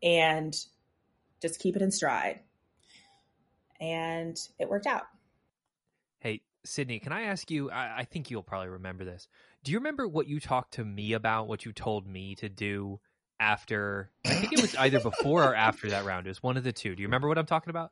and 0.02 0.56
just 1.41 1.60
keep 1.60 1.76
it 1.76 1.82
in 1.82 1.91
stride. 1.91 2.39
And 3.80 4.38
it 4.60 4.69
worked 4.69 4.88
out. 4.88 5.04
Hey, 6.19 6.41
Sydney, 6.63 6.99
can 6.99 7.12
I 7.12 7.23
ask 7.23 7.52
you? 7.52 7.69
I, 7.69 7.99
I 7.99 8.04
think 8.06 8.32
you'll 8.32 8.43
probably 8.43 8.69
remember 8.69 9.04
this. 9.04 9.28
Do 9.63 9.71
you 9.71 9.80
remember 9.80 10.08
what 10.08 10.28
you 10.28 10.39
talked 10.39 10.76
to 10.76 10.86
me 10.86 11.13
about, 11.13 11.47
what 11.47 11.65
you 11.65 11.73
told 11.73 12.08
me 12.08 12.36
to 12.36 12.47
do 12.47 12.99
after? 13.43 14.10
I 14.25 14.36
think 14.36 14.53
it 14.53 14.62
was 14.62 14.75
either 14.75 14.99
before 14.99 15.43
or 15.43 15.56
after 15.56 15.89
that 15.89 16.06
round. 16.06 16.25
It 16.25 16.29
was 16.29 16.41
one 16.41 16.58
of 16.58 16.63
the 16.63 16.71
two. 16.71 16.95
Do 16.95 17.01
you 17.01 17.08
remember 17.08 17.27
what 17.27 17.38
I'm 17.38 17.45
talking 17.45 17.69
about? 17.69 17.91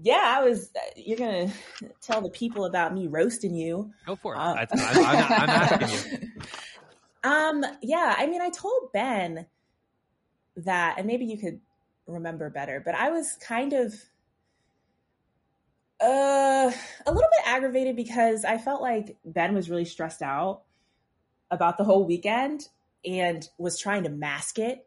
Yeah, 0.00 0.36
I 0.38 0.42
was. 0.42 0.70
You're 0.96 1.18
gonna 1.18 1.52
tell 2.00 2.20
the 2.20 2.30
people 2.30 2.64
about 2.64 2.94
me 2.94 3.08
roasting 3.08 3.54
you. 3.54 3.92
Go 4.06 4.16
for 4.16 4.34
it. 4.34 4.38
Um, 4.38 4.56
I, 4.56 4.66
am 4.70 5.50
asking 5.50 6.22
you. 6.22 6.28
Um. 7.24 7.64
Yeah. 7.82 8.16
I 8.18 8.26
mean, 8.26 8.40
I 8.42 8.50
told 8.50 8.92
Ben 8.92 9.46
that, 10.56 10.96
and 10.98 11.06
maybe 11.06 11.24
you 11.24 11.38
could 11.38 11.60
remember 12.08 12.50
better, 12.50 12.82
but 12.84 12.96
I 12.96 13.10
was 13.10 13.36
kind 13.40 13.72
of 13.72 13.94
uh, 16.00 16.72
a 17.06 17.12
little 17.12 17.30
bit 17.30 17.46
aggravated 17.46 17.94
because 17.94 18.44
I 18.44 18.58
felt 18.58 18.82
like 18.82 19.16
Ben 19.24 19.54
was 19.54 19.70
really 19.70 19.84
stressed 19.84 20.20
out 20.20 20.62
about 21.52 21.78
the 21.78 21.84
whole 21.84 22.04
weekend 22.04 22.68
and 23.04 23.46
was 23.58 23.78
trying 23.78 24.04
to 24.04 24.10
mask 24.10 24.58
it 24.58 24.86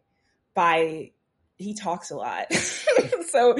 by 0.53 1.11
he 1.57 1.73
talks 1.73 2.11
a 2.11 2.15
lot. 2.15 2.51
so 3.29 3.55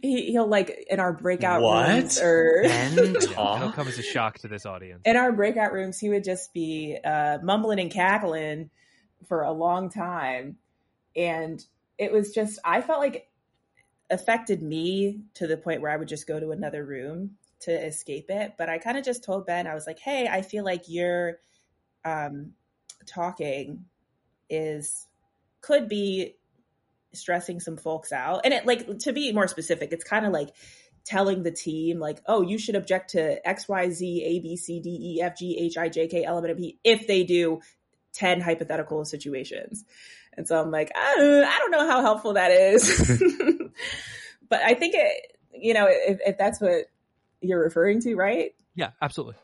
he, 0.00 0.32
he'll 0.32 0.46
like 0.46 0.86
in 0.90 0.98
our 0.98 1.12
breakout 1.12 1.60
what? 1.60 1.88
rooms 1.88 2.20
or 2.20 2.62
Ben 2.62 3.14
talk? 3.20 3.60
It'll 3.60 3.72
come 3.72 3.88
as 3.88 3.98
a 3.98 4.02
shock 4.02 4.38
to 4.40 4.48
this 4.48 4.64
audience. 4.64 5.02
In 5.04 5.16
our 5.16 5.32
breakout 5.32 5.72
rooms, 5.72 5.98
he 5.98 6.08
would 6.08 6.24
just 6.24 6.54
be 6.54 6.98
uh, 7.04 7.38
mumbling 7.42 7.80
and 7.80 7.90
cackling 7.90 8.70
for 9.28 9.42
a 9.42 9.52
long 9.52 9.90
time. 9.90 10.56
And 11.14 11.62
it 11.98 12.12
was 12.12 12.32
just 12.32 12.58
I 12.64 12.80
felt 12.80 13.00
like 13.00 13.28
affected 14.10 14.62
me 14.62 15.20
to 15.34 15.46
the 15.46 15.56
point 15.56 15.80
where 15.80 15.90
I 15.90 15.96
would 15.96 16.08
just 16.08 16.26
go 16.26 16.40
to 16.40 16.50
another 16.50 16.84
room 16.84 17.32
to 17.60 17.72
escape 17.72 18.30
it. 18.30 18.54
But 18.56 18.68
I 18.68 18.78
kind 18.78 18.96
of 18.96 19.04
just 19.04 19.24
told 19.24 19.46
Ben, 19.46 19.66
I 19.66 19.74
was 19.74 19.86
like, 19.86 19.98
hey, 19.98 20.28
I 20.28 20.42
feel 20.42 20.64
like 20.64 20.84
you're 20.86 21.38
um, 22.04 22.52
talking 23.06 23.84
is 24.48 25.06
could 25.60 25.88
be 25.88 26.36
stressing 27.12 27.60
some 27.60 27.76
folks 27.76 28.12
out. 28.12 28.42
And 28.44 28.52
it 28.52 28.66
like 28.66 28.98
to 29.00 29.12
be 29.12 29.32
more 29.32 29.48
specific, 29.48 29.92
it's 29.92 30.04
kind 30.04 30.26
of 30.26 30.32
like 30.32 30.50
telling 31.04 31.42
the 31.42 31.50
team 31.50 31.98
like, 31.98 32.20
oh, 32.26 32.42
you 32.42 32.58
should 32.58 32.76
object 32.76 33.10
to 33.10 33.46
X, 33.46 33.68
Y, 33.68 33.90
Z, 33.90 34.24
A, 34.24 34.40
B, 34.40 34.56
C, 34.56 34.80
D, 34.80 35.16
E, 35.16 35.22
F, 35.22 35.36
G, 35.36 35.58
H, 35.58 35.76
I, 35.76 35.88
J, 35.88 36.08
K, 36.08 36.24
L, 36.24 36.38
M, 36.38 36.46
N, 36.46 36.56
P 36.56 36.78
if 36.84 37.06
they 37.06 37.24
do 37.24 37.60
10 38.14 38.40
hypothetical 38.40 39.04
situations. 39.04 39.84
And 40.36 40.48
so 40.48 40.60
I'm 40.60 40.70
like, 40.70 40.90
I, 40.94 41.44
I 41.46 41.58
don't 41.58 41.70
know 41.70 41.86
how 41.86 42.00
helpful 42.00 42.34
that 42.34 42.50
is. 42.50 43.12
but 44.48 44.62
I 44.62 44.74
think 44.74 44.94
it, 44.94 45.36
you 45.52 45.74
know, 45.74 45.86
if, 45.88 46.18
if 46.26 46.38
that's 46.38 46.60
what 46.60 46.86
you're 47.40 47.62
referring 47.62 48.00
to, 48.02 48.14
right? 48.14 48.52
Yeah, 48.74 48.90
absolutely. 49.00 49.36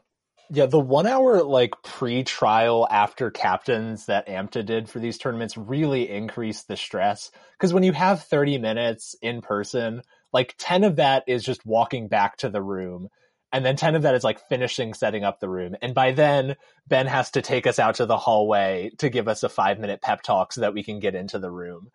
Yeah, 0.52 0.66
the 0.66 0.80
one 0.80 1.06
hour 1.06 1.44
like 1.44 1.80
pre-trial 1.84 2.88
after 2.90 3.30
captains 3.30 4.06
that 4.06 4.26
AMTA 4.26 4.66
did 4.66 4.88
for 4.88 4.98
these 4.98 5.16
tournaments 5.16 5.56
really 5.56 6.10
increased 6.10 6.66
the 6.66 6.76
stress. 6.76 7.30
Because 7.52 7.72
when 7.72 7.84
you 7.84 7.92
have 7.92 8.24
30 8.24 8.58
minutes 8.58 9.14
in 9.22 9.42
person, 9.42 10.02
like 10.32 10.56
10 10.58 10.82
of 10.82 10.96
that 10.96 11.22
is 11.28 11.44
just 11.44 11.64
walking 11.64 12.08
back 12.08 12.36
to 12.38 12.48
the 12.48 12.62
room. 12.62 13.08
And 13.52 13.64
then 13.64 13.76
10 13.76 13.94
of 13.94 14.02
that 14.02 14.16
is 14.16 14.24
like 14.24 14.48
finishing 14.48 14.92
setting 14.92 15.22
up 15.22 15.38
the 15.38 15.48
room. 15.48 15.76
And 15.82 15.94
by 15.94 16.10
then, 16.10 16.56
Ben 16.88 17.06
has 17.06 17.30
to 17.32 17.42
take 17.42 17.68
us 17.68 17.78
out 17.78 17.96
to 17.96 18.06
the 18.06 18.18
hallway 18.18 18.90
to 18.98 19.08
give 19.08 19.28
us 19.28 19.44
a 19.44 19.48
five 19.48 19.78
minute 19.78 20.02
pep 20.02 20.22
talk 20.22 20.52
so 20.52 20.62
that 20.62 20.74
we 20.74 20.82
can 20.82 20.98
get 20.98 21.14
into 21.14 21.38
the 21.38 21.50
room. 21.50 21.90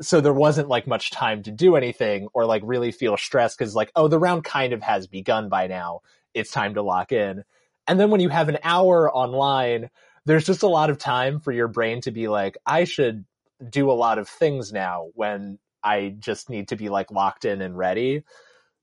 So 0.00 0.22
there 0.22 0.32
wasn't 0.32 0.68
like 0.68 0.86
much 0.86 1.10
time 1.10 1.42
to 1.42 1.50
do 1.50 1.76
anything 1.76 2.28
or 2.32 2.46
like 2.46 2.62
really 2.64 2.90
feel 2.90 3.18
stressed 3.18 3.58
because 3.58 3.74
like, 3.74 3.92
oh, 3.94 4.08
the 4.08 4.18
round 4.18 4.44
kind 4.44 4.72
of 4.72 4.82
has 4.82 5.06
begun 5.06 5.50
by 5.50 5.66
now. 5.66 6.00
It's 6.32 6.50
time 6.50 6.74
to 6.74 6.82
lock 6.82 7.12
in 7.12 7.44
and 7.86 7.98
then 7.98 8.10
when 8.10 8.20
you 8.20 8.28
have 8.28 8.48
an 8.48 8.58
hour 8.62 9.10
online, 9.12 9.90
there's 10.24 10.46
just 10.46 10.62
a 10.62 10.68
lot 10.68 10.90
of 10.90 10.98
time 10.98 11.40
for 11.40 11.52
your 11.52 11.68
brain 11.68 12.00
to 12.02 12.10
be 12.10 12.28
like, 12.28 12.56
I 12.64 12.84
should 12.84 13.24
do 13.68 13.90
a 13.90 13.94
lot 13.94 14.18
of 14.18 14.28
things 14.28 14.72
now 14.72 15.08
when 15.14 15.58
I 15.82 16.14
just 16.18 16.48
need 16.48 16.68
to 16.68 16.76
be 16.76 16.88
like 16.88 17.10
locked 17.10 17.44
in 17.44 17.60
and 17.60 17.76
ready. 17.76 18.24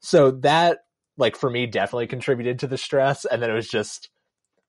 So 0.01 0.31
that 0.31 0.79
like 1.17 1.35
for 1.35 1.49
me 1.49 1.65
definitely 1.65 2.07
contributed 2.07 2.59
to 2.59 2.67
the 2.67 2.77
stress. 2.77 3.25
And 3.25 3.41
then 3.41 3.49
it 3.49 3.53
was 3.53 3.69
just 3.69 4.09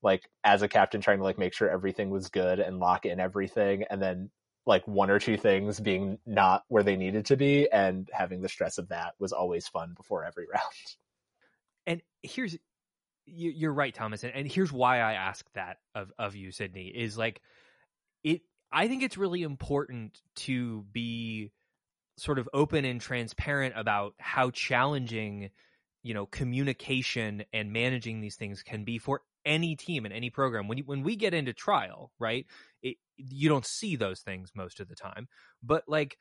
like 0.02 0.28
as 0.44 0.62
a 0.62 0.68
captain 0.68 1.00
trying 1.00 1.18
to 1.18 1.24
like 1.24 1.38
make 1.38 1.54
sure 1.54 1.68
everything 1.68 2.10
was 2.10 2.28
good 2.28 2.58
and 2.58 2.78
lock 2.78 3.06
in 3.06 3.20
everything 3.20 3.84
and 3.90 4.00
then 4.00 4.30
like 4.66 4.86
one 4.86 5.10
or 5.10 5.18
two 5.18 5.36
things 5.36 5.80
being 5.80 6.18
not 6.26 6.64
where 6.68 6.82
they 6.82 6.96
needed 6.96 7.26
to 7.26 7.36
be 7.36 7.70
and 7.70 8.08
having 8.12 8.40
the 8.40 8.48
stress 8.48 8.78
of 8.78 8.88
that 8.88 9.14
was 9.18 9.32
always 9.32 9.68
fun 9.68 9.94
before 9.96 10.24
every 10.24 10.46
round. 10.52 10.96
And 11.86 12.02
here's 12.22 12.56
you're 13.34 13.72
right, 13.72 13.94
Thomas, 13.94 14.24
and, 14.24 14.50
here's 14.50 14.72
why 14.72 14.98
I 14.98 15.14
ask 15.14 15.44
that 15.54 15.78
of 15.94 16.12
of 16.18 16.36
you, 16.36 16.52
Sydney, 16.52 16.88
is 16.88 17.16
like 17.16 17.40
it. 18.24 18.42
I 18.72 18.88
think 18.88 19.02
it's 19.02 19.18
really 19.18 19.42
important 19.42 20.20
to 20.36 20.84
be 20.92 21.52
sort 22.16 22.38
of 22.38 22.48
open 22.52 22.84
and 22.84 23.00
transparent 23.00 23.74
about 23.76 24.14
how 24.18 24.50
challenging 24.50 25.50
you 26.02 26.14
know 26.14 26.26
communication 26.26 27.44
and 27.52 27.72
managing 27.72 28.20
these 28.20 28.36
things 28.36 28.62
can 28.62 28.84
be 28.84 28.98
for 28.98 29.22
any 29.44 29.74
team 29.74 30.04
and 30.04 30.12
any 30.12 30.28
program 30.28 30.68
when 30.68 30.78
you, 30.78 30.84
when 30.84 31.02
we 31.02 31.16
get 31.16 31.32
into 31.32 31.52
trial 31.52 32.10
right 32.18 32.46
it, 32.82 32.96
you 33.16 33.48
don't 33.48 33.64
see 33.64 33.96
those 33.96 34.20
things 34.20 34.50
most 34.54 34.80
of 34.80 34.88
the 34.88 34.94
time 34.94 35.28
but 35.62 35.82
like 35.88 36.16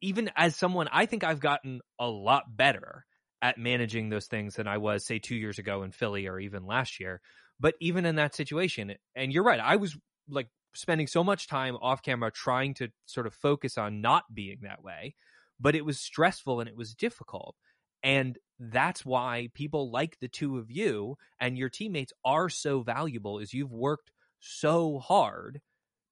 even 0.00 0.30
as 0.36 0.56
someone 0.56 0.88
i 0.92 1.06
think 1.06 1.22
i've 1.22 1.40
gotten 1.40 1.80
a 2.00 2.08
lot 2.08 2.44
better 2.48 3.06
at 3.46 3.58
managing 3.58 4.08
those 4.08 4.26
things 4.26 4.56
than 4.56 4.66
I 4.66 4.78
was, 4.78 5.06
say, 5.06 5.20
two 5.20 5.36
years 5.36 5.60
ago 5.60 5.84
in 5.84 5.92
Philly 5.92 6.26
or 6.26 6.40
even 6.40 6.66
last 6.66 6.98
year. 6.98 7.20
But 7.60 7.74
even 7.80 8.04
in 8.04 8.16
that 8.16 8.34
situation, 8.34 8.94
and 9.14 9.32
you're 9.32 9.44
right, 9.44 9.60
I 9.60 9.76
was 9.76 9.96
like 10.28 10.48
spending 10.74 11.06
so 11.06 11.22
much 11.22 11.46
time 11.46 11.76
off 11.80 12.02
camera 12.02 12.32
trying 12.32 12.74
to 12.74 12.88
sort 13.06 13.28
of 13.28 13.34
focus 13.34 13.78
on 13.78 14.00
not 14.00 14.24
being 14.34 14.58
that 14.62 14.82
way, 14.82 15.14
but 15.60 15.76
it 15.76 15.84
was 15.84 16.00
stressful 16.00 16.58
and 16.58 16.68
it 16.68 16.76
was 16.76 16.92
difficult. 16.92 17.54
And 18.02 18.36
that's 18.58 19.06
why 19.06 19.48
people 19.54 19.92
like 19.92 20.18
the 20.18 20.28
two 20.28 20.58
of 20.58 20.68
you 20.68 21.16
and 21.38 21.56
your 21.56 21.68
teammates 21.68 22.12
are 22.24 22.48
so 22.48 22.80
valuable 22.80 23.38
is 23.38 23.54
you've 23.54 23.72
worked 23.72 24.10
so 24.40 24.98
hard 24.98 25.60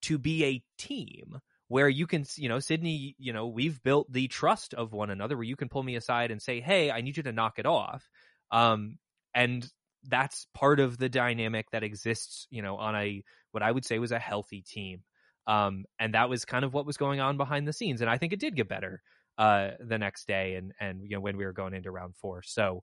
to 0.03 0.18
be 0.18 0.45
a 0.45 0.62
team 0.78 1.41
where 1.68 1.88
you 1.88 2.06
can, 2.06 2.24
you 2.36 2.48
know, 2.48 2.58
Sydney, 2.58 3.16
you 3.18 3.32
know, 3.32 3.46
we've 3.46 3.82
built 3.82 4.10
the 4.12 4.28
trust 4.28 4.74
of 4.74 4.92
one 4.92 5.10
another 5.10 5.36
where 5.36 5.44
you 5.44 5.56
can 5.56 5.68
pull 5.68 5.82
me 5.82 5.96
aside 5.96 6.30
and 6.30 6.40
say, 6.40 6.60
Hey, 6.60 6.90
I 6.90 7.00
need 7.00 7.16
you 7.16 7.22
to 7.24 7.32
knock 7.32 7.58
it 7.58 7.66
off. 7.66 8.08
Um, 8.50 8.98
and 9.34 9.66
that's 10.06 10.46
part 10.54 10.80
of 10.80 10.98
the 10.98 11.08
dynamic 11.08 11.70
that 11.72 11.82
exists, 11.82 12.46
you 12.50 12.62
know, 12.62 12.76
on 12.76 12.94
a, 12.94 13.22
what 13.52 13.62
I 13.62 13.70
would 13.70 13.84
say 13.84 13.98
was 13.98 14.12
a 14.12 14.18
healthy 14.18 14.62
team. 14.62 15.00
Um, 15.46 15.84
and 15.98 16.14
that 16.14 16.28
was 16.28 16.44
kind 16.44 16.64
of 16.64 16.74
what 16.74 16.86
was 16.86 16.96
going 16.96 17.20
on 17.20 17.36
behind 17.36 17.66
the 17.66 17.72
scenes. 17.72 18.00
And 18.00 18.10
I 18.10 18.18
think 18.18 18.32
it 18.32 18.40
did 18.40 18.56
get 18.56 18.68
better, 18.68 19.02
uh, 19.38 19.70
the 19.80 19.98
next 19.98 20.26
day 20.26 20.54
and, 20.54 20.72
and, 20.78 21.02
you 21.02 21.16
know, 21.16 21.20
when 21.20 21.36
we 21.36 21.44
were 21.44 21.52
going 21.52 21.74
into 21.74 21.90
round 21.90 22.14
four. 22.16 22.42
So 22.42 22.82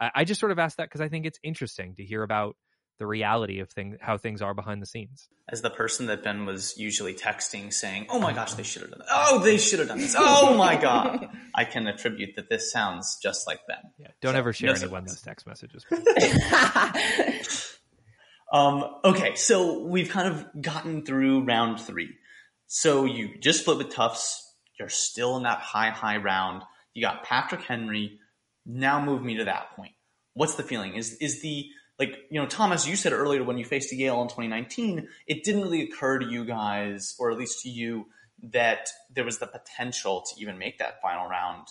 I, 0.00 0.10
I 0.14 0.24
just 0.24 0.40
sort 0.40 0.52
of 0.52 0.58
asked 0.58 0.78
that 0.78 0.88
because 0.88 1.00
I 1.00 1.08
think 1.08 1.26
it's 1.26 1.38
interesting 1.42 1.94
to 1.96 2.04
hear 2.04 2.22
about, 2.22 2.56
the 3.00 3.06
reality 3.06 3.60
of 3.60 3.70
thing 3.70 3.96
how 4.00 4.18
things 4.18 4.42
are 4.42 4.52
behind 4.52 4.80
the 4.80 4.86
scenes. 4.86 5.30
As 5.48 5.62
the 5.62 5.70
person 5.70 6.06
that 6.06 6.22
Ben 6.22 6.44
was 6.44 6.76
usually 6.76 7.14
texting 7.14 7.72
saying, 7.72 8.06
"Oh 8.10 8.20
my 8.20 8.34
gosh, 8.34 8.52
they 8.52 8.62
should 8.62 8.82
have 8.82 8.90
done 8.90 9.00
that. 9.00 9.08
Oh, 9.10 9.38
they 9.40 9.56
should 9.56 9.78
have 9.78 9.88
done 9.88 9.98
this. 9.98 10.14
Oh 10.16 10.54
my 10.56 10.76
god." 10.76 11.26
I 11.54 11.64
can 11.64 11.88
attribute 11.88 12.36
that 12.36 12.50
this 12.50 12.70
sounds 12.70 13.18
just 13.20 13.46
like 13.46 13.60
Ben. 13.66 13.78
Yeah, 13.98 14.08
don't 14.20 14.34
so, 14.34 14.38
ever 14.38 14.52
share 14.52 14.74
no 14.74 14.80
anyone 14.80 15.04
those 15.06 15.22
text 15.22 15.46
messages. 15.46 15.86
um, 18.52 18.84
okay, 19.02 19.34
so 19.34 19.82
we've 19.84 20.10
kind 20.10 20.28
of 20.28 20.62
gotten 20.62 21.04
through 21.04 21.44
round 21.44 21.80
3. 21.80 22.10
So 22.66 23.06
you 23.06 23.38
just 23.40 23.62
split 23.62 23.78
with 23.78 23.88
Tufts, 23.88 24.46
you're 24.78 24.90
still 24.90 25.38
in 25.38 25.44
that 25.44 25.60
high 25.60 25.90
high 25.90 26.18
round. 26.18 26.62
You 26.92 27.02
got 27.02 27.24
Patrick 27.24 27.62
Henry. 27.62 28.18
Now 28.66 29.02
move 29.02 29.22
me 29.22 29.38
to 29.38 29.44
that 29.44 29.74
point. 29.74 29.92
What's 30.34 30.56
the 30.56 30.62
feeling? 30.62 30.94
Is 30.94 31.14
is 31.14 31.40
the 31.40 31.70
like 32.00 32.16
you 32.30 32.40
know 32.40 32.46
thomas 32.46 32.88
you 32.88 32.96
said 32.96 33.12
earlier 33.12 33.44
when 33.44 33.58
you 33.58 33.64
faced 33.64 33.92
yale 33.92 34.20
in 34.22 34.26
2019 34.26 35.06
it 35.28 35.44
didn't 35.44 35.62
really 35.62 35.82
occur 35.82 36.18
to 36.18 36.26
you 36.26 36.44
guys 36.44 37.14
or 37.20 37.30
at 37.30 37.38
least 37.38 37.60
to 37.60 37.68
you 37.68 38.06
that 38.42 38.88
there 39.14 39.24
was 39.24 39.38
the 39.38 39.46
potential 39.46 40.24
to 40.26 40.40
even 40.40 40.58
make 40.58 40.78
that 40.78 41.00
final 41.02 41.28
round. 41.28 41.66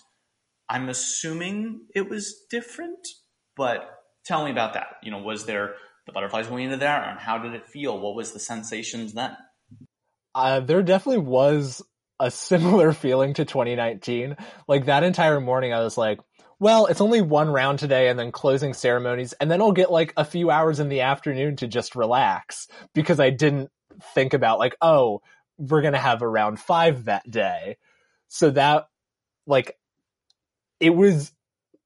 I'm 0.68 0.90
assuming 0.90 1.88
it 1.96 2.10
was 2.10 2.46
different 2.50 3.08
but 3.56 3.90
tell 4.24 4.46
me 4.46 4.52
about 4.52 4.74
that. 4.76 4.98
You 5.04 5.12
know 5.12 5.20
was 5.20 5.46
there 5.46 5.76
the 6.06 6.12
butterflies 6.12 6.48
going 6.48 6.66
into 6.66 6.78
there 6.78 7.04
and 7.04 7.20
how 7.20 7.38
did 7.38 7.54
it 7.54 7.68
feel? 7.68 8.00
What 8.00 8.16
was 8.16 8.32
the 8.32 8.40
sensations 8.40 9.14
then? 9.14 9.36
Uh, 10.36 10.60
there 10.60 10.84
definitely 10.84 11.24
was 11.24 11.82
a 12.20 12.30
similar 12.30 12.94
feeling 12.94 13.34
to 13.34 13.46
2019 13.46 14.36
like 14.68 14.86
that 14.86 15.04
entire 15.04 15.40
morning 15.40 15.74
i 15.74 15.80
was 15.80 15.98
like 15.98 16.20
well, 16.60 16.88
it's 16.88 17.02
only 17.02 17.22
one 17.22 17.50
round 17.50 17.80
today 17.80 18.10
and 18.10 18.20
then 18.20 18.32
closing 18.32 18.74
ceremonies, 18.74 19.34
and 19.34 19.50
then 19.50 19.62
I'll 19.62 19.72
get 19.72 19.92
like 19.92 20.14
a 20.18 20.26
few 20.26 20.52
hours 20.52 20.80
in 20.80 20.90
the 20.90 21.02
afternoon 21.02 21.56
to 21.58 21.68
just 21.68 21.96
relax 21.96 22.68
because 22.94 23.20
I 23.20 23.30
didn't 23.30 23.70
think 24.14 24.34
about 24.34 24.60
like, 24.60 24.76
oh, 24.82 25.22
we're 25.58 25.82
going 25.82 25.94
to 25.94 26.00
have 26.00 26.22
a 26.22 26.28
round 26.28 26.60
five 26.60 27.06
that 27.06 27.30
day. 27.30 27.78
So 28.28 28.52
that, 28.52 28.88
like, 29.48 29.78
it 30.80 30.92
was 30.92 31.32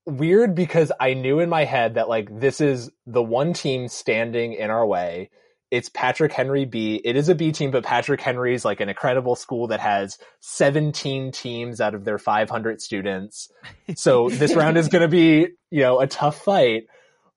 weird 0.06 0.56
because 0.56 0.92
I 1.00 1.14
knew 1.14 1.40
in 1.40 1.50
my 1.50 1.64
head 1.64 1.96
that 1.96 2.10
like 2.10 2.28
this 2.40 2.60
is 2.60 2.90
the 3.06 3.24
one 3.24 3.54
team 3.54 3.88
standing 3.88 4.54
in 4.54 4.70
our 4.70 4.86
way 4.86 5.30
it's 5.74 5.90
Patrick 5.90 6.32
Henry 6.32 6.66
B. 6.66 7.02
It 7.04 7.16
is 7.16 7.30
a 7.30 7.36
B 7.36 7.52
team, 7.52 7.72
but 7.72 7.84
Patrick 7.84 8.22
Henry 8.22 8.54
is 8.54 8.64
like 8.64 8.80
an 8.80 8.90
incredible 8.90 9.36
school 9.36 9.66
that 9.70 9.80
has 9.80 10.20
17 10.42 11.32
teams 11.32 11.82
out 11.82 11.96
of 11.96 12.06
their 12.06 12.20
500 12.20 12.80
students. 12.80 13.52
So 13.96 14.30
this 14.30 14.54
round 14.54 14.78
is 14.78 14.88
going 14.88 15.02
to 15.02 15.08
be, 15.08 15.48
you 15.72 15.82
know, 15.82 16.00
a 16.00 16.06
tough 16.06 16.44
fight. 16.44 16.86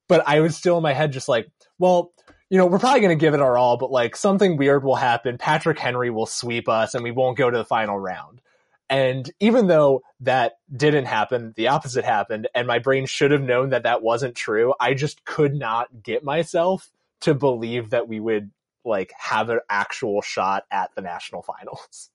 But 0.07 0.23
I 0.29 0.41
was 0.41 0.55
still 0.55 0.77
in 0.77 0.83
my 0.83 0.93
head 0.93 1.13
just 1.13 1.31
like, 1.31 1.49
well, 1.79 2.13
you 2.51 2.59
know, 2.59 2.67
we're 2.67 2.79
probably 2.79 3.01
going 3.01 3.19
to 3.19 3.21
give 3.21 3.33
it 3.33 3.41
our 3.41 3.57
all, 3.57 3.79
but 3.79 3.91
like 3.91 4.15
something 4.15 4.59
weird 4.59 4.85
will 4.85 4.97
happen. 4.97 5.39
Patrick 5.39 5.79
Henry 5.79 6.11
will 6.11 6.27
sweep 6.27 6.69
us 6.69 6.95
and 6.95 7.03
we 7.03 7.13
won't 7.13 7.39
go 7.39 7.51
to 7.51 7.57
the 7.57 7.65
final 7.65 7.99
round. 7.99 8.43
And 8.91 9.31
even 9.41 9.67
though 9.67 10.03
that 10.21 10.59
didn't 10.71 11.07
happen, 11.07 11.55
the 11.57 11.69
opposite 11.69 12.05
happened, 12.05 12.49
and 12.55 12.69
my 12.69 12.81
brain 12.81 13.07
should 13.07 13.31
have 13.31 13.43
known 13.43 13.71
that 13.71 13.85
that 13.85 14.03
wasn't 14.03 14.37
true. 14.37 14.75
I 14.79 14.93
just 14.93 15.25
could 15.25 15.55
not 15.55 16.03
get 16.03 16.23
myself 16.23 16.91
to 17.21 17.35
believe 17.35 17.91
that 17.91 18.09
we 18.09 18.21
would 18.21 18.51
like 18.85 19.13
have 19.19 19.51
an 19.51 19.61
actual 19.69 20.23
shot 20.23 20.65
at 20.71 20.95
the 20.95 21.03
national 21.03 21.43
finals. 21.43 22.11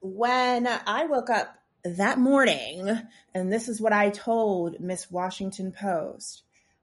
When 0.00 0.66
I 0.66 1.06
woke 1.06 1.30
up 1.30 1.54
that 1.84 2.18
morning, 2.18 2.90
and 3.34 3.52
this 3.52 3.68
is 3.68 3.80
what 3.80 3.92
I 3.92 4.10
told 4.10 4.80
Miss 4.80 5.10
Washington 5.10 5.72
Post. 5.72 6.42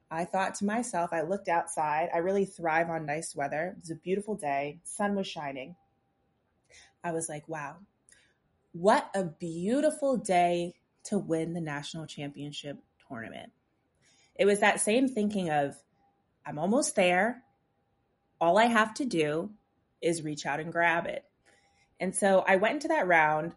I 0.09 0.25
thought 0.25 0.55
to 0.55 0.65
myself, 0.65 1.11
I 1.13 1.21
looked 1.21 1.47
outside. 1.47 2.09
I 2.13 2.17
really 2.17 2.45
thrive 2.45 2.89
on 2.89 3.05
nice 3.05 3.35
weather. 3.35 3.73
It 3.75 3.81
was 3.81 3.91
a 3.91 3.95
beautiful 3.95 4.35
day, 4.35 4.79
sun 4.83 5.15
was 5.15 5.25
shining. 5.25 5.75
I 7.03 7.11
was 7.13 7.29
like, 7.29 7.47
wow, 7.47 7.77
what 8.73 9.09
a 9.15 9.23
beautiful 9.23 10.17
day 10.17 10.73
to 11.05 11.17
win 11.17 11.53
the 11.53 11.61
national 11.61 12.05
championship 12.05 12.77
tournament. 13.07 13.51
It 14.35 14.45
was 14.45 14.59
that 14.59 14.81
same 14.81 15.07
thinking 15.07 15.49
of 15.49 15.75
I'm 16.45 16.59
almost 16.59 16.95
there. 16.95 17.43
All 18.39 18.57
I 18.57 18.65
have 18.65 18.93
to 18.95 19.05
do 19.05 19.51
is 20.01 20.23
reach 20.23 20.45
out 20.45 20.59
and 20.59 20.71
grab 20.71 21.05
it. 21.05 21.23
And 21.99 22.15
so 22.15 22.43
I 22.47 22.55
went 22.55 22.75
into 22.75 22.87
that 22.89 23.07
round. 23.07 23.53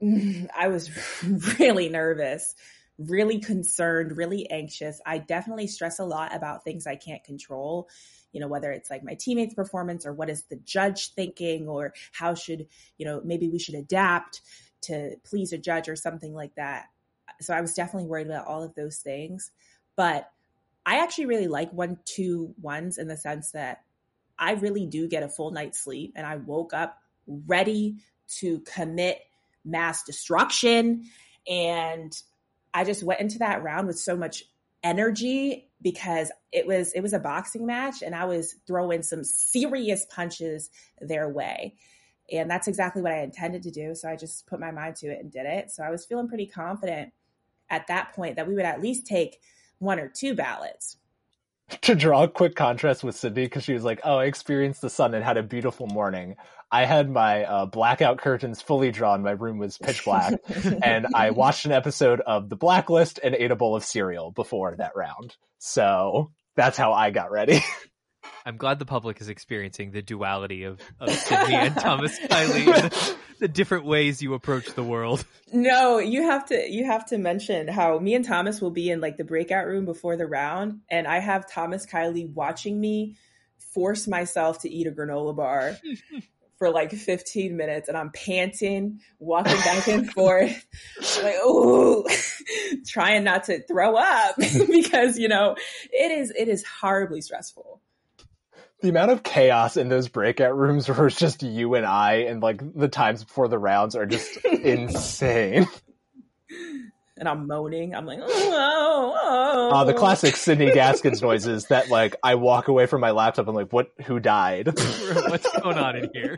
I 0.56 0.68
was 0.68 0.90
really 1.58 1.88
nervous, 1.88 2.54
really 2.98 3.40
concerned, 3.40 4.16
really 4.16 4.48
anxious. 4.50 5.00
I 5.04 5.18
definitely 5.18 5.66
stress 5.66 5.98
a 5.98 6.04
lot 6.04 6.34
about 6.34 6.64
things 6.64 6.86
I 6.86 6.96
can't 6.96 7.24
control. 7.24 7.88
You 8.32 8.40
know, 8.40 8.48
whether 8.48 8.70
it's 8.70 8.90
like 8.90 9.02
my 9.02 9.14
teammates' 9.14 9.54
performance 9.54 10.06
or 10.06 10.12
what 10.12 10.30
is 10.30 10.44
the 10.44 10.56
judge 10.64 11.12
thinking 11.14 11.66
or 11.66 11.92
how 12.12 12.34
should, 12.34 12.68
you 12.96 13.04
know, 13.04 13.20
maybe 13.24 13.48
we 13.48 13.58
should 13.58 13.74
adapt 13.74 14.42
to 14.82 15.16
please 15.24 15.52
a 15.52 15.58
judge 15.58 15.88
or 15.88 15.96
something 15.96 16.32
like 16.32 16.54
that. 16.54 16.86
So 17.40 17.52
I 17.52 17.60
was 17.60 17.74
definitely 17.74 18.08
worried 18.08 18.28
about 18.28 18.46
all 18.46 18.62
of 18.62 18.74
those 18.76 18.98
things. 18.98 19.50
But 19.96 20.30
I 20.90 21.04
actually 21.04 21.26
really 21.26 21.46
like 21.46 21.72
one 21.72 21.98
two 22.04 22.52
ones 22.60 22.98
in 22.98 23.06
the 23.06 23.16
sense 23.16 23.52
that 23.52 23.84
I 24.36 24.54
really 24.54 24.86
do 24.86 25.06
get 25.06 25.22
a 25.22 25.28
full 25.28 25.52
night's 25.52 25.78
sleep 25.78 26.14
and 26.16 26.26
I 26.26 26.34
woke 26.34 26.74
up 26.74 26.98
ready 27.28 27.98
to 28.38 28.58
commit 28.60 29.20
mass 29.64 30.02
destruction. 30.02 31.04
And 31.48 32.12
I 32.74 32.82
just 32.82 33.04
went 33.04 33.20
into 33.20 33.38
that 33.38 33.62
round 33.62 33.86
with 33.86 34.00
so 34.00 34.16
much 34.16 34.42
energy 34.82 35.70
because 35.80 36.32
it 36.50 36.66
was 36.66 36.92
it 36.92 37.02
was 37.02 37.12
a 37.12 37.20
boxing 37.20 37.66
match 37.66 38.02
and 38.02 38.12
I 38.12 38.24
was 38.24 38.56
throwing 38.66 39.04
some 39.04 39.22
serious 39.22 40.04
punches 40.06 40.70
their 41.00 41.28
way. 41.28 41.76
And 42.32 42.50
that's 42.50 42.66
exactly 42.66 43.00
what 43.00 43.12
I 43.12 43.22
intended 43.22 43.62
to 43.62 43.70
do. 43.70 43.94
So 43.94 44.08
I 44.08 44.16
just 44.16 44.44
put 44.48 44.58
my 44.58 44.72
mind 44.72 44.96
to 44.96 45.06
it 45.06 45.20
and 45.20 45.30
did 45.30 45.46
it. 45.46 45.70
So 45.70 45.84
I 45.84 45.90
was 45.90 46.04
feeling 46.04 46.26
pretty 46.26 46.46
confident 46.46 47.12
at 47.68 47.86
that 47.86 48.12
point 48.12 48.34
that 48.34 48.48
we 48.48 48.56
would 48.56 48.64
at 48.64 48.82
least 48.82 49.06
take 49.06 49.38
one 49.80 49.98
or 49.98 50.08
two 50.08 50.34
ballots. 50.34 50.96
To 51.82 51.94
draw 51.94 52.24
a 52.24 52.28
quick 52.28 52.56
contrast 52.56 53.04
with 53.04 53.14
Sydney, 53.16 53.44
because 53.44 53.62
she 53.62 53.72
was 53.72 53.84
like, 53.84 54.00
"Oh, 54.02 54.16
I 54.16 54.24
experienced 54.24 54.80
the 54.80 54.90
sun 54.90 55.14
and 55.14 55.24
had 55.24 55.36
a 55.36 55.42
beautiful 55.42 55.86
morning." 55.86 56.36
I 56.72 56.84
had 56.84 57.10
my 57.10 57.44
uh, 57.44 57.66
blackout 57.66 58.18
curtains 58.18 58.60
fully 58.60 58.90
drawn. 58.92 59.22
My 59.22 59.32
room 59.32 59.58
was 59.58 59.78
pitch 59.78 60.04
black, 60.04 60.34
and 60.82 61.06
I 61.14 61.30
watched 61.30 61.66
an 61.66 61.72
episode 61.72 62.20
of 62.20 62.48
The 62.48 62.56
Blacklist 62.56 63.20
and 63.22 63.34
ate 63.34 63.50
a 63.50 63.56
bowl 63.56 63.76
of 63.76 63.84
cereal 63.84 64.30
before 64.30 64.76
that 64.78 64.92
round. 64.96 65.36
So 65.58 66.32
that's 66.56 66.76
how 66.76 66.92
I 66.92 67.10
got 67.10 67.30
ready. 67.30 67.60
I'm 68.44 68.56
glad 68.56 68.78
the 68.78 68.86
public 68.86 69.20
is 69.20 69.28
experiencing 69.28 69.92
the 69.92 70.02
duality 70.02 70.64
of, 70.64 70.80
of 70.98 71.10
Sydney 71.14 71.54
and 71.54 71.76
Thomas 71.76 72.18
Kiley, 72.18 72.64
the, 72.64 73.16
the, 73.40 73.48
different 73.48 73.84
ways 73.84 74.22
you 74.22 74.34
approach 74.34 74.74
the 74.74 74.82
world. 74.82 75.24
No, 75.52 75.98
you 75.98 76.22
have 76.22 76.46
to 76.46 76.70
you 76.70 76.84
have 76.86 77.06
to 77.06 77.18
mention 77.18 77.68
how 77.68 77.98
me 77.98 78.14
and 78.14 78.24
Thomas 78.24 78.60
will 78.60 78.70
be 78.70 78.90
in 78.90 79.00
like 79.00 79.16
the 79.16 79.24
breakout 79.24 79.66
room 79.66 79.84
before 79.84 80.16
the 80.16 80.26
round, 80.26 80.80
and 80.90 81.06
I 81.06 81.18
have 81.18 81.50
Thomas 81.50 81.86
Kiley 81.86 82.32
watching 82.32 82.80
me 82.80 83.16
force 83.74 84.08
myself 84.08 84.60
to 84.60 84.70
eat 84.70 84.86
a 84.86 84.90
granola 84.90 85.36
bar. 85.36 85.76
for 86.58 86.68
like 86.68 86.92
15 86.92 87.56
minutes 87.56 87.88
and 87.88 87.96
I'm 87.96 88.10
panting, 88.10 89.00
walking 89.18 89.56
back 89.60 89.88
and 89.88 90.10
forth, 90.12 90.66
like, 91.22 91.36
ooh, 91.36 92.04
trying 92.86 93.24
not 93.24 93.44
to 93.44 93.62
throw 93.62 93.96
up 93.96 94.34
because, 94.36 95.18
you 95.18 95.28
know, 95.28 95.56
it 95.90 96.10
is, 96.10 96.30
it 96.36 96.48
is 96.48 96.62
horribly 96.62 97.22
stressful 97.22 97.80
the 98.82 98.88
amount 98.88 99.10
of 99.10 99.22
chaos 99.22 99.76
in 99.76 99.88
those 99.88 100.08
breakout 100.08 100.56
rooms 100.56 100.88
where 100.88 101.06
it's 101.06 101.18
just 101.18 101.42
you 101.42 101.74
and 101.74 101.86
I 101.86 102.24
and 102.28 102.42
like 102.42 102.60
the 102.74 102.88
times 102.88 103.24
before 103.24 103.48
the 103.48 103.58
rounds 103.58 103.96
are 103.96 104.06
just 104.06 104.36
insane. 104.44 105.68
And 107.16 107.28
I'm 107.28 107.46
moaning. 107.46 107.94
I'm 107.94 108.06
like, 108.06 108.20
oh, 108.22 108.26
oh, 108.26 109.18
oh. 109.22 109.76
Uh, 109.76 109.84
the 109.84 109.92
classic 109.92 110.36
Sydney 110.36 110.70
Gaskins 110.74 111.20
noises 111.20 111.66
that 111.66 111.90
like 111.90 112.16
I 112.22 112.36
walk 112.36 112.68
away 112.68 112.86
from 112.86 113.02
my 113.02 113.10
laptop 113.10 113.46
and 113.46 113.54
like, 113.54 113.72
what? 113.72 113.90
Who 114.06 114.20
died? 114.20 114.68
What's 114.68 115.60
going 115.60 115.76
on 115.76 115.96
in 115.96 116.10
here? 116.14 116.36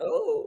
Oh. 0.00 0.46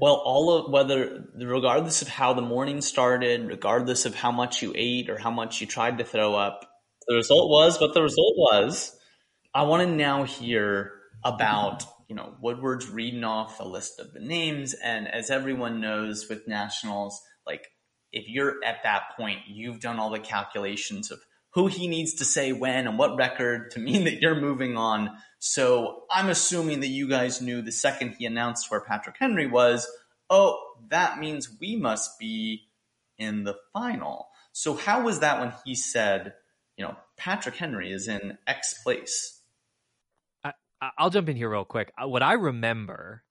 Well, 0.00 0.14
all 0.14 0.52
of 0.52 0.72
whether, 0.72 1.26
regardless 1.36 2.00
of 2.00 2.08
how 2.08 2.32
the 2.32 2.42
morning 2.42 2.80
started, 2.80 3.46
regardless 3.46 4.06
of 4.06 4.14
how 4.14 4.30
much 4.30 4.62
you 4.62 4.72
ate 4.74 5.10
or 5.10 5.18
how 5.18 5.30
much 5.30 5.60
you 5.60 5.66
tried 5.66 5.98
to 5.98 6.04
throw 6.04 6.34
up, 6.34 6.64
the 7.08 7.16
result 7.16 7.50
was 7.50 7.80
what 7.80 7.92
the 7.92 8.02
result 8.02 8.34
was. 8.36 8.96
I 9.52 9.62
want 9.62 9.82
to 9.82 9.94
now 9.94 10.22
hear 10.22 10.92
about 11.24 11.84
you 12.08 12.14
know 12.14 12.34
Woodward's 12.40 12.88
reading 12.88 13.24
off 13.24 13.60
a 13.60 13.64
list 13.64 13.98
of 13.98 14.12
the 14.12 14.20
names, 14.20 14.74
and 14.74 15.08
as 15.08 15.30
everyone 15.30 15.80
knows 15.80 16.28
with 16.28 16.46
nationals, 16.46 17.20
like 17.46 17.66
if 18.12 18.28
you're 18.28 18.62
at 18.64 18.82
that 18.84 19.16
point, 19.16 19.40
you've 19.48 19.80
done 19.80 19.98
all 19.98 20.10
the 20.10 20.18
calculations 20.18 21.10
of 21.10 21.20
who 21.52 21.66
he 21.66 21.88
needs 21.88 22.14
to 22.14 22.24
say 22.24 22.52
when 22.52 22.86
and 22.86 22.98
what 22.98 23.16
record 23.16 23.72
to 23.72 23.80
mean 23.80 24.04
that 24.04 24.20
you're 24.20 24.40
moving 24.40 24.76
on. 24.76 25.10
So 25.38 26.04
I'm 26.10 26.28
assuming 26.28 26.80
that 26.80 26.88
you 26.88 27.08
guys 27.08 27.40
knew 27.40 27.62
the 27.62 27.72
second 27.72 28.16
he 28.18 28.26
announced 28.26 28.70
where 28.70 28.80
Patrick 28.80 29.16
Henry 29.18 29.46
was, 29.46 29.90
oh, 30.28 30.58
that 30.90 31.18
means 31.18 31.56
we 31.60 31.76
must 31.76 32.18
be 32.18 32.68
in 33.18 33.44
the 33.44 33.56
final. 33.72 34.28
So 34.52 34.74
how 34.74 35.02
was 35.02 35.20
that 35.20 35.40
when 35.40 35.52
he 35.64 35.74
said, 35.74 36.34
you 36.76 36.84
know, 36.84 36.96
Patrick 37.16 37.56
Henry 37.56 37.92
is 37.92 38.06
in 38.06 38.38
X 38.46 38.74
place? 38.82 39.39
I'll 40.98 41.10
jump 41.10 41.28
in 41.28 41.36
here 41.36 41.50
real 41.50 41.64
quick. 41.64 41.92
Uh, 42.00 42.08
what 42.08 42.22
I 42.22 42.34
remember 42.34 43.22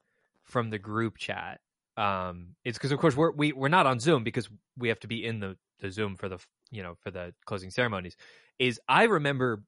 from 0.43 0.69
the 0.69 0.79
group 0.79 1.17
chat 1.17 1.59
um, 1.99 2.55
it's 2.63 2.77
because 2.77 2.93
of 2.93 2.99
course 2.99 3.15
we're 3.15 3.31
we, 3.31 3.51
we're 3.51 3.67
not 3.67 3.85
on 3.85 3.99
Zoom 3.99 4.23
because 4.23 4.49
we 4.77 4.87
have 4.87 5.01
to 5.01 5.07
be 5.07 5.25
in 5.25 5.41
the 5.41 5.57
the 5.81 5.91
Zoom 5.91 6.15
for 6.15 6.29
the 6.29 6.39
you 6.71 6.81
know 6.81 6.95
for 7.01 7.11
the 7.11 7.33
closing 7.45 7.71
ceremonies. 7.71 8.15
Is 8.57 8.79
I 8.87 9.03
remember 9.03 9.63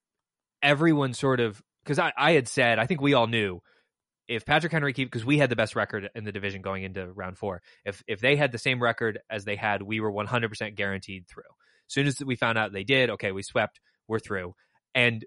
everyone 0.64 1.14
sort 1.14 1.42
of 1.42 1.62
because 1.84 2.00
I 2.00 2.14
I 2.16 2.32
had 2.32 2.48
said 2.48 2.80
I 2.80 2.86
think 2.86 3.02
we 3.02 3.16
all 3.16 3.28
knew 3.28 3.62
if 4.30 4.46
Patrick 4.46 4.72
Henry 4.72 4.94
keep 4.94 5.12
because 5.12 5.26
we 5.26 5.40
had 5.40 5.50
the 5.50 5.58
best 5.58 5.76
record 5.76 6.10
in 6.16 6.24
the 6.24 6.32
division 6.32 6.62
going 6.62 6.84
into 6.84 7.12
round 7.12 7.38
four. 7.38 7.62
If 7.84 8.02
if 8.08 8.22
they 8.22 8.38
had 8.38 8.54
the 8.54 8.58
same 8.58 8.82
record 8.82 9.20
as 9.30 9.44
they 9.44 9.58
had, 9.58 9.82
we 9.82 10.00
were 10.00 10.12
100% 10.12 10.76
guaranteed 10.76 11.28
through. 11.28 11.44
As 11.44 11.94
soon 11.94 12.08
as 12.08 12.18
we 12.24 12.38
found 12.38 12.58
out 12.58 12.72
they 12.72 12.86
did, 12.86 13.10
okay, 13.10 13.34
we 13.34 13.44
swept, 13.44 13.82
we're 14.08 14.20
through. 14.20 14.56
And 14.96 15.26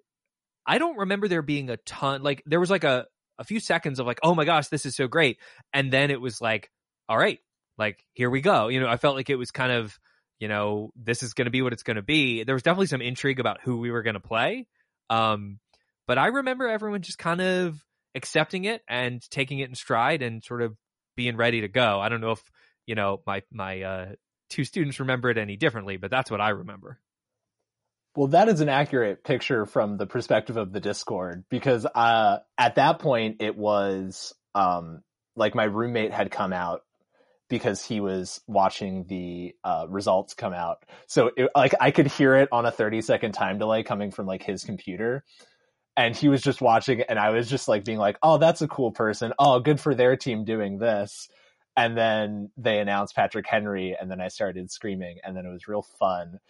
I 0.67 0.79
don't 0.79 0.99
remember 0.99 1.29
there 1.29 1.43
being 1.43 1.71
a 1.71 1.77
ton 1.79 2.23
like 2.23 2.43
there 2.47 2.61
was 2.61 2.71
like 2.71 2.85
a 2.85 3.07
a 3.39 3.45
few 3.45 3.61
seconds 3.61 3.99
of 3.99 4.07
like, 4.07 4.21
oh 4.23 4.35
my 4.35 4.45
gosh, 4.45 4.69
this 4.69 4.87
is 4.87 4.97
so 4.97 5.09
great, 5.09 5.39
and 5.73 5.93
then 5.93 6.11
it 6.11 6.21
was 6.21 6.41
like, 6.41 6.71
all 7.09 7.19
right, 7.19 7.39
like 7.79 8.05
here 8.13 8.31
we 8.31 8.41
go. 8.41 8.69
You 8.69 8.81
know, 8.81 8.89
I 8.89 8.97
felt 8.97 9.17
like 9.17 9.31
it 9.31 9.37
was 9.37 9.51
kind 9.51 9.73
of, 9.73 9.99
you 10.39 10.49
know, 10.49 10.91
this 10.97 11.23
is 11.23 11.35
going 11.35 11.47
to 11.47 11.51
be 11.51 11.63
what 11.63 11.73
it's 11.73 11.83
going 11.83 11.97
to 11.97 12.03
be. 12.03 12.45
There 12.45 12.55
was 12.55 12.63
definitely 12.63 12.87
some 12.87 13.03
intrigue 13.03 13.41
about 13.41 13.61
who 13.63 13.79
we 13.79 13.91
were 13.91 14.03
going 14.03 14.15
to 14.15 14.21
play. 14.21 14.67
Um, 15.11 15.59
but 16.07 16.19
I 16.19 16.29
remember 16.29 16.69
everyone 16.69 17.03
just 17.03 17.19
kind 17.19 17.41
of 17.41 17.83
accepting 18.15 18.65
it 18.65 18.83
and 18.89 19.21
taking 19.31 19.59
it 19.59 19.69
in 19.69 19.75
stride 19.75 20.23
and 20.23 20.43
sort 20.43 20.63
of 20.63 20.77
being 21.17 21.37
ready 21.37 21.63
to 21.63 21.69
go. 21.69 22.01
I 22.01 22.09
don't 22.09 22.21
know 22.21 22.33
if, 22.33 22.43
you 22.87 22.95
know, 22.95 23.21
my, 23.27 23.43
my, 23.53 23.83
uh, 23.83 24.07
two 24.51 24.65
students 24.65 25.01
remember 25.01 25.31
it 25.31 25.39
any 25.39 25.57
differently, 25.57 25.97
but 25.97 26.11
that's 26.11 26.31
what 26.31 26.41
I 26.41 26.51
remember. 26.51 27.01
Well, 28.17 28.29
that 28.29 28.49
is 28.49 28.61
an 28.61 28.69
accurate 28.69 29.25
picture 29.25 29.67
from 29.67 29.97
the 29.97 30.07
perspective 30.07 30.57
of 30.57 30.73
the 30.73 30.81
Discord 30.81 31.45
because 31.49 31.85
uh, 31.85 32.39
at 32.57 32.77
that 32.77 33.01
point 33.01 33.39
it 33.41 33.57
was 33.57 34.33
um, 34.55 35.03
like 35.35 35.55
my 35.55 35.65
roommate 35.65 36.13
had 36.13 36.31
come 36.31 36.53
out 36.53 36.83
because 37.49 37.85
he 37.85 38.01
was 38.01 38.41
watching 38.47 39.05
the 39.09 39.55
uh, 39.65 39.87
results 39.89 40.35
come 40.35 40.53
out. 40.53 40.85
So 41.09 41.31
it, 41.37 41.51
like 41.57 41.75
I 41.81 41.91
could 41.91 42.07
hear 42.07 42.37
it 42.37 42.49
on 42.53 42.67
a 42.67 42.71
30 42.71 43.03
second 43.03 43.33
time 43.33 43.59
delay 43.59 43.83
coming 43.83 44.13
from 44.13 44.27
like 44.27 44.43
his 44.43 44.63
computer. 44.65 45.25
And 45.97 46.17
he 46.17 46.29
was 46.29 46.43
just 46.43 46.61
watching 46.61 47.03
and 47.03 47.19
I 47.19 47.31
was 47.31 47.49
just 47.49 47.69
like 47.69 47.85
being 47.85 47.99
like, 47.99 48.17
"Oh, 48.23 48.39
that's 48.39 48.63
a 48.63 48.69
cool 48.69 48.91
person. 48.91 49.33
Oh, 49.39 49.61
good 49.61 49.79
for 49.81 49.95
their 49.95 50.17
team 50.17 50.45
doing 50.45 50.79
this." 50.79 51.29
And 51.77 51.97
then 51.97 52.51
they 52.57 52.79
announced 52.79 53.15
Patrick 53.15 53.47
Henry 53.47 53.97
and 54.01 54.11
then 54.11 54.21
I 54.21 54.29
started 54.29 54.71
screaming 54.71 55.19
and 55.23 55.37
then 55.37 55.47
it 55.47 55.53
was 55.53 55.69
real 55.69 55.83
fun. 55.83 56.41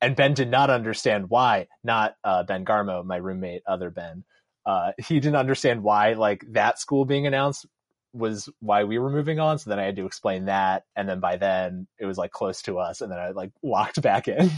And 0.00 0.16
Ben 0.16 0.34
did 0.34 0.50
not 0.50 0.70
understand 0.70 1.28
why, 1.28 1.68
not 1.84 2.14
uh, 2.24 2.42
Ben 2.42 2.64
Garmo, 2.64 3.04
my 3.04 3.16
roommate, 3.16 3.62
other 3.66 3.90
Ben. 3.90 4.24
Uh, 4.64 4.92
he 4.98 5.20
didn't 5.20 5.36
understand 5.36 5.82
why 5.82 6.14
like 6.14 6.44
that 6.50 6.78
school 6.78 7.04
being 7.04 7.26
announced 7.26 7.66
was 8.12 8.48
why 8.60 8.84
we 8.84 8.98
were 8.98 9.10
moving 9.10 9.38
on. 9.38 9.58
So 9.58 9.70
then 9.70 9.78
I 9.78 9.84
had 9.84 9.96
to 9.96 10.06
explain 10.06 10.46
that. 10.46 10.84
And 10.96 11.08
then 11.08 11.20
by 11.20 11.36
then 11.36 11.86
it 11.98 12.06
was 12.06 12.18
like 12.18 12.32
close 12.32 12.62
to 12.62 12.78
us. 12.78 13.00
And 13.00 13.10
then 13.10 13.18
I 13.18 13.30
like 13.30 13.52
walked 13.62 14.00
back 14.02 14.28
in. 14.28 14.50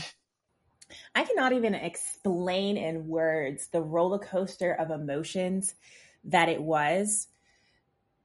I 1.15 1.25
cannot 1.25 1.53
even 1.53 1.75
explain 1.75 2.77
in 2.77 3.09
words 3.09 3.69
the 3.69 3.81
roller 3.81 4.19
coaster 4.19 4.73
of 4.75 4.91
emotions 4.91 5.75
that 6.25 6.49
it 6.49 6.63
was 6.63 7.29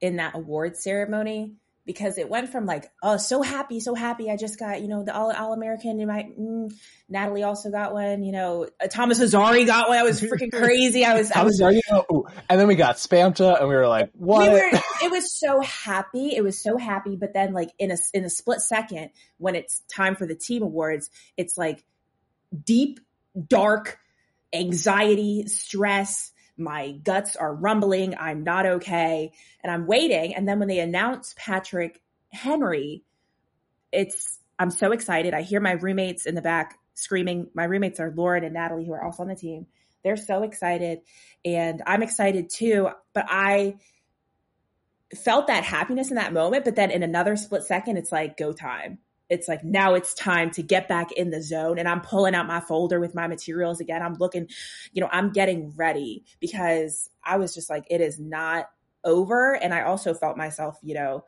in 0.02 0.18
that 0.18 0.36
award 0.36 0.76
ceremony 0.76 1.54
because 1.88 2.18
it 2.18 2.30
went 2.30 2.50
from 2.50 2.66
like, 2.66 2.92
oh, 3.02 3.16
so 3.16 3.42
happy, 3.42 3.80
so 3.80 3.96
happy. 3.96 4.30
I 4.30 4.36
just 4.36 4.60
got, 4.60 4.82
you 4.82 4.90
know, 4.90 5.04
the 5.04 5.16
all, 5.16 5.32
all 5.32 5.54
American 5.54 6.02
in 6.02 6.08
my, 6.08 6.28
mm, 6.38 6.72
Natalie 7.08 7.44
also 7.44 7.72
got 7.72 7.94
one, 7.94 8.24
you 8.24 8.34
know, 8.34 8.68
uh, 8.84 8.88
Thomas 8.88 9.20
Azari 9.20 9.66
got 9.66 9.88
one. 9.88 9.98
I 9.98 10.04
was 10.04 10.22
freaking 10.22 10.52
crazy. 10.54 11.06
I 11.06 11.16
was, 11.16 11.32
I 11.32 11.44
was, 11.44 11.62
and 11.62 11.80
then 12.50 12.68
we 12.68 12.76
got 12.76 12.98
Spamta 12.98 13.60
and 13.60 13.70
we 13.70 13.76
were 13.76 13.88
like, 13.88 14.12
what? 14.14 14.52
We 14.52 14.60
were, 14.60 14.70
it 15.04 15.10
was 15.10 15.32
so 15.32 15.62
happy. 15.62 16.36
It 16.36 16.44
was 16.44 16.62
so 16.62 16.78
happy. 16.78 17.16
But 17.16 17.34
then 17.34 17.54
like 17.54 17.72
in 17.80 17.90
a, 17.92 17.98
in 18.14 18.26
a 18.26 18.30
split 18.30 18.60
second, 18.60 19.12
when 19.38 19.56
it's 19.56 19.80
time 19.92 20.18
for 20.18 20.28
the 20.28 20.36
team 20.36 20.64
awards, 20.64 21.10
it's 21.38 21.58
like 21.58 21.86
deep, 22.66 23.00
dark 23.48 23.98
anxiety, 24.54 25.48
stress, 25.48 26.34
my 26.58 26.92
guts 26.92 27.36
are 27.36 27.54
rumbling. 27.54 28.16
I'm 28.18 28.44
not 28.44 28.66
okay. 28.66 29.32
And 29.64 29.72
I'm 29.72 29.88
waiting. 29.88 30.36
And 30.36 30.48
then 30.48 30.60
when 30.60 30.68
they 30.68 30.80
announce 30.80 31.36
Patrick 31.38 32.02
Henry, 32.32 33.04
it's, 33.92 34.40
I'm 34.60 34.72
so 34.72 34.92
excited. 34.92 35.34
I 35.34 35.42
hear 35.42 35.60
my 35.60 35.74
roommates 35.74 36.26
in 36.26 36.36
the 36.36 36.42
back 36.42 36.80
screaming. 36.94 37.48
My 37.54 37.66
roommates 37.66 38.00
are 38.00 38.14
Lauren 38.16 38.44
and 38.44 38.54
Natalie, 38.54 38.86
who 38.86 38.94
are 38.94 39.04
also 39.04 39.24
on 39.24 39.30
the 39.30 39.36
team. 39.36 39.68
They're 40.04 40.18
so 40.18 40.44
excited. 40.44 41.02
And 41.46 41.82
I'm 41.86 42.04
excited 42.04 42.50
too. 42.50 42.90
But 43.14 43.26
I, 43.30 43.76
felt 45.16 45.48
that 45.48 45.64
happiness 45.64 46.10
in 46.10 46.16
that 46.16 46.34
moment, 46.34 46.66
but 46.66 46.76
then 46.76 46.92
in 46.92 47.02
another 47.02 47.38
split 47.38 47.64
second, 47.64 47.96
it's 47.96 48.12
like 48.12 48.36
go 48.36 48.52
time 48.52 49.00
it's 49.30 49.48
like 49.48 49.64
now 49.64 49.94
it's 49.94 50.14
time 50.14 50.52
to 50.52 50.64
get 50.64 50.88
back 50.88 51.12
in 51.12 51.30
the 51.30 51.42
zone 51.42 51.78
and 51.80 51.88
I'm 51.88 52.02
pulling 52.02 52.36
out 52.36 52.48
my 52.48 52.60
folder 52.60 53.00
with 53.00 53.14
my 53.14 53.28
materials 53.28 53.80
again. 53.82 54.02
I'm 54.02 54.16
looking, 54.16 54.48
you 54.94 55.02
know, 55.02 55.10
I'm 55.12 55.32
getting 55.32 55.74
ready 55.76 56.24
because 56.40 57.10
I 57.24 57.38
was 57.38 57.54
just 57.54 57.70
like, 57.70 57.86
it 57.90 58.02
is 58.02 58.20
not 58.20 58.70
over. 59.04 59.54
And 59.56 59.74
I 59.74 59.82
also 59.82 60.14
felt 60.14 60.38
myself, 60.38 60.78
you 60.82 60.94
know, 60.94 61.26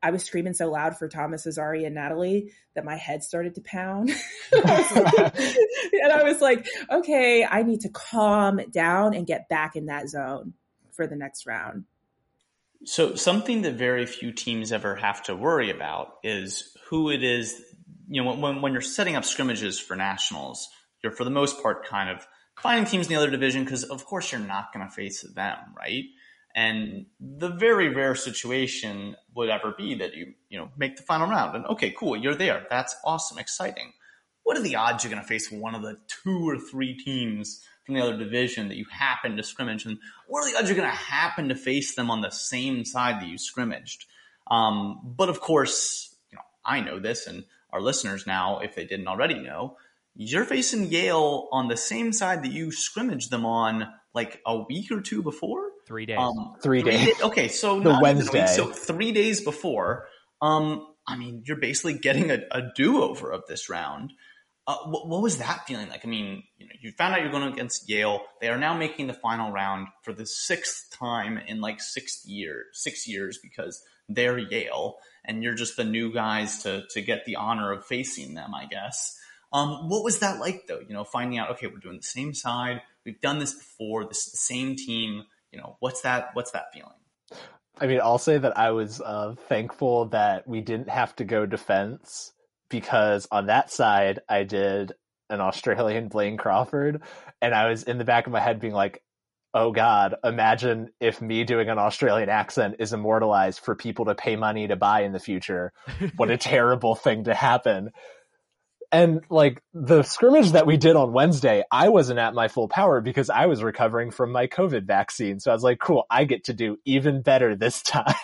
I 0.00 0.10
was 0.10 0.24
screaming 0.24 0.54
so 0.54 0.70
loud 0.70 0.96
for 0.96 1.08
Thomas 1.08 1.44
Azzari 1.44 1.84
and 1.84 1.94
Natalie 1.94 2.52
that 2.74 2.84
my 2.84 2.94
head 2.94 3.24
started 3.24 3.56
to 3.56 3.60
pound. 3.62 4.10
and 4.52 6.12
I 6.12 6.22
was 6.22 6.40
like, 6.40 6.68
okay, 6.90 7.44
I 7.44 7.64
need 7.64 7.80
to 7.80 7.88
calm 7.88 8.60
down 8.70 9.14
and 9.14 9.26
get 9.26 9.48
back 9.48 9.74
in 9.74 9.86
that 9.86 10.08
zone 10.08 10.54
for 10.92 11.08
the 11.08 11.16
next 11.16 11.46
round. 11.46 11.84
So 12.84 13.16
something 13.16 13.62
that 13.62 13.74
very 13.74 14.06
few 14.06 14.32
teams 14.32 14.72
ever 14.72 14.94
have 14.96 15.22
to 15.24 15.34
worry 15.34 15.70
about 15.70 16.14
is 16.22 16.76
who 16.88 17.10
it 17.10 17.22
is. 17.22 17.60
You 18.08 18.22
know, 18.22 18.34
when 18.34 18.62
when 18.62 18.72
you're 18.72 18.80
setting 18.80 19.16
up 19.16 19.24
scrimmages 19.24 19.78
for 19.78 19.96
nationals, 19.96 20.68
you're 21.02 21.12
for 21.12 21.24
the 21.24 21.30
most 21.30 21.62
part 21.62 21.86
kind 21.86 22.08
of 22.08 22.26
finding 22.60 22.86
teams 22.86 23.06
in 23.06 23.10
the 23.10 23.16
other 23.16 23.30
division 23.30 23.64
because 23.64 23.84
of 23.84 24.04
course 24.04 24.32
you're 24.32 24.40
not 24.40 24.72
going 24.72 24.86
to 24.86 24.92
face 24.92 25.22
them, 25.34 25.58
right? 25.76 26.04
And 26.54 27.06
the 27.20 27.50
very 27.50 27.88
rare 27.88 28.14
situation 28.14 29.16
would 29.34 29.48
ever 29.48 29.74
be 29.76 29.94
that 29.96 30.14
you 30.14 30.34
you 30.48 30.58
know 30.58 30.70
make 30.76 30.96
the 30.96 31.02
final 31.02 31.28
round 31.28 31.56
and 31.56 31.66
okay, 31.66 31.94
cool, 31.96 32.16
you're 32.16 32.34
there. 32.34 32.66
That's 32.70 32.96
awesome, 33.04 33.38
exciting. 33.38 33.92
What 34.44 34.56
are 34.56 34.62
the 34.62 34.76
odds 34.76 35.04
you're 35.04 35.12
going 35.12 35.22
to 35.22 35.28
face 35.28 35.52
one 35.52 35.74
of 35.74 35.82
the 35.82 35.98
two 36.06 36.48
or 36.48 36.58
three 36.58 36.96
teams 36.96 37.62
from 37.88 37.94
the 37.94 38.02
other 38.02 38.18
division 38.18 38.68
that 38.68 38.76
you 38.76 38.84
happen 38.90 39.38
to 39.38 39.42
scrimmage, 39.42 39.86
and 39.86 39.96
what 40.26 40.40
are 40.40 40.50
the 40.52 40.58
odds 40.58 40.68
you're 40.68 40.76
going 40.76 40.90
to 40.90 40.94
happen 40.94 41.48
to 41.48 41.54
face 41.54 41.94
them 41.94 42.10
on 42.10 42.20
the 42.20 42.28
same 42.28 42.84
side 42.84 43.18
that 43.22 43.26
you 43.26 43.38
scrimmaged? 43.38 44.04
Um, 44.50 45.00
but 45.02 45.30
of 45.30 45.40
course, 45.40 46.14
you 46.30 46.36
know, 46.36 46.42
I 46.66 46.80
know 46.80 46.98
this, 46.98 47.26
and 47.26 47.44
our 47.72 47.80
listeners 47.80 48.26
now, 48.26 48.58
if 48.58 48.74
they 48.74 48.84
didn't 48.84 49.08
already 49.08 49.38
know, 49.38 49.78
you're 50.14 50.44
facing 50.44 50.84
Yale 50.84 51.48
on 51.50 51.68
the 51.68 51.78
same 51.78 52.12
side 52.12 52.42
that 52.42 52.52
you 52.52 52.72
scrimmaged 52.72 53.30
them 53.30 53.46
on 53.46 53.88
like 54.14 54.42
a 54.44 54.58
week 54.58 54.90
or 54.92 55.00
two 55.00 55.22
before. 55.22 55.70
Three 55.86 56.04
days. 56.04 56.18
Um, 56.18 56.56
three, 56.62 56.82
three 56.82 56.90
days. 56.90 57.06
Day, 57.06 57.12
okay, 57.22 57.48
so 57.48 57.80
the 57.80 57.98
Wednesday. 58.02 58.46
so 58.48 58.66
three 58.66 59.12
days 59.12 59.40
before. 59.40 60.08
Um, 60.42 60.86
I 61.06 61.16
mean, 61.16 61.42
you're 61.46 61.56
basically 61.56 61.94
getting 61.94 62.30
a, 62.30 62.40
a 62.50 62.62
do 62.76 63.02
over 63.02 63.32
of 63.32 63.44
this 63.48 63.70
round. 63.70 64.12
Uh, 64.68 64.76
what, 64.84 65.08
what, 65.08 65.22
was 65.22 65.38
that 65.38 65.66
feeling 65.66 65.88
like? 65.88 66.04
I 66.04 66.08
mean, 66.08 66.42
you 66.58 66.66
know, 66.66 66.74
you 66.78 66.92
found 66.92 67.14
out 67.14 67.22
you're 67.22 67.30
going 67.30 67.50
against 67.50 67.88
Yale. 67.88 68.20
They 68.42 68.48
are 68.48 68.58
now 68.58 68.76
making 68.76 69.06
the 69.06 69.14
final 69.14 69.50
round 69.50 69.88
for 70.02 70.12
the 70.12 70.26
sixth 70.26 70.94
time 70.94 71.38
in 71.38 71.62
like 71.62 71.80
six 71.80 72.26
years, 72.26 72.66
six 72.74 73.08
years 73.08 73.38
because 73.42 73.82
they're 74.10 74.36
Yale, 74.36 74.98
and 75.24 75.42
you're 75.42 75.54
just 75.54 75.78
the 75.78 75.84
new 75.84 76.12
guys 76.12 76.62
to 76.64 76.84
to 76.90 77.00
get 77.00 77.24
the 77.24 77.36
honor 77.36 77.72
of 77.72 77.86
facing 77.86 78.34
them, 78.34 78.54
I 78.54 78.66
guess. 78.66 79.18
Um, 79.54 79.88
what 79.88 80.04
was 80.04 80.18
that 80.18 80.38
like 80.38 80.66
though? 80.66 80.80
You 80.86 80.92
know, 80.92 81.04
finding 81.04 81.38
out, 81.38 81.50
okay, 81.52 81.66
we're 81.66 81.78
doing 81.78 81.96
the 81.96 82.02
same 82.02 82.34
side. 82.34 82.82
We've 83.06 83.22
done 83.22 83.38
this 83.38 83.54
before. 83.54 84.04
This 84.04 84.26
is 84.26 84.32
the 84.32 84.36
same 84.36 84.76
team. 84.76 85.24
You 85.50 85.60
know, 85.60 85.76
what's 85.80 86.02
that? 86.02 86.30
What's 86.34 86.50
that 86.50 86.74
feeling? 86.74 86.92
I 87.80 87.86
mean, 87.86 88.00
I'll 88.02 88.18
say 88.18 88.36
that 88.36 88.58
I 88.58 88.72
was 88.72 89.00
uh, 89.00 89.34
thankful 89.48 90.06
that 90.06 90.46
we 90.46 90.60
didn't 90.60 90.90
have 90.90 91.16
to 91.16 91.24
go 91.24 91.46
defense 91.46 92.32
because 92.68 93.26
on 93.30 93.46
that 93.46 93.70
side 93.70 94.20
I 94.28 94.44
did 94.44 94.92
an 95.30 95.40
Australian 95.40 96.08
Blaine 96.08 96.36
Crawford, 96.36 97.02
and 97.40 97.54
I 97.54 97.68
was 97.68 97.82
in 97.82 97.98
the 97.98 98.04
back 98.04 98.26
of 98.26 98.32
my 98.32 98.40
head 98.40 98.60
being 98.60 98.74
like, 98.74 99.02
oh 99.54 99.72
God, 99.72 100.14
imagine 100.22 100.90
if 101.00 101.22
me 101.22 101.44
doing 101.44 101.68
an 101.68 101.78
Australian 101.78 102.28
accent 102.28 102.76
is 102.78 102.92
immortalized 102.92 103.60
for 103.60 103.74
people 103.74 104.04
to 104.06 104.14
pay 104.14 104.36
money 104.36 104.68
to 104.68 104.76
buy 104.76 105.02
in 105.02 105.12
the 105.12 105.18
future. 105.18 105.72
What 106.16 106.30
a 106.30 106.36
terrible 106.36 106.94
thing 106.94 107.24
to 107.24 107.34
happen. 107.34 107.90
And 108.90 109.22
like 109.28 109.62
the 109.74 110.02
scrimmage 110.02 110.52
that 110.52 110.66
we 110.66 110.76
did 110.76 110.96
on 110.96 111.12
Wednesday, 111.12 111.62
I 111.70 111.88
wasn't 111.90 112.18
at 112.18 112.34
my 112.34 112.48
full 112.48 112.68
power 112.68 113.00
because 113.00 113.28
I 113.28 113.46
was 113.46 113.62
recovering 113.62 114.10
from 114.10 114.32
my 114.32 114.46
COVID 114.46 114.84
vaccine. 114.86 115.40
So 115.40 115.50
I 115.50 115.54
was 115.54 115.62
like, 115.62 115.78
cool, 115.78 116.04
I 116.10 116.24
get 116.24 116.44
to 116.44 116.54
do 116.54 116.78
even 116.84 117.22
better 117.22 117.54
this 117.54 117.82
time. 117.82 118.14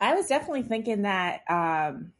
I 0.00 0.14
was 0.14 0.26
definitely 0.26 0.62
thinking 0.62 1.02
that 1.02 1.40
um, 1.48 2.12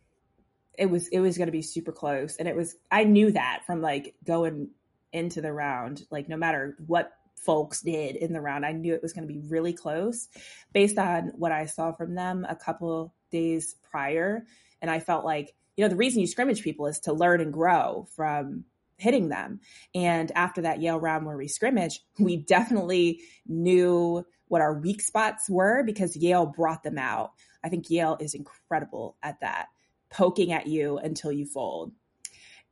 it 0.79 0.87
was 0.87 1.09
it 1.09 1.21
was 1.21 1.37
going 1.37 1.49
to 1.49 1.53
be 1.53 1.63
super 1.63 1.93
close, 1.93 2.37
and 2.37 2.49
it 2.49 2.57
was. 2.57 2.77
I 2.91 3.05
knew 3.05 3.33
that 3.33 3.63
from 3.67 3.83
like 3.83 4.15
going 4.25 4.71
into 5.13 5.41
the 5.41 5.53
round, 5.53 6.03
like 6.11 6.29
no 6.29 6.37
matter 6.37 6.77
what 6.87 7.13
folks 7.37 7.81
did 7.81 8.17
in 8.17 8.33
the 8.33 8.41
round, 8.41 8.67
I 8.67 8.73
knew 8.73 8.95
it 8.95 9.03
was 9.03 9.13
going 9.13 9.27
to 9.27 9.33
be 9.33 9.41
really 9.49 9.73
close, 9.73 10.29
based 10.73 10.99
on 10.99 11.33
what 11.37 11.53
I 11.53 11.67
saw 11.67 11.93
from 11.93 12.15
them 12.15 12.47
a 12.49 12.57
couple 12.57 13.15
days 13.31 13.77
prior, 13.91 14.45
and 14.81 14.91
I 14.91 15.01
felt 15.01 15.25
like 15.25 15.55
you 15.77 15.85
know 15.85 15.89
the 15.89 15.97
reason 15.97 16.21
you 16.21 16.27
scrimmage 16.27 16.63
people 16.63 16.87
is 16.87 17.01
to 17.01 17.13
learn 17.13 17.41
and 17.41 17.53
grow 17.53 18.07
from 18.15 18.65
hitting 19.01 19.29
them. 19.31 19.61
And 19.95 20.31
after 20.33 20.61
that 20.63 20.81
Yale 20.81 21.01
round 21.01 21.27
where 21.27 21.37
we 21.37 21.49
scrimmage, 21.49 22.01
we 22.19 22.37
definitely 22.37 23.21
knew 23.47 24.25
what 24.49 24.61
our 24.61 24.75
weak 24.75 25.01
spots 25.01 25.49
were 25.49 25.83
because 25.85 26.17
Yale 26.17 26.47
brought 26.47 26.83
them 26.83 26.99
out. 26.99 27.31
I 27.65 27.69
think 27.69 27.89
Yale 27.89 28.17
is 28.21 28.35
incredible 28.35 29.17
at 29.23 29.41
that, 29.41 29.67
poking 30.11 30.53
at 30.53 30.67
you 30.67 30.99
until 30.99 31.33
you 31.33 31.47
fold. 31.47 31.93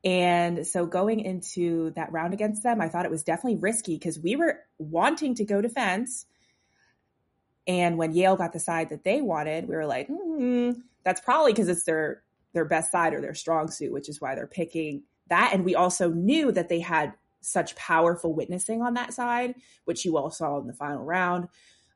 And 0.05 0.67
so 0.67 0.87
going 0.87 1.21
into 1.21 1.91
that 1.91 2.13
round 2.13 2.33
against 2.33 2.63
them, 2.63 2.81
I 2.81 2.89
thought 2.89 3.05
it 3.05 3.11
was 3.11 3.25
definitely 3.25 3.59
risky 3.59 3.95
because 3.95 4.19
we 4.19 4.37
were 4.37 4.61
wanting 4.79 5.35
to 5.37 5.45
go 5.45 5.61
defense. 5.61 6.27
And 7.67 7.99
when 7.99 8.13
Yale 8.13 8.37
got 8.37 8.53
the 8.53 8.61
side 8.61 8.91
that 8.91 9.05
they 9.05 9.21
wanted, 9.21 9.69
we 9.69 9.75
were 9.75 9.87
like, 9.87 10.09
mm, 10.09 10.77
that's 11.05 11.21
probably 11.21 11.53
because 11.53 11.69
it's 11.69 11.85
their 11.85 12.23
their 12.55 12.65
best 12.65 12.91
side 12.91 13.13
or 13.13 13.21
their 13.21 13.35
strong 13.35 13.71
suit, 13.71 13.93
which 13.93 14.09
is 14.09 14.21
why 14.21 14.35
they're 14.35 14.47
picking 14.47 15.03
that. 15.29 15.51
And 15.53 15.65
we 15.65 15.75
also 15.75 16.11
knew 16.11 16.51
that 16.53 16.69
they 16.69 16.81
had 16.81 17.13
such 17.41 17.77
powerful 17.77 18.33
witnessing 18.33 18.83
on 18.83 18.95
that 18.95 19.13
side, 19.13 19.55
which 19.85 20.05
you 20.05 20.17
all 20.17 20.31
saw 20.31 20.59
in 20.59 20.67
the 20.67 20.73
final 20.73 21.05
round 21.05 21.49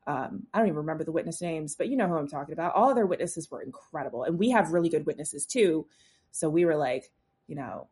um, 0.07 0.47
I 0.53 0.59
don't 0.59 0.67
even 0.67 0.79
remember 0.79 1.05
the 1.05 1.13
witness 1.13 1.41
names, 1.41 1.77
but 1.77 1.89
you 1.89 1.97
know 1.97 2.09
who 2.09 2.17
I'm 2.17 2.29
talking 2.29 2.53
about. 2.53 2.75
All 2.75 2.95
their 2.95 3.07
witnesses 3.07 3.51
were 3.51 3.63
incredible, 3.63 4.25
and 4.25 4.39
we 4.39 4.51
have 4.51 4.73
really 4.73 4.89
good 4.89 5.07
witnesses 5.07 5.47
too. 5.47 5.87
So 6.33 6.49
we 6.49 6.65
were 6.65 6.77
like, 6.77 7.11
you 7.47 7.55
know, 7.55 7.89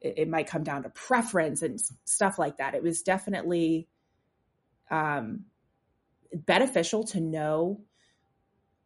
it, 0.00 0.14
it 0.18 0.28
might 0.28 0.48
come 0.48 0.64
down 0.64 0.82
to 0.82 0.88
preference 0.90 1.62
and 1.62 1.80
stuff 2.04 2.38
like 2.38 2.56
that. 2.56 2.74
It 2.74 2.82
was 2.82 3.02
definitely 3.02 3.86
um, 4.90 5.44
beneficial 6.32 7.04
to 7.04 7.20
know 7.20 7.80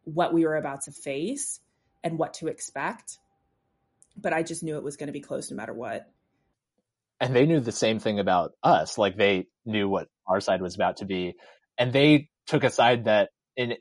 what 0.03 0.33
we 0.33 0.45
were 0.45 0.55
about 0.55 0.81
to 0.81 0.91
face 0.91 1.59
and 2.03 2.19
what 2.19 2.35
to 2.35 2.47
expect. 2.47 3.17
But 4.15 4.33
I 4.33 4.43
just 4.43 4.63
knew 4.63 4.77
it 4.77 4.83
was 4.83 4.97
going 4.97 5.07
to 5.07 5.13
be 5.13 5.19
close 5.19 5.49
no 5.49 5.57
matter 5.57 5.73
what. 5.73 6.09
And 7.19 7.35
they 7.35 7.45
knew 7.45 7.59
the 7.59 7.71
same 7.71 7.99
thing 7.99 8.19
about 8.19 8.53
us. 8.63 8.97
Like 8.97 9.17
they 9.17 9.47
knew 9.65 9.89
what 9.89 10.07
our 10.27 10.39
side 10.39 10.61
was 10.61 10.75
about 10.75 10.97
to 10.97 11.05
be. 11.05 11.35
And 11.77 11.91
they 11.91 12.29
took 12.47 12.63
a 12.63 12.69
side 12.69 13.05
that 13.05 13.29
in 13.55 13.75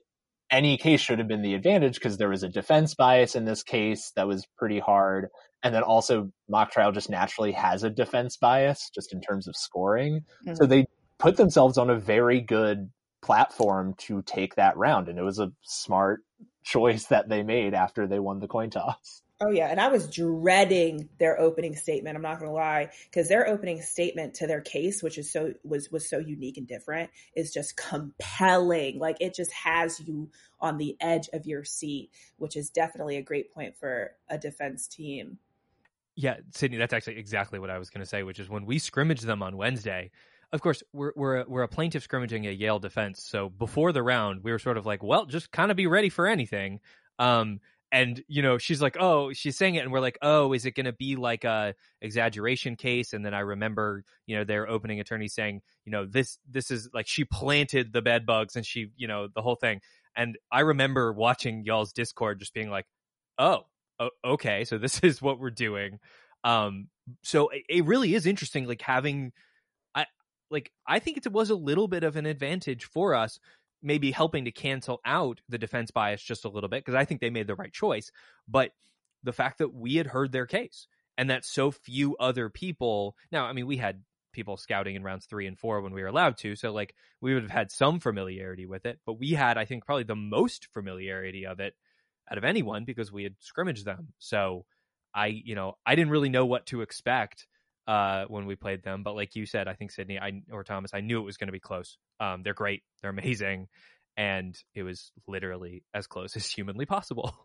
any 0.50 0.76
case 0.76 1.00
should 1.00 1.18
have 1.18 1.28
been 1.28 1.42
the 1.42 1.54
advantage 1.54 1.94
because 1.94 2.18
there 2.18 2.28
was 2.28 2.42
a 2.42 2.48
defense 2.48 2.94
bias 2.94 3.34
in 3.34 3.44
this 3.44 3.62
case 3.62 4.12
that 4.16 4.28
was 4.28 4.46
pretty 4.56 4.78
hard. 4.78 5.28
And 5.62 5.74
then 5.74 5.82
also 5.82 6.30
mock 6.48 6.70
trial 6.70 6.92
just 6.92 7.10
naturally 7.10 7.52
has 7.52 7.82
a 7.82 7.90
defense 7.90 8.36
bias 8.36 8.90
just 8.94 9.12
in 9.12 9.20
terms 9.20 9.48
of 9.48 9.56
scoring. 9.56 10.20
Mm-hmm. 10.46 10.54
So 10.54 10.66
they 10.66 10.86
put 11.18 11.36
themselves 11.36 11.78
on 11.78 11.90
a 11.90 11.98
very 11.98 12.40
good 12.40 12.90
platform 13.22 13.94
to 13.98 14.22
take 14.22 14.54
that 14.54 14.76
round. 14.76 15.08
And 15.08 15.18
it 15.18 15.22
was 15.22 15.40
a 15.40 15.52
smart 15.62 16.20
choice 16.64 17.06
that 17.06 17.28
they 17.28 17.42
made 17.42 17.74
after 17.74 18.06
they 18.06 18.18
won 18.18 18.40
the 18.40 18.48
coin 18.48 18.70
toss. 18.70 19.22
Oh 19.38 19.50
yeah, 19.50 19.68
and 19.68 19.78
I 19.78 19.88
was 19.88 20.08
dreading 20.08 21.10
their 21.18 21.38
opening 21.38 21.76
statement. 21.76 22.16
I'm 22.16 22.22
not 22.22 22.38
going 22.38 22.50
to 22.50 22.54
lie, 22.54 22.90
because 23.04 23.28
their 23.28 23.46
opening 23.46 23.82
statement 23.82 24.32
to 24.34 24.46
their 24.46 24.62
case, 24.62 25.02
which 25.02 25.18
is 25.18 25.30
so 25.30 25.52
was 25.62 25.90
was 25.90 26.08
so 26.08 26.18
unique 26.18 26.56
and 26.56 26.66
different, 26.66 27.10
is 27.34 27.52
just 27.52 27.76
compelling. 27.76 28.98
Like 28.98 29.18
it 29.20 29.34
just 29.34 29.52
has 29.52 30.00
you 30.00 30.30
on 30.58 30.78
the 30.78 30.96
edge 31.00 31.28
of 31.34 31.46
your 31.46 31.64
seat, 31.64 32.10
which 32.38 32.56
is 32.56 32.70
definitely 32.70 33.18
a 33.18 33.22
great 33.22 33.52
point 33.52 33.76
for 33.76 34.12
a 34.30 34.38
defense 34.38 34.86
team. 34.86 35.38
Yeah, 36.14 36.36
Sydney, 36.52 36.78
that's 36.78 36.94
actually 36.94 37.18
exactly 37.18 37.58
what 37.58 37.68
I 37.68 37.78
was 37.78 37.90
going 37.90 38.00
to 38.00 38.08
say, 38.08 38.22
which 38.22 38.38
is 38.38 38.48
when 38.48 38.64
we 38.64 38.78
scrimmaged 38.78 39.26
them 39.26 39.42
on 39.42 39.58
Wednesday. 39.58 40.12
Of 40.50 40.62
course, 40.62 40.82
we're 40.94 41.12
we're 41.14 41.40
a, 41.40 41.44
we're 41.46 41.62
a 41.62 41.68
plaintiff 41.68 42.04
scrimmaging 42.04 42.46
a 42.46 42.52
Yale 42.52 42.78
defense, 42.78 43.22
so 43.22 43.50
before 43.50 43.92
the 43.92 44.02
round, 44.02 44.42
we 44.42 44.50
were 44.50 44.58
sort 44.58 44.78
of 44.78 44.86
like, 44.86 45.02
well, 45.02 45.26
just 45.26 45.50
kind 45.50 45.70
of 45.70 45.76
be 45.76 45.86
ready 45.86 46.08
for 46.08 46.26
anything. 46.26 46.80
Um, 47.18 47.60
and 47.92 48.22
you 48.28 48.42
know 48.42 48.58
she's 48.58 48.82
like 48.82 48.96
oh 48.98 49.32
she's 49.32 49.56
saying 49.56 49.76
it 49.76 49.80
and 49.80 49.92
we're 49.92 50.00
like 50.00 50.18
oh 50.22 50.52
is 50.52 50.66
it 50.66 50.72
going 50.72 50.86
to 50.86 50.92
be 50.92 51.16
like 51.16 51.44
a 51.44 51.74
exaggeration 52.00 52.76
case? 52.76 53.12
And 53.12 53.24
then 53.24 53.34
i 53.34 53.40
remember 53.40 54.04
you 54.26 54.36
know 54.36 54.44
their 54.44 54.68
opening 54.68 55.00
attorney 55.00 55.28
saying 55.28 55.62
you 55.84 55.92
know 55.92 56.04
this 56.04 56.38
this 56.50 56.70
is 56.70 56.88
like 56.92 57.06
she 57.06 57.24
planted 57.24 57.92
the 57.92 58.02
bed 58.02 58.26
bugs 58.26 58.56
and 58.56 58.66
she 58.66 58.90
you 58.96 59.06
know 59.06 59.28
the 59.34 59.42
whole 59.42 59.56
thing. 59.56 59.80
And 60.16 60.36
i 60.50 60.60
remember 60.60 61.12
watching 61.12 61.64
y'all's 61.64 61.92
discord 61.92 62.38
just 62.38 62.54
being 62.54 62.70
like 62.70 62.86
oh 63.38 63.66
okay 64.24 64.64
so 64.64 64.78
this 64.78 65.00
is 65.02 65.22
what 65.22 65.38
we're 65.38 65.50
doing. 65.50 65.98
Um 66.44 66.88
so 67.22 67.48
it, 67.48 67.62
it 67.68 67.84
really 67.84 68.14
is 68.14 68.26
interesting 68.26 68.66
like 68.66 68.82
having 68.82 69.32
i 69.94 70.06
like 70.50 70.72
i 70.86 70.98
think 70.98 71.18
it 71.18 71.32
was 71.32 71.50
a 71.50 71.54
little 71.54 71.88
bit 71.88 72.02
of 72.02 72.16
an 72.16 72.26
advantage 72.26 72.84
for 72.84 73.14
us 73.14 73.38
maybe 73.86 74.10
helping 74.10 74.44
to 74.44 74.50
cancel 74.50 75.00
out 75.06 75.40
the 75.48 75.58
defense 75.58 75.92
bias 75.92 76.20
just 76.20 76.44
a 76.44 76.48
little 76.48 76.68
bit 76.68 76.84
because 76.84 76.96
I 76.96 77.04
think 77.04 77.20
they 77.20 77.30
made 77.30 77.46
the 77.46 77.54
right 77.54 77.72
choice. 77.72 78.10
But 78.48 78.72
the 79.22 79.32
fact 79.32 79.58
that 79.58 79.72
we 79.72 79.94
had 79.94 80.08
heard 80.08 80.32
their 80.32 80.44
case 80.44 80.88
and 81.16 81.30
that 81.30 81.44
so 81.44 81.70
few 81.70 82.16
other 82.16 82.50
people 82.50 83.14
now, 83.30 83.46
I 83.46 83.52
mean, 83.52 83.66
we 83.66 83.76
had 83.76 84.02
people 84.32 84.56
scouting 84.56 84.96
in 84.96 85.04
rounds 85.04 85.26
three 85.26 85.46
and 85.46 85.56
four 85.56 85.80
when 85.80 85.92
we 85.92 86.02
were 86.02 86.08
allowed 86.08 86.36
to. 86.38 86.56
So 86.56 86.72
like 86.72 86.94
we 87.20 87.32
would 87.32 87.44
have 87.44 87.52
had 87.52 87.70
some 87.70 88.00
familiarity 88.00 88.66
with 88.66 88.86
it, 88.86 88.98
but 89.06 89.20
we 89.20 89.30
had, 89.30 89.56
I 89.56 89.64
think, 89.64 89.86
probably 89.86 90.04
the 90.04 90.16
most 90.16 90.66
familiarity 90.74 91.46
of 91.46 91.60
it 91.60 91.74
out 92.30 92.38
of 92.38 92.44
anyone 92.44 92.84
because 92.84 93.12
we 93.12 93.22
had 93.22 93.36
scrimmaged 93.38 93.84
them. 93.84 94.08
So 94.18 94.66
I, 95.14 95.28
you 95.28 95.54
know, 95.54 95.74
I 95.86 95.94
didn't 95.94 96.10
really 96.10 96.28
know 96.28 96.44
what 96.44 96.66
to 96.66 96.82
expect 96.82 97.46
uh, 97.86 98.24
when 98.28 98.46
we 98.46 98.56
played 98.56 98.82
them. 98.82 99.02
But 99.02 99.14
like 99.14 99.36
you 99.36 99.46
said, 99.46 99.68
I 99.68 99.74
think 99.74 99.90
Sydney 99.90 100.18
I, 100.18 100.42
or 100.50 100.64
Thomas, 100.64 100.92
I 100.94 101.00
knew 101.00 101.20
it 101.20 101.24
was 101.24 101.36
going 101.36 101.48
to 101.48 101.52
be 101.52 101.60
close. 101.60 101.98
Um, 102.20 102.42
they're 102.42 102.54
great. 102.54 102.82
They're 103.00 103.10
amazing. 103.10 103.68
And 104.18 104.56
it 104.74 104.82
was 104.82 105.12
literally 105.26 105.84
as 105.92 106.06
close 106.06 106.36
as 106.36 106.46
humanly 106.46 106.86
possible. 106.86 107.36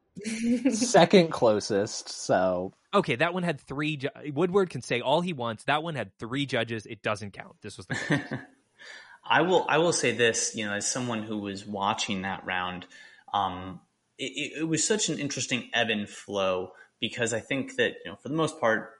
Second 0.71 1.31
closest. 1.31 2.09
So 2.09 2.73
okay, 2.93 3.15
that 3.17 3.33
one 3.33 3.43
had 3.43 3.59
three. 3.59 3.97
Ju- 3.97 4.09
Woodward 4.33 4.69
can 4.69 4.81
say 4.81 5.01
all 5.01 5.21
he 5.21 5.33
wants. 5.33 5.65
That 5.65 5.83
one 5.83 5.95
had 5.95 6.17
three 6.17 6.45
judges. 6.45 6.85
It 6.85 7.01
doesn't 7.01 7.31
count. 7.33 7.55
This 7.61 7.77
was 7.77 7.87
the. 7.87 7.95
I 9.25 9.41
will. 9.41 9.65
I 9.67 9.79
will 9.79 9.93
say 9.93 10.15
this. 10.15 10.55
You 10.55 10.65
know, 10.65 10.73
as 10.73 10.89
someone 10.89 11.23
who 11.23 11.39
was 11.39 11.65
watching 11.65 12.21
that 12.21 12.45
round, 12.45 12.85
um, 13.33 13.81
it, 14.17 14.59
it 14.61 14.67
was 14.67 14.87
such 14.87 15.09
an 15.09 15.19
interesting 15.19 15.69
ebb 15.73 15.89
and 15.89 16.07
flow 16.09 16.71
because 17.01 17.33
I 17.33 17.41
think 17.41 17.75
that 17.75 17.95
you 18.05 18.11
know, 18.11 18.17
for 18.21 18.29
the 18.29 18.35
most 18.35 18.59
part, 18.61 18.91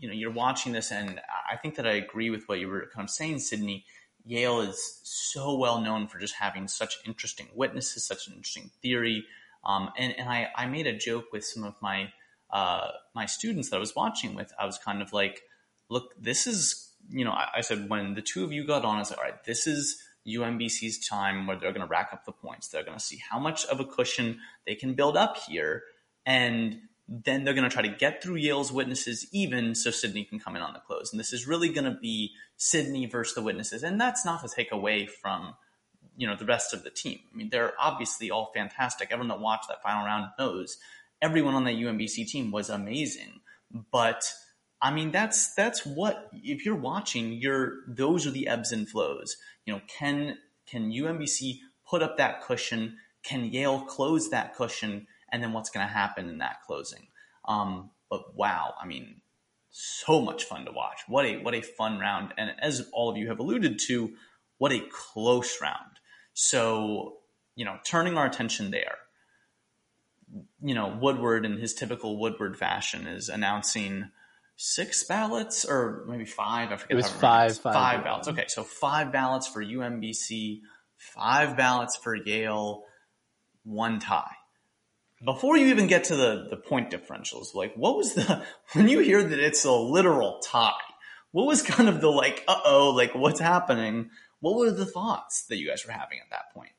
you 0.00 0.08
know, 0.08 0.14
you're 0.14 0.32
watching 0.32 0.72
this, 0.72 0.90
and 0.90 1.20
I 1.50 1.56
think 1.56 1.76
that 1.76 1.86
I 1.86 1.92
agree 1.92 2.30
with 2.30 2.48
what 2.48 2.58
you 2.58 2.68
were 2.68 2.88
kind 2.92 3.04
of 3.04 3.10
saying, 3.10 3.38
Sydney. 3.40 3.84
Yale 4.24 4.60
is 4.60 5.00
so 5.02 5.56
well 5.56 5.80
known 5.80 6.06
for 6.06 6.18
just 6.18 6.34
having 6.34 6.68
such 6.68 6.98
interesting 7.06 7.48
witnesses, 7.54 8.06
such 8.06 8.26
an 8.26 8.34
interesting 8.34 8.70
theory. 8.82 9.24
Um, 9.64 9.90
and 9.96 10.14
and 10.18 10.28
I, 10.28 10.48
I 10.56 10.66
made 10.66 10.86
a 10.86 10.96
joke 10.96 11.26
with 11.32 11.44
some 11.44 11.64
of 11.64 11.74
my 11.80 12.12
uh, 12.52 12.88
my 13.14 13.26
students 13.26 13.70
that 13.70 13.76
I 13.76 13.80
was 13.80 13.94
watching 13.94 14.34
with. 14.34 14.52
I 14.58 14.66
was 14.66 14.78
kind 14.78 15.02
of 15.02 15.12
like, 15.12 15.42
look, 15.88 16.12
this 16.20 16.46
is, 16.46 16.92
you 17.08 17.24
know, 17.24 17.32
I, 17.32 17.48
I 17.56 17.60
said, 17.60 17.88
when 17.88 18.14
the 18.14 18.22
two 18.22 18.44
of 18.44 18.52
you 18.52 18.66
got 18.66 18.84
on, 18.84 18.98
I 18.98 19.02
said, 19.02 19.18
all 19.18 19.24
right, 19.24 19.42
this 19.44 19.66
is 19.66 20.02
UMBC's 20.26 21.06
time 21.06 21.46
where 21.46 21.56
they're 21.56 21.72
going 21.72 21.86
to 21.86 21.90
rack 21.90 22.10
up 22.12 22.24
the 22.24 22.32
points. 22.32 22.68
They're 22.68 22.84
going 22.84 22.98
to 22.98 23.04
see 23.04 23.20
how 23.30 23.38
much 23.38 23.64
of 23.66 23.80
a 23.80 23.84
cushion 23.84 24.40
they 24.66 24.74
can 24.74 24.94
build 24.94 25.16
up 25.16 25.36
here. 25.36 25.84
And 26.26 26.80
then 27.12 27.42
they're 27.42 27.54
going 27.54 27.68
to 27.68 27.74
try 27.74 27.82
to 27.82 27.88
get 27.88 28.22
through 28.22 28.36
Yale's 28.36 28.70
witnesses 28.70 29.26
even 29.32 29.74
so 29.74 29.90
Sydney 29.90 30.24
can 30.24 30.38
come 30.38 30.54
in 30.54 30.62
on 30.62 30.72
the 30.72 30.78
close. 30.78 31.10
And 31.12 31.18
this 31.18 31.32
is 31.32 31.46
really 31.46 31.68
going 31.68 31.92
to 31.92 31.98
be 32.00 32.30
Sydney 32.56 33.06
versus 33.06 33.34
the 33.34 33.42
witnesses. 33.42 33.82
And 33.82 34.00
that's 34.00 34.24
not 34.24 34.42
to 34.42 34.48
take 34.48 34.70
away 34.70 35.06
from, 35.06 35.54
you 36.16 36.28
know, 36.28 36.36
the 36.36 36.44
rest 36.44 36.72
of 36.72 36.84
the 36.84 36.90
team. 36.90 37.18
I 37.32 37.36
mean, 37.36 37.48
they're 37.50 37.72
obviously 37.80 38.30
all 38.30 38.52
fantastic. 38.54 39.08
Everyone 39.10 39.28
that 39.28 39.40
watched 39.40 39.66
that 39.68 39.82
final 39.82 40.06
round 40.06 40.30
knows 40.38 40.78
everyone 41.20 41.54
on 41.54 41.64
that 41.64 41.74
UMBC 41.74 42.28
team 42.28 42.52
was 42.52 42.70
amazing. 42.70 43.40
But 43.90 44.32
I 44.80 44.92
mean, 44.92 45.10
that's, 45.10 45.52
that's 45.54 45.84
what, 45.84 46.30
if 46.32 46.64
you're 46.64 46.76
watching, 46.76 47.32
you're, 47.32 47.78
those 47.88 48.24
are 48.24 48.30
the 48.30 48.46
ebbs 48.46 48.70
and 48.70 48.88
flows. 48.88 49.36
You 49.66 49.74
know, 49.74 49.80
can, 49.88 50.38
can 50.66 50.92
UMBC 50.92 51.58
put 51.88 52.02
up 52.02 52.18
that 52.18 52.42
cushion? 52.42 52.98
Can 53.24 53.46
Yale 53.46 53.80
close 53.80 54.30
that 54.30 54.54
cushion? 54.54 55.08
And 55.32 55.42
then 55.42 55.52
what's 55.52 55.70
going 55.70 55.86
to 55.86 55.92
happen 55.92 56.28
in 56.28 56.38
that 56.38 56.62
closing. 56.66 57.08
Um, 57.46 57.90
but 58.08 58.36
wow, 58.36 58.74
I 58.80 58.86
mean, 58.86 59.20
so 59.70 60.20
much 60.20 60.44
fun 60.44 60.64
to 60.64 60.72
watch. 60.72 61.00
What 61.06 61.24
a 61.26 61.38
what 61.38 61.54
a 61.54 61.62
fun 61.62 61.98
round! 61.98 62.34
And 62.36 62.50
as 62.60 62.88
all 62.92 63.08
of 63.08 63.16
you 63.16 63.28
have 63.28 63.38
alluded 63.38 63.78
to, 63.86 64.12
what 64.58 64.72
a 64.72 64.80
close 64.90 65.60
round. 65.60 65.98
So, 66.32 67.18
you 67.54 67.64
know, 67.64 67.78
turning 67.84 68.16
our 68.16 68.26
attention 68.26 68.70
there, 68.70 68.96
you 70.62 70.74
know, 70.74 70.98
Woodward 71.00 71.44
in 71.44 71.58
his 71.58 71.74
typical 71.74 72.18
Woodward 72.18 72.56
fashion 72.56 73.06
is 73.06 73.28
announcing 73.28 74.10
six 74.56 75.04
ballots 75.04 75.64
or 75.64 76.04
maybe 76.08 76.24
five. 76.24 76.70
I 76.72 76.76
forget. 76.76 76.92
It 76.92 76.96
was 76.96 77.10
five, 77.10 77.56
five, 77.58 77.74
five 77.74 78.04
ballots. 78.04 78.28
Okay, 78.28 78.44
so 78.48 78.62
five 78.62 79.12
ballots 79.12 79.46
for 79.46 79.64
UMBC, 79.64 80.60
five 80.96 81.56
ballots 81.56 81.96
for 81.96 82.14
Yale, 82.14 82.84
one 83.64 83.98
tie. 84.00 84.36
Before 85.22 85.56
you 85.56 85.66
even 85.66 85.86
get 85.86 86.04
to 86.04 86.16
the 86.16 86.46
the 86.48 86.56
point 86.56 86.90
differentials, 86.90 87.54
like 87.54 87.74
what 87.74 87.96
was 87.96 88.14
the 88.14 88.42
when 88.72 88.88
you 88.88 89.00
hear 89.00 89.22
that 89.22 89.38
it's 89.38 89.64
a 89.64 89.72
literal 89.72 90.40
tie? 90.40 90.72
What 91.32 91.46
was 91.46 91.62
kind 91.62 91.88
of 91.88 92.00
the 92.00 92.08
like, 92.08 92.42
uh 92.48 92.60
oh, 92.64 92.90
like 92.90 93.14
what's 93.14 93.40
happening? 93.40 94.10
What 94.40 94.56
were 94.56 94.70
the 94.70 94.86
thoughts 94.86 95.44
that 95.44 95.58
you 95.58 95.68
guys 95.68 95.86
were 95.86 95.92
having 95.92 96.18
at 96.18 96.30
that 96.30 96.52
point? 96.54 96.72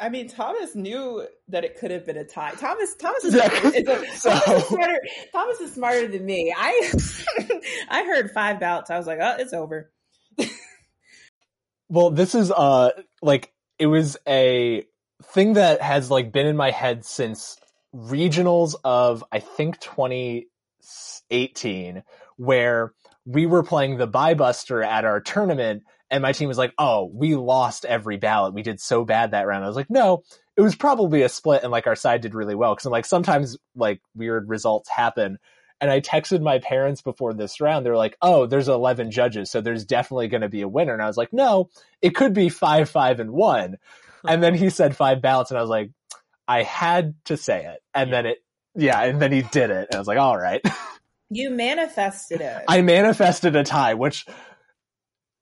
I 0.00 0.08
mean, 0.08 0.28
Thomas 0.28 0.74
knew 0.74 1.24
that 1.48 1.64
it 1.64 1.78
could 1.78 1.92
have 1.92 2.04
been 2.04 2.16
a 2.16 2.24
tie. 2.24 2.50
Thomas, 2.52 2.94
Thomas 2.96 3.24
is, 3.24 3.34
is 3.34 3.88
a, 3.88 4.06
so, 4.16 4.30
Thomas, 4.30 4.62
is 4.62 4.68
smarter, 4.68 5.00
Thomas 5.32 5.60
is 5.60 5.72
smarter 5.72 6.08
than 6.08 6.26
me. 6.26 6.52
I, 6.56 6.92
I 7.88 8.02
heard 8.02 8.32
five 8.32 8.58
bouts. 8.58 8.90
I 8.90 8.98
was 8.98 9.06
like, 9.06 9.20
oh, 9.22 9.36
it's 9.38 9.52
over. 9.52 9.92
well, 11.88 12.10
this 12.10 12.34
is 12.34 12.50
uh 12.50 12.90
like 13.22 13.52
it 13.78 13.86
was 13.86 14.16
a 14.26 14.84
thing 15.22 15.54
that 15.54 15.80
has 15.80 16.10
like 16.10 16.32
been 16.32 16.46
in 16.46 16.56
my 16.56 16.70
head 16.70 17.04
since 17.04 17.56
regionals 17.94 18.74
of 18.84 19.24
I 19.32 19.40
think 19.40 19.80
2018, 19.80 22.02
where 22.36 22.92
we 23.24 23.46
were 23.46 23.62
playing 23.62 23.98
the 23.98 24.06
Bye 24.06 24.34
Buster 24.34 24.82
at 24.82 25.04
our 25.04 25.20
tournament 25.20 25.82
and 26.12 26.22
my 26.22 26.32
team 26.32 26.46
was 26.46 26.58
like, 26.58 26.74
"Oh, 26.78 27.10
we 27.12 27.34
lost 27.34 27.86
every 27.86 28.18
ballot. 28.18 28.52
We 28.52 28.62
did 28.62 28.80
so 28.80 29.04
bad 29.04 29.30
that 29.30 29.46
round." 29.46 29.64
I 29.64 29.66
was 29.66 29.76
like, 29.76 29.90
"No, 29.90 30.22
it 30.56 30.60
was 30.60 30.76
probably 30.76 31.22
a 31.22 31.28
split, 31.28 31.62
and 31.62 31.72
like 31.72 31.86
our 31.86 31.96
side 31.96 32.20
did 32.20 32.34
really 32.34 32.54
well." 32.54 32.74
Because 32.74 32.84
I'm 32.84 32.92
like, 32.92 33.06
sometimes 33.06 33.56
like 33.74 34.02
weird 34.14 34.48
results 34.48 34.90
happen. 34.90 35.38
And 35.80 35.90
I 35.90 36.00
texted 36.00 36.42
my 36.42 36.60
parents 36.60 37.02
before 37.02 37.32
this 37.32 37.60
round. 37.60 37.84
They're 37.84 37.96
like, 37.96 38.16
"Oh, 38.20 38.46
there's 38.46 38.68
11 38.68 39.10
judges, 39.10 39.50
so 39.50 39.62
there's 39.62 39.86
definitely 39.86 40.28
going 40.28 40.42
to 40.42 40.50
be 40.50 40.60
a 40.60 40.68
winner." 40.68 40.92
And 40.92 41.02
I 41.02 41.06
was 41.06 41.16
like, 41.16 41.32
"No, 41.32 41.70
it 42.02 42.14
could 42.14 42.34
be 42.34 42.50
five, 42.50 42.90
five, 42.90 43.18
and 43.18 43.32
one." 43.32 43.78
And 44.26 44.42
then 44.42 44.54
he 44.54 44.70
said 44.70 44.96
five 44.96 45.22
ballots, 45.22 45.50
and 45.50 45.58
I 45.58 45.60
was 45.60 45.70
like, 45.70 45.90
"I 46.46 46.62
had 46.62 47.14
to 47.26 47.36
say 47.36 47.64
it." 47.66 47.80
And 47.94 48.10
yeah. 48.10 48.16
then 48.16 48.26
it, 48.26 48.38
yeah, 48.74 49.02
and 49.02 49.20
then 49.20 49.32
he 49.32 49.42
did 49.42 49.70
it, 49.70 49.88
and 49.90 49.94
I 49.94 49.98
was 49.98 50.08
like, 50.08 50.18
"All 50.18 50.38
right." 50.38 50.62
You 51.34 51.48
manifested 51.48 52.42
it. 52.42 52.64
I 52.68 52.82
manifested 52.82 53.56
a 53.56 53.64
tie, 53.64 53.94
which 53.94 54.26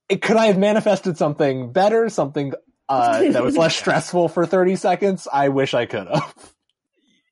it, 0.09 0.23
could 0.23 0.37
I 0.37 0.47
have 0.47 0.59
manifested 0.59 1.19
something 1.19 1.73
better, 1.73 2.09
something 2.09 2.53
uh, 2.89 3.33
that 3.33 3.43
was 3.43 3.57
less 3.57 3.75
stressful 3.79 4.29
for 4.29 4.47
30 4.47 4.77
seconds? 4.77 5.27
I 5.33 5.49
wish 5.49 5.75
I 5.75 5.87
could 5.87 6.07
have. 6.07 6.35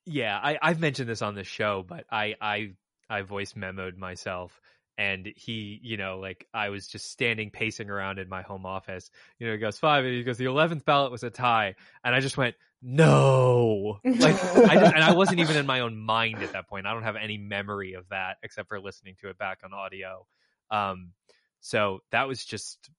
Yeah, 0.06 0.38
I, 0.42 0.58
I've 0.60 0.80
mentioned 0.80 1.08
this 1.08 1.22
on 1.22 1.34
the 1.34 1.44
show, 1.44 1.84
but 1.86 2.04
I, 2.10 2.34
I, 2.40 2.70
I 3.10 3.22
voice 3.22 3.52
memoed 3.52 3.96
myself 3.96 4.58
and 4.98 5.32
he, 5.36 5.80
you 5.82 5.96
know, 5.96 6.18
like 6.18 6.46
I 6.52 6.68
was 6.68 6.88
just 6.88 7.10
standing 7.10 7.50
pacing 7.50 7.88
around 7.88 8.18
in 8.18 8.28
my 8.28 8.42
home 8.42 8.66
office. 8.66 9.10
You 9.38 9.46
know, 9.46 9.52
he 9.54 9.58
goes 9.58 9.78
five, 9.78 10.04
and 10.04 10.12
he 10.12 10.24
goes 10.24 10.36
the 10.36 10.46
eleventh 10.46 10.84
ballot 10.84 11.12
was 11.12 11.22
a 11.22 11.30
tie, 11.30 11.76
and 12.04 12.14
I 12.14 12.20
just 12.20 12.36
went 12.36 12.56
no, 12.82 13.98
like 14.04 14.34
I 14.34 14.74
just, 14.74 14.94
and 14.94 15.04
I 15.04 15.12
wasn't 15.16 15.40
even 15.40 15.56
in 15.56 15.66
my 15.66 15.80
own 15.80 15.96
mind 15.96 16.42
at 16.42 16.52
that 16.52 16.68
point. 16.68 16.86
I 16.86 16.92
don't 16.92 17.02
have 17.04 17.16
any 17.16 17.38
memory 17.38 17.94
of 17.94 18.08
that 18.10 18.36
except 18.42 18.68
for 18.68 18.80
listening 18.80 19.16
to 19.20 19.30
it 19.30 19.38
back 19.38 19.60
on 19.64 19.72
audio. 19.72 20.26
Um, 20.70 21.12
so 21.60 22.00
that 22.12 22.28
was 22.28 22.44
just, 22.44 22.90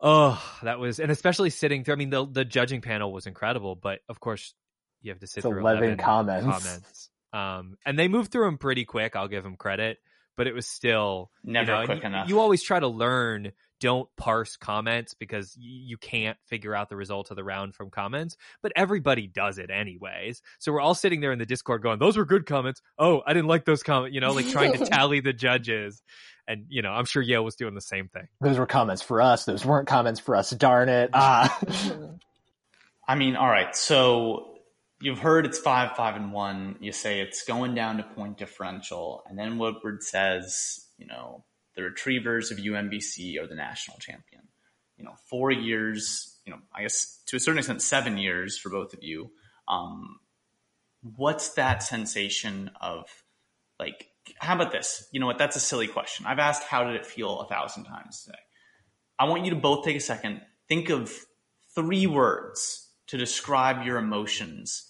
oh, 0.00 0.42
that 0.62 0.80
was, 0.80 0.98
and 0.98 1.12
especially 1.12 1.50
sitting 1.50 1.84
through. 1.84 1.94
I 1.94 1.96
mean, 1.96 2.10
the 2.10 2.26
the 2.26 2.44
judging 2.44 2.80
panel 2.80 3.12
was 3.12 3.26
incredible, 3.26 3.76
but 3.76 4.00
of 4.08 4.18
course, 4.18 4.54
you 5.02 5.12
have 5.12 5.20
to 5.20 5.26
sit 5.26 5.38
it's 5.38 5.48
through 5.48 5.60
11, 5.60 5.84
11 5.84 5.98
comments. 5.98 6.46
comments. 6.46 7.10
Um, 7.32 7.76
and 7.86 7.96
they 7.96 8.08
moved 8.08 8.32
through 8.32 8.46
them 8.46 8.58
pretty 8.58 8.84
quick. 8.84 9.14
I'll 9.14 9.28
give 9.28 9.44
them 9.44 9.56
credit, 9.56 9.98
but 10.40 10.46
it 10.46 10.54
was 10.54 10.66
still 10.66 11.30
never 11.44 11.70
you 11.70 11.78
know, 11.80 11.84
quick 11.84 12.00
you, 12.00 12.06
enough. 12.06 12.28
You 12.30 12.40
always 12.40 12.62
try 12.62 12.80
to 12.80 12.88
learn. 12.88 13.52
Don't 13.78 14.08
parse 14.16 14.56
comments 14.56 15.12
because 15.12 15.54
you 15.58 15.98
can't 15.98 16.38
figure 16.46 16.74
out 16.74 16.88
the 16.88 16.96
result 16.96 17.30
of 17.30 17.36
the 17.36 17.44
round 17.44 17.74
from 17.74 17.90
comments, 17.90 18.38
but 18.62 18.72
everybody 18.74 19.26
does 19.26 19.58
it 19.58 19.70
anyways. 19.70 20.40
So 20.58 20.72
we're 20.72 20.80
all 20.80 20.94
sitting 20.94 21.20
there 21.20 21.32
in 21.32 21.38
the 21.38 21.44
Discord 21.44 21.82
going, 21.82 21.98
"Those 21.98 22.16
were 22.16 22.24
good 22.24 22.46
comments." 22.46 22.80
Oh, 22.98 23.22
I 23.26 23.34
didn't 23.34 23.48
like 23.48 23.66
those 23.66 23.82
comments. 23.82 24.14
You 24.14 24.22
know, 24.22 24.32
like 24.32 24.48
trying 24.48 24.72
to 24.72 24.86
tally 24.86 25.20
the 25.20 25.34
judges 25.34 26.00
and 26.48 26.64
you 26.70 26.80
know, 26.80 26.90
I'm 26.90 27.04
sure 27.04 27.20
Yale 27.20 27.44
was 27.44 27.56
doing 27.56 27.74
the 27.74 27.82
same 27.82 28.08
thing. 28.08 28.28
Those 28.40 28.56
were 28.56 28.66
comments 28.66 29.02
for 29.02 29.20
us. 29.20 29.44
Those 29.44 29.66
weren't 29.66 29.88
comments 29.88 30.20
for 30.20 30.36
us. 30.36 30.48
Darn 30.52 30.88
it. 30.88 31.10
Ah. 31.12 31.60
I 33.06 33.14
mean, 33.14 33.36
all 33.36 33.48
right. 33.48 33.76
So 33.76 34.49
you've 35.00 35.18
heard 35.18 35.46
it's 35.46 35.58
five, 35.58 35.96
five, 35.96 36.16
and 36.16 36.32
one. 36.32 36.76
You 36.80 36.92
say 36.92 37.20
it's 37.20 37.44
going 37.44 37.74
down 37.74 37.96
to 37.96 38.02
point 38.02 38.38
differential, 38.38 39.22
and 39.28 39.38
then 39.38 39.58
Woodward 39.58 40.02
says, 40.02 40.86
you 40.98 41.06
know, 41.06 41.44
the 41.76 41.82
Retrievers 41.82 42.50
of 42.50 42.58
UMBC 42.58 43.40
are 43.40 43.46
the 43.46 43.54
national 43.54 43.98
champion. 43.98 44.42
You 44.96 45.04
know, 45.04 45.14
four 45.28 45.50
years. 45.50 46.38
You 46.44 46.52
know, 46.52 46.58
I 46.74 46.82
guess 46.82 47.20
to 47.26 47.36
a 47.36 47.40
certain 47.40 47.58
extent, 47.58 47.82
seven 47.82 48.18
years 48.18 48.58
for 48.58 48.70
both 48.70 48.92
of 48.92 49.02
you. 49.02 49.30
Um, 49.68 50.18
what's 51.16 51.50
that 51.50 51.82
sensation 51.82 52.70
of 52.80 53.06
like 53.78 54.08
how 54.38 54.54
about 54.54 54.72
this? 54.72 55.08
You 55.12 55.20
know 55.20 55.26
what? 55.26 55.38
That's 55.38 55.56
a 55.56 55.60
silly 55.60 55.86
question. 55.86 56.26
I've 56.26 56.38
asked 56.38 56.62
how 56.62 56.84
did 56.84 56.96
it 56.96 57.06
feel 57.06 57.40
a 57.40 57.46
thousand 57.46 57.84
times 57.84 58.24
today. 58.24 58.38
I 59.18 59.24
want 59.24 59.44
you 59.44 59.50
to 59.50 59.56
both 59.56 59.84
take 59.84 59.96
a 59.96 60.00
second, 60.00 60.40
think 60.68 60.88
of 60.90 61.12
three 61.74 62.06
words 62.06 62.88
to 63.08 63.18
describe 63.18 63.84
your 63.84 63.98
emotions 63.98 64.89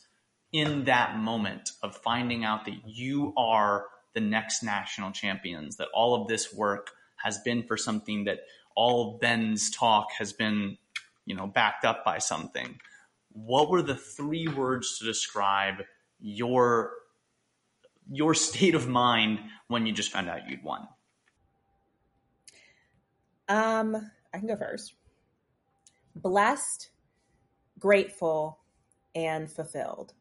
in 0.52 0.84
that 0.84 1.16
moment 1.16 1.70
of 1.82 1.96
finding 1.96 2.44
out 2.44 2.64
that 2.64 2.76
you 2.86 3.32
are 3.36 3.86
the 4.14 4.20
next 4.20 4.62
national 4.62 5.12
champions, 5.12 5.76
that 5.76 5.88
all 5.94 6.20
of 6.20 6.28
this 6.28 6.52
work 6.52 6.90
has 7.16 7.38
been 7.38 7.62
for 7.62 7.76
something 7.76 8.24
that 8.24 8.40
all 8.74 9.18
Ben's 9.18 9.70
talk 9.70 10.08
has 10.18 10.32
been, 10.32 10.76
you 11.26 11.34
know, 11.34 11.46
backed 11.46 11.84
up 11.84 12.04
by 12.04 12.18
something. 12.18 12.80
What 13.32 13.70
were 13.70 13.82
the 13.82 13.94
three 13.94 14.48
words 14.48 14.98
to 14.98 15.04
describe 15.04 15.76
your 16.18 16.92
your 18.12 18.34
state 18.34 18.74
of 18.74 18.88
mind 18.88 19.38
when 19.68 19.86
you 19.86 19.92
just 19.92 20.10
found 20.10 20.28
out 20.28 20.48
you'd 20.48 20.64
won? 20.64 20.88
Um, 23.48 24.10
I 24.32 24.38
can 24.38 24.48
go 24.48 24.56
first. 24.56 24.94
Blessed, 26.16 26.90
grateful, 27.78 28.58
and 29.14 29.50
fulfilled. 29.50 30.14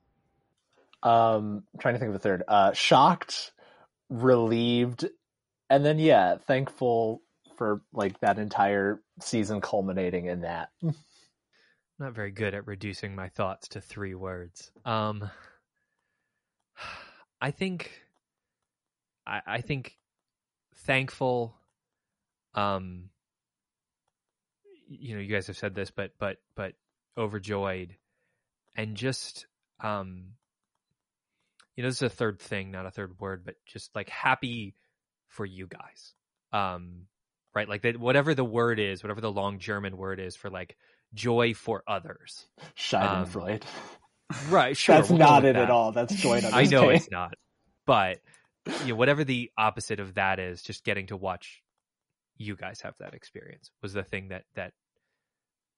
Um, 1.02 1.64
trying 1.80 1.96
to 1.96 2.00
think 2.00 2.10
of 2.10 2.16
a 2.16 2.20
third. 2.20 2.44
Uh, 2.48 2.74
shocked, 2.74 3.52
relieved, 4.10 5.08
and 5.70 5.86
then 5.86 6.00
yeah, 6.00 6.38
thankful 6.38 7.22
for 7.58 7.82
like 7.94 8.20
that 8.22 8.40
entire 8.40 9.02
season 9.22 9.62
culminating 9.62 10.26
in 10.26 10.42
that. 10.42 10.70
Not 12.00 12.14
very 12.14 12.32
good 12.32 12.54
at 12.54 12.66
reducing 12.66 13.14
my 13.14 13.28
thoughts 13.28 13.68
to 13.70 13.82
three 13.82 14.16
words. 14.16 14.72
Um, 14.86 15.30
I 17.42 17.52
think 17.52 17.92
I, 19.26 19.42
I 19.46 19.62
think 19.62 19.98
thankful 20.76 21.56
um 22.56 23.10
you 24.88 25.14
know 25.14 25.22
you 25.22 25.28
guys 25.34 25.48
have 25.48 25.58
said 25.58 25.76
this 25.76 25.92
but 25.92 26.12
but 26.18 26.38
but 26.56 26.74
overjoyed 27.18 27.96
and 28.76 28.96
just 28.96 29.46
um 29.82 30.34
you 31.80 31.84
know 31.84 31.90
this 31.90 31.98
is 31.98 32.04
a 32.04 32.10
third 32.10 32.40
thing 32.40 32.72
not 32.72 32.86
a 32.86 32.92
third 32.92 33.18
word 33.20 33.44
but 33.46 33.56
just 33.66 33.96
like 33.96 34.10
happy 34.10 34.76
for 35.30 35.46
you 35.46 35.66
guys 35.66 36.14
um 36.52 37.06
right 37.56 37.70
like 37.70 37.84
that 37.84 37.98
whatever 37.98 38.36
the 38.36 38.44
word 38.44 38.80
is 38.80 39.02
whatever 39.02 39.22
the 39.22 39.32
long 39.32 39.60
german 39.60 39.96
word 39.96 40.20
is 40.20 40.36
for 40.36 40.50
like 40.50 40.76
joy 41.14 41.54
for 41.54 41.84
others 41.88 42.48
schadenfreude 42.78 43.64
um, 43.64 43.70
Right, 44.50 44.78
sure. 44.78 44.96
That's 44.96 45.10
we'll 45.10 45.18
not 45.18 45.44
it 45.44 45.54
that. 45.54 45.64
at 45.64 45.72
all. 45.72 45.92
That's 45.92 46.14
joy. 46.14 46.42
I 46.54 46.66
know 46.66 46.90
it's 46.90 47.10
not, 47.10 47.34
but 47.86 48.20
you 48.84 48.90
know, 48.90 48.96
whatever 48.96 49.24
the 49.24 49.52
opposite 49.58 50.00
of 50.00 50.16
that 50.16 50.40
is, 50.40 50.62
just 50.62 50.84
getting 50.84 51.08
to 51.08 51.18
watch 51.18 51.64
you 52.38 52.56
guys 52.56 52.82
have 52.82 52.94
that 53.00 53.14
experience 53.14 53.72
was 53.82 53.94
the 53.94 54.04
thing 54.04 54.30
that 54.30 54.44
that 54.56 54.74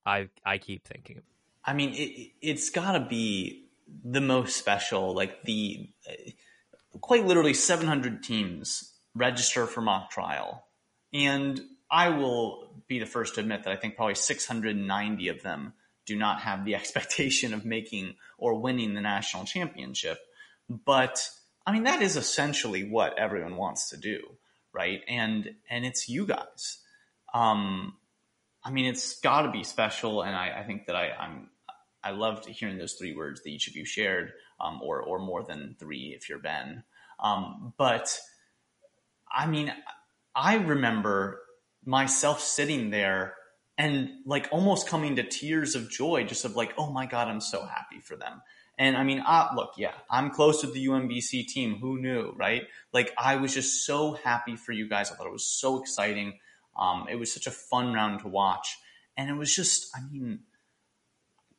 I 0.06 0.28
I 0.46 0.58
keep 0.58 0.86
thinking. 0.86 1.18
Of. 1.18 1.24
I 1.64 1.74
mean, 1.74 1.94
it, 1.94 2.32
it's 2.42 2.70
got 2.72 2.94
to 2.94 3.06
be 3.08 3.70
the 4.04 4.22
most 4.22 4.58
special. 4.58 5.14
Like 5.14 5.44
the 5.44 5.90
quite 7.00 7.26
literally 7.26 7.54
700 7.54 8.24
teams 8.24 8.94
register 9.16 9.66
for 9.66 9.82
mock 9.82 10.12
trial, 10.12 10.66
and 11.14 11.60
I 11.90 12.10
will 12.10 12.84
be 12.88 13.00
the 13.00 13.06
first 13.06 13.36
to 13.36 13.42
admit 13.42 13.64
that 13.64 13.74
I 13.74 13.76
think 13.76 13.96
probably 13.96 14.16
690 14.16 15.28
of 15.28 15.42
them 15.44 15.74
do 16.06 16.16
not 16.16 16.42
have 16.42 16.66
the 16.66 16.76
expectation 16.82 17.54
of 17.54 17.66
making 17.66 18.16
or 18.38 18.60
winning 18.60 18.94
the 18.94 19.02
national 19.02 19.46
championship. 19.46 20.20
But 20.70 21.28
I 21.66 21.72
mean, 21.72 21.84
that 21.84 22.02
is 22.02 22.16
essentially 22.16 22.90
what 22.90 23.18
everyone 23.18 23.56
wants 23.56 23.90
to 23.90 23.98
do, 23.98 24.22
right? 24.74 25.02
And 25.08 25.56
and 25.70 25.86
it's 25.86 26.10
you 26.10 26.26
guys. 26.26 26.80
Um, 27.34 27.96
I 28.64 28.72
mean, 28.72 28.86
it's 28.86 29.20
got 29.20 29.44
to 29.44 29.52
be 29.52 29.64
special, 29.64 30.22
and 30.22 30.36
I, 30.36 30.60
I 30.60 30.64
think 30.64 30.86
that 30.88 30.96
I, 30.96 31.12
I'm 31.12 31.50
I 32.04 32.12
loved 32.12 32.46
hearing 32.48 32.78
those 32.78 32.94
three 32.94 33.16
words 33.16 33.42
that 33.42 33.50
each 33.50 33.68
of 33.68 33.76
you 33.76 33.86
shared, 33.86 34.34
um, 34.60 34.80
or 34.82 35.02
or 35.02 35.20
more 35.20 35.44
than 35.44 35.76
three 35.80 36.14
if 36.18 36.30
you're 36.30 36.40
Ben. 36.40 36.84
Um, 37.20 37.74
but 37.78 38.18
I 39.32 39.48
mean, 39.48 39.74
I 40.36 40.56
remember 40.56 41.42
myself 41.86 42.42
sitting 42.42 42.90
there 42.90 43.36
and 43.78 44.10
like 44.26 44.48
almost 44.52 44.88
coming 44.88 45.16
to 45.16 45.24
tears 45.24 45.76
of 45.76 45.90
joy, 45.90 46.24
just 46.24 46.46
of 46.46 46.56
like, 46.56 46.74
oh 46.78 46.92
my 46.92 47.06
god, 47.06 47.28
I'm 47.28 47.42
so 47.42 47.66
happy 47.66 48.00
for 48.02 48.16
them. 48.16 48.42
And 48.78 48.98
I 48.98 49.04
mean, 49.04 49.20
uh, 49.20 49.50
look, 49.56 49.74
yeah, 49.78 49.94
I'm 50.10 50.32
close 50.32 50.62
to 50.62 50.68
the 50.68 50.88
UMBC 50.88 51.48
team. 51.48 51.76
Who 51.76 52.00
knew, 52.00 52.34
right? 52.36 52.64
Like, 52.94 53.14
I 53.18 53.36
was 53.36 53.54
just 53.54 53.86
so 53.86 54.14
happy 54.14 54.56
for 54.56 54.72
you 54.72 54.90
guys. 54.90 55.12
I 55.12 55.16
thought 55.16 55.28
it 55.28 55.32
was 55.32 55.46
so 55.46 55.80
exciting. 55.82 56.40
Um, 56.76 57.06
it 57.10 57.16
was 57.16 57.32
such 57.32 57.48
a 57.48 57.52
fun 57.52 57.94
round 57.94 58.22
to 58.22 58.28
watch. 58.28 58.78
And 59.18 59.30
it 59.30 59.34
was 59.34 59.54
just, 59.54 59.96
I 59.96 60.00
mean, 60.12 60.40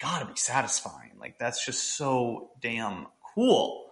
gotta 0.03 0.26
be 0.26 0.36
satisfying. 0.36 1.12
Like, 1.18 1.38
that's 1.38 1.64
just 1.64 1.96
so 1.96 2.50
damn 2.61 3.07
cool. 3.34 3.86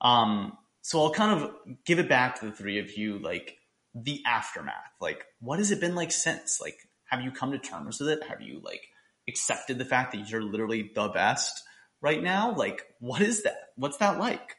Um, 0.00 0.56
so 0.82 1.02
I'll 1.02 1.12
kind 1.12 1.42
of 1.42 1.50
give 1.84 1.98
it 1.98 2.08
back 2.08 2.40
to 2.40 2.46
the 2.46 2.52
three 2.52 2.78
of 2.78 2.96
you, 2.96 3.18
like, 3.18 3.58
the 3.94 4.22
aftermath. 4.24 4.92
Like, 5.00 5.24
what 5.40 5.58
has 5.58 5.72
it 5.72 5.80
been 5.80 5.94
like 5.94 6.12
since? 6.12 6.60
Like, 6.60 6.76
have 7.06 7.22
you 7.22 7.32
come 7.32 7.52
to 7.52 7.58
terms 7.58 7.98
with 7.98 8.08
it? 8.10 8.22
Have 8.28 8.40
you, 8.40 8.60
like, 8.62 8.82
accepted 9.28 9.78
the 9.78 9.84
fact 9.84 10.12
that 10.12 10.30
you're 10.30 10.42
literally 10.42 10.90
the 10.94 11.08
best? 11.08 11.62
right 12.00 12.22
now? 12.22 12.54
Like, 12.54 12.84
what 13.00 13.20
is 13.20 13.42
that? 13.42 13.56
What's 13.76 13.98
that 13.98 14.18
like? 14.18 14.56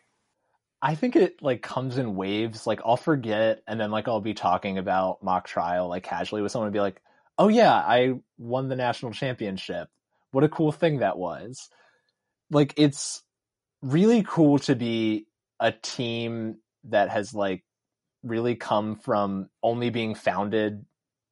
I 0.81 0.95
think 0.95 1.15
it 1.15 1.41
like 1.41 1.61
comes 1.61 1.97
in 1.97 2.15
waves. 2.15 2.67
Like 2.67 2.81
I'll 2.85 2.97
forget, 2.97 3.63
and 3.67 3.79
then 3.79 3.89
like 3.89 4.07
I'll 4.07 4.21
be 4.21 4.35
talking 4.35 4.77
about 4.77 5.23
mock 5.23 5.47
trial 5.47 5.87
like 5.87 6.03
casually 6.03 6.41
with 6.41 6.51
someone 6.51 6.67
and 6.67 6.73
be 6.73 6.79
like, 6.79 7.01
"Oh 7.37 7.47
yeah, 7.47 7.73
I 7.73 8.19
won 8.37 8.69
the 8.69 8.75
national 8.75 9.13
championship. 9.13 9.89
What 10.31 10.43
a 10.43 10.49
cool 10.49 10.71
thing 10.71 10.99
that 10.99 11.17
was!" 11.17 11.69
Like 12.49 12.73
it's 12.77 13.23
really 13.81 14.23
cool 14.27 14.59
to 14.59 14.75
be 14.75 15.27
a 15.59 15.71
team 15.71 16.57
that 16.85 17.09
has 17.09 17.33
like 17.33 17.63
really 18.23 18.55
come 18.55 18.95
from 18.95 19.49
only 19.63 19.89
being 19.89 20.15
founded 20.15 20.85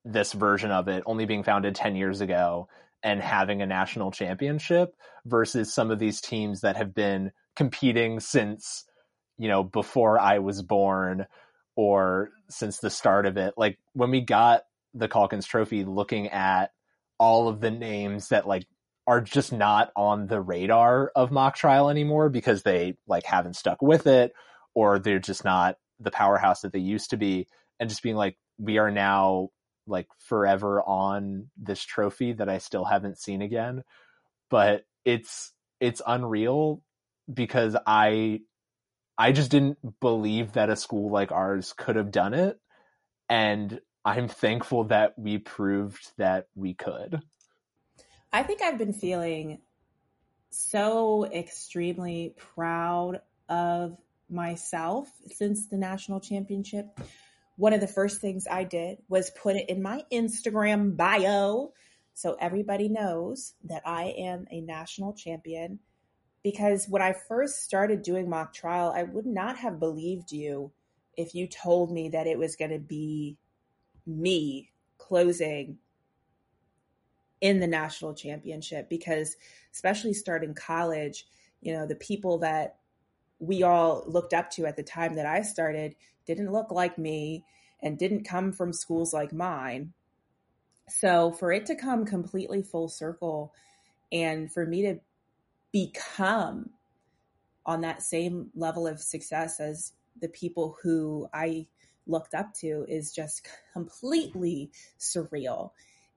this 0.03 0.33
version 0.33 0.71
of 0.71 0.87
it 0.87 1.03
only 1.05 1.25
being 1.25 1.43
founded 1.43 1.73
10 1.75 1.95
years 1.95 2.21
ago 2.21 2.67
and 3.03 3.21
having 3.21 3.61
a 3.61 3.65
national 3.65 4.11
championship 4.11 4.95
versus 5.25 5.73
some 5.73 5.89
of 5.89 5.99
these 5.99 6.21
teams 6.21 6.61
that 6.61 6.77
have 6.77 6.93
been 6.93 7.31
competing 7.55 8.19
since 8.19 8.85
you 9.37 9.47
know 9.47 9.63
before 9.63 10.19
I 10.19 10.39
was 10.39 10.61
born 10.61 11.25
or 11.75 12.29
since 12.49 12.77
the 12.79 12.89
start 12.89 13.25
of 13.25 13.37
it 13.37 13.55
like 13.57 13.79
when 13.93 14.11
we 14.11 14.21
got 14.21 14.63
the 14.93 15.07
Calkins 15.07 15.47
trophy 15.47 15.83
looking 15.83 16.27
at 16.29 16.71
all 17.17 17.47
of 17.47 17.61
the 17.61 17.71
names 17.71 18.29
that 18.29 18.47
like 18.47 18.65
are 19.07 19.21
just 19.21 19.53
not 19.53 19.91
on 19.95 20.27
the 20.27 20.41
radar 20.41 21.11
of 21.15 21.31
mock 21.31 21.55
trial 21.55 21.89
anymore 21.89 22.29
because 22.29 22.63
they 22.63 22.95
like 23.07 23.25
haven't 23.25 23.55
stuck 23.55 23.81
with 23.81 24.07
it 24.07 24.33
or 24.73 24.99
they're 24.99 25.19
just 25.19 25.45
not 25.45 25.77
the 25.99 26.11
powerhouse 26.11 26.61
that 26.61 26.73
they 26.73 26.79
used 26.79 27.11
to 27.11 27.17
be 27.17 27.47
and 27.79 27.89
just 27.89 28.03
being 28.03 28.15
like 28.15 28.37
we 28.57 28.77
are 28.77 28.91
now 28.91 29.49
like 29.87 30.07
forever 30.27 30.81
on 30.81 31.49
this 31.57 31.83
trophy 31.83 32.33
that 32.33 32.49
I 32.49 32.57
still 32.57 32.85
haven't 32.85 33.19
seen 33.19 33.41
again. 33.41 33.83
But 34.49 34.85
it's 35.03 35.51
it's 35.79 36.01
unreal 36.05 36.81
because 37.31 37.75
I 37.85 38.41
I 39.17 39.31
just 39.31 39.51
didn't 39.51 39.77
believe 39.99 40.53
that 40.53 40.69
a 40.69 40.75
school 40.75 41.11
like 41.11 41.31
ours 41.31 41.73
could 41.77 41.95
have 41.95 42.11
done 42.11 42.33
it. 42.33 42.59
And 43.29 43.79
I'm 44.03 44.27
thankful 44.27 44.85
that 44.85 45.17
we 45.17 45.37
proved 45.37 46.11
that 46.17 46.47
we 46.55 46.73
could. 46.73 47.21
I 48.35 48.43
think 48.43 48.61
I've 48.61 48.77
been 48.77 48.93
feeling 48.93 49.59
so 50.49 51.25
extremely 51.25 52.33
proud 52.37 53.21
of 53.49 53.97
myself 54.29 55.09
since 55.27 55.67
the 55.67 55.77
national 55.77 56.19
championship 56.19 56.99
one 57.57 57.73
of 57.73 57.79
the 57.79 57.87
first 57.87 58.19
things 58.19 58.47
I 58.49 58.63
did 58.63 58.97
was 59.07 59.29
put 59.29 59.55
it 59.55 59.69
in 59.69 59.81
my 59.81 60.03
Instagram 60.11 60.97
bio 60.97 61.71
so 62.13 62.37
everybody 62.39 62.89
knows 62.89 63.53
that 63.65 63.81
I 63.85 64.13
am 64.17 64.45
a 64.51 64.61
national 64.61 65.13
champion. 65.13 65.79
Because 66.43 66.87
when 66.87 67.01
I 67.01 67.13
first 67.27 67.63
started 67.63 68.03
doing 68.03 68.29
mock 68.29 68.53
trial, 68.53 68.93
I 68.95 69.03
would 69.03 69.25
not 69.25 69.57
have 69.57 69.79
believed 69.79 70.31
you 70.31 70.71
if 71.17 71.33
you 71.33 71.47
told 71.47 71.91
me 71.91 72.09
that 72.09 72.27
it 72.27 72.37
was 72.37 72.55
going 72.55 72.71
to 72.71 72.79
be 72.79 73.37
me 74.05 74.71
closing 74.97 75.77
in 77.41 77.59
the 77.59 77.67
national 77.67 78.13
championship. 78.13 78.89
Because, 78.89 79.35
especially 79.73 80.13
starting 80.13 80.53
college, 80.53 81.25
you 81.61 81.73
know, 81.73 81.85
the 81.85 81.95
people 81.95 82.39
that 82.39 82.77
we 83.39 83.63
all 83.63 84.03
looked 84.07 84.33
up 84.33 84.49
to 84.51 84.65
at 84.65 84.75
the 84.75 84.83
time 84.83 85.15
that 85.15 85.25
I 85.25 85.41
started 85.41 85.95
didn't 86.25 86.51
look 86.51 86.71
like 86.71 86.97
me 86.97 87.43
and 87.81 87.97
didn't 87.97 88.23
come 88.23 88.51
from 88.51 88.73
schools 88.73 89.13
like 89.13 89.33
mine. 89.33 89.93
So 90.87 91.31
for 91.31 91.51
it 91.51 91.65
to 91.67 91.75
come 91.75 92.05
completely 92.05 92.61
full 92.61 92.87
circle 92.87 93.53
and 94.11 94.51
for 94.51 94.65
me 94.65 94.83
to 94.83 94.99
become 95.71 96.69
on 97.65 97.81
that 97.81 98.01
same 98.01 98.49
level 98.55 98.87
of 98.87 99.01
success 99.01 99.59
as 99.59 99.93
the 100.21 100.29
people 100.29 100.77
who 100.81 101.27
I 101.33 101.67
looked 102.07 102.33
up 102.33 102.53
to 102.55 102.85
is 102.87 103.11
just 103.11 103.47
completely 103.73 104.71
surreal. 104.99 105.71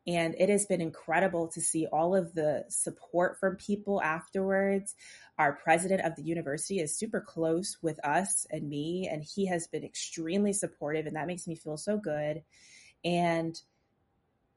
And 0.09 0.34
it 0.38 0.48
has 0.48 0.64
been 0.64 0.80
incredible 0.80 1.48
to 1.48 1.61
see 1.61 1.86
all 1.86 2.16
of 2.16 2.32
the 2.32 2.64
support 2.68 3.38
from 3.38 3.56
people 3.56 4.00
afterwards. 4.00 4.94
Our 5.38 5.52
president 5.52 6.00
of 6.00 6.16
the 6.16 6.22
university 6.22 6.80
is 6.80 6.96
super 6.96 7.20
close 7.20 7.76
with 7.82 8.02
us 8.02 8.46
and 8.50 8.70
me, 8.70 9.06
and 9.12 9.22
he 9.22 9.46
has 9.48 9.66
been 9.66 9.84
extremely 9.84 10.54
supportive, 10.54 11.06
and 11.06 11.16
that 11.16 11.26
makes 11.26 11.46
me 11.46 11.56
feel 11.56 11.76
so 11.76 11.98
good. 11.98 12.42
And 13.04 13.61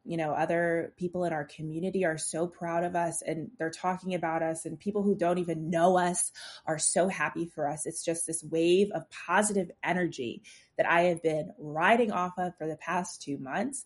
you 0.04 0.18
know, 0.18 0.32
other 0.32 0.94
people 0.98 1.26
in 1.26 1.34
our 1.34 1.44
community 1.44 2.06
are 2.06 2.18
so 2.18 2.48
proud 2.48 2.84
of 2.84 2.96
us 2.96 3.22
and 3.22 3.52
they're 3.60 3.70
talking 3.70 4.16
about 4.16 4.42
us, 4.42 4.66
and 4.66 4.80
people 4.80 5.04
who 5.04 5.16
don't 5.16 5.38
even 5.38 5.70
know 5.70 5.98
us 5.98 6.32
are 6.66 6.80
so 6.80 7.10
happy 7.10 7.46
for 7.46 7.68
us. 7.68 7.86
It's 7.86 8.04
just 8.04 8.26
this 8.26 8.44
wave 8.44 8.90
of 8.96 9.04
positive 9.12 9.70
energy 9.84 10.44
that 10.78 10.90
I 10.90 11.02
have 11.04 11.22
been 11.22 11.52
riding 11.60 12.12
off 12.12 12.34
of 12.38 12.58
for 12.58 12.68
the 12.68 12.78
past 12.78 13.22
two 13.22 13.38
months 13.38 13.86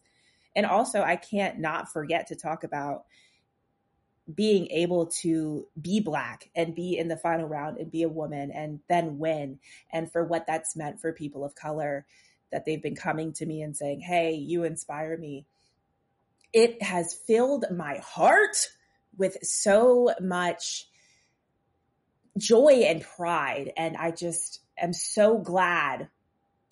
and 0.56 0.66
also, 0.66 1.02
I 1.02 1.18
can't 1.18 1.60
not 1.60 1.92
forget 1.92 2.28
to 2.28 2.36
talk 2.36 2.64
about 2.64 3.06
being 4.34 4.68
able 4.72 5.08
to 5.08 5.68
be 5.80 6.00
black 6.00 6.50
and 6.56 6.74
be 6.74 6.98
in 6.98 7.08
the 7.08 7.18
final 7.18 7.48
round 7.48 7.78
and 7.78 7.92
be 7.92 8.04
a 8.04 8.10
woman 8.10 8.50
and 8.52 8.80
then 8.90 9.20
win. 9.20 9.60
And 9.92 10.12
for 10.12 10.24
what 10.24 10.48
that's 10.48 10.76
meant 10.76 11.00
for 11.00 11.12
people 11.12 11.44
of 11.44 11.54
color 11.54 12.06
that 12.52 12.66
they've 12.66 12.82
been 12.82 12.96
coming 12.96 13.34
to 13.34 13.46
me 13.46 13.62
and 13.62 13.76
saying 13.76 14.00
hey 14.00 14.34
you 14.34 14.64
inspire 14.64 15.18
me. 15.18 15.46
It 16.54 16.82
has 16.82 17.14
filled 17.14 17.66
my 17.70 17.98
heart 17.98 18.70
with 19.18 19.38
so 19.44 20.14
much 20.22 20.88
joy 22.38 22.84
and 22.88 23.02
pride. 23.02 23.74
And 23.78 23.96
i 23.98 24.10
just 24.10 24.62
am 24.78 24.94
so 24.94 25.38
glad 25.38 26.10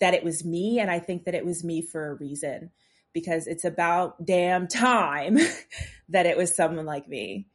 that 0.00 0.14
it 0.14 0.24
was 0.24 0.44
me. 0.44 0.80
And 0.80 0.90
i 0.90 0.98
think 0.98 1.24
that 1.24 1.34
it 1.36 1.46
was 1.46 1.62
me 1.62 1.82
for 1.82 2.08
a 2.08 2.14
reason 2.14 2.72
because 3.14 3.46
it's 3.46 3.64
about 3.64 4.22
damn 4.26 4.68
time 4.68 5.38
that 6.10 6.26
it 6.26 6.36
was 6.36 6.54
someone 6.54 6.84
like 6.84 7.08
me. 7.08 7.46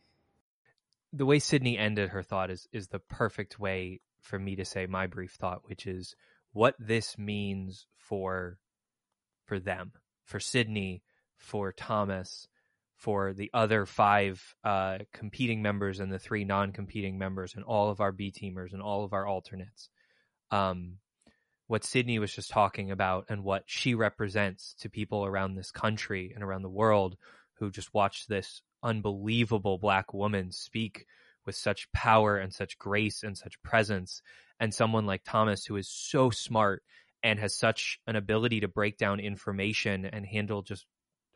The 1.14 1.26
way 1.26 1.38
Sydney 1.38 1.78
ended 1.78 2.10
her 2.10 2.24
thought 2.24 2.49
is 2.49 2.68
is 2.72 2.88
the 2.88 2.99
perfect 2.99 3.60
way 3.60 4.01
for 4.22 4.39
me 4.39 4.55
to 4.55 4.66
say 4.66 4.88
my 4.88 5.05
brief 5.05 5.34
thought, 5.34 5.62
which 5.66 5.86
is 5.86 6.16
what 6.53 6.76
this 6.80 7.18
means 7.18 7.86
for 7.97 8.57
for 9.45 9.60
them, 9.60 9.91
for 10.24 10.39
Sydney, 10.39 11.03
for 11.36 11.72
Thomas, 11.72 12.47
for 12.95 13.34
the 13.34 13.49
other 13.53 13.86
five 13.86 14.55
uh, 14.64 14.99
competing 15.14 15.62
members 15.62 15.99
and 15.99 16.12
the 16.12 16.20
three 16.20 16.45
non-competing 16.45 17.18
members, 17.18 17.55
and 17.55 17.64
all 17.64 17.89
of 17.89 17.99
our 17.99 18.12
B 18.12 18.32
teamers 18.32 18.74
and 18.74 18.82
all 18.82 19.03
of 19.03 19.14
our 19.14 19.28
alternates. 19.28 19.89
Um, 20.51 20.97
what 21.70 21.84
Sydney 21.84 22.17
was 22.17 22.34
just 22.34 22.49
talking 22.49 22.89
about 22.89 23.26
and 23.30 23.43
what 23.43 23.61
she 23.67 23.93
represents 23.93 24.74
to 24.80 24.89
people 24.89 25.24
around 25.24 25.53
this 25.53 25.70
country 25.70 26.32
and 26.34 26.43
around 26.43 26.63
the 26.63 26.70
world 26.70 27.15
who 27.59 27.70
just 27.70 27.93
watch 27.93 28.26
this 28.26 28.63
unbelievable 28.82 29.78
black 29.78 30.11
woman 30.11 30.51
speak 30.51 31.05
with 31.45 31.55
such 31.55 31.91
power 31.91 32.38
and 32.38 32.51
such 32.51 32.80
grace 32.80 33.22
and 33.22 33.38
such 33.38 33.61
presence. 33.61 34.24
And 34.59 34.74
someone 34.74 35.05
like 35.05 35.22
Thomas 35.24 35.63
who 35.63 35.76
is 35.76 35.88
so 35.88 36.32
smart 36.32 36.82
and 37.22 37.39
has 37.39 37.55
such 37.55 37.99
an 38.07 38.15
ability 38.15 38.61
to 38.61 38.67
break 38.67 38.97
down 38.97 39.20
information 39.20 40.05
and 40.05 40.26
handle 40.26 40.63
just 40.63 40.88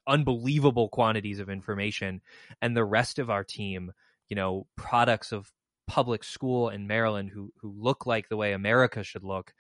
unbelievable 0.08 0.90
quantities 0.90 1.42
of 1.42 1.50
information. 1.52 2.22
And 2.60 2.76
the 2.76 2.84
rest 2.84 3.20
of 3.20 3.30
our 3.30 3.44
team 3.44 3.92
you 4.30 4.36
know 4.36 4.66
products 4.76 5.32
of 5.32 5.52
public 5.86 6.24
school 6.24 6.70
in 6.70 6.88
Maryland 6.88 7.30
who 7.30 7.54
who 7.62 7.72
look 7.78 8.08
like 8.08 8.30
the 8.30 8.38
way 8.38 8.54
America 8.54 9.04
should 9.04 9.24
look 9.24 9.54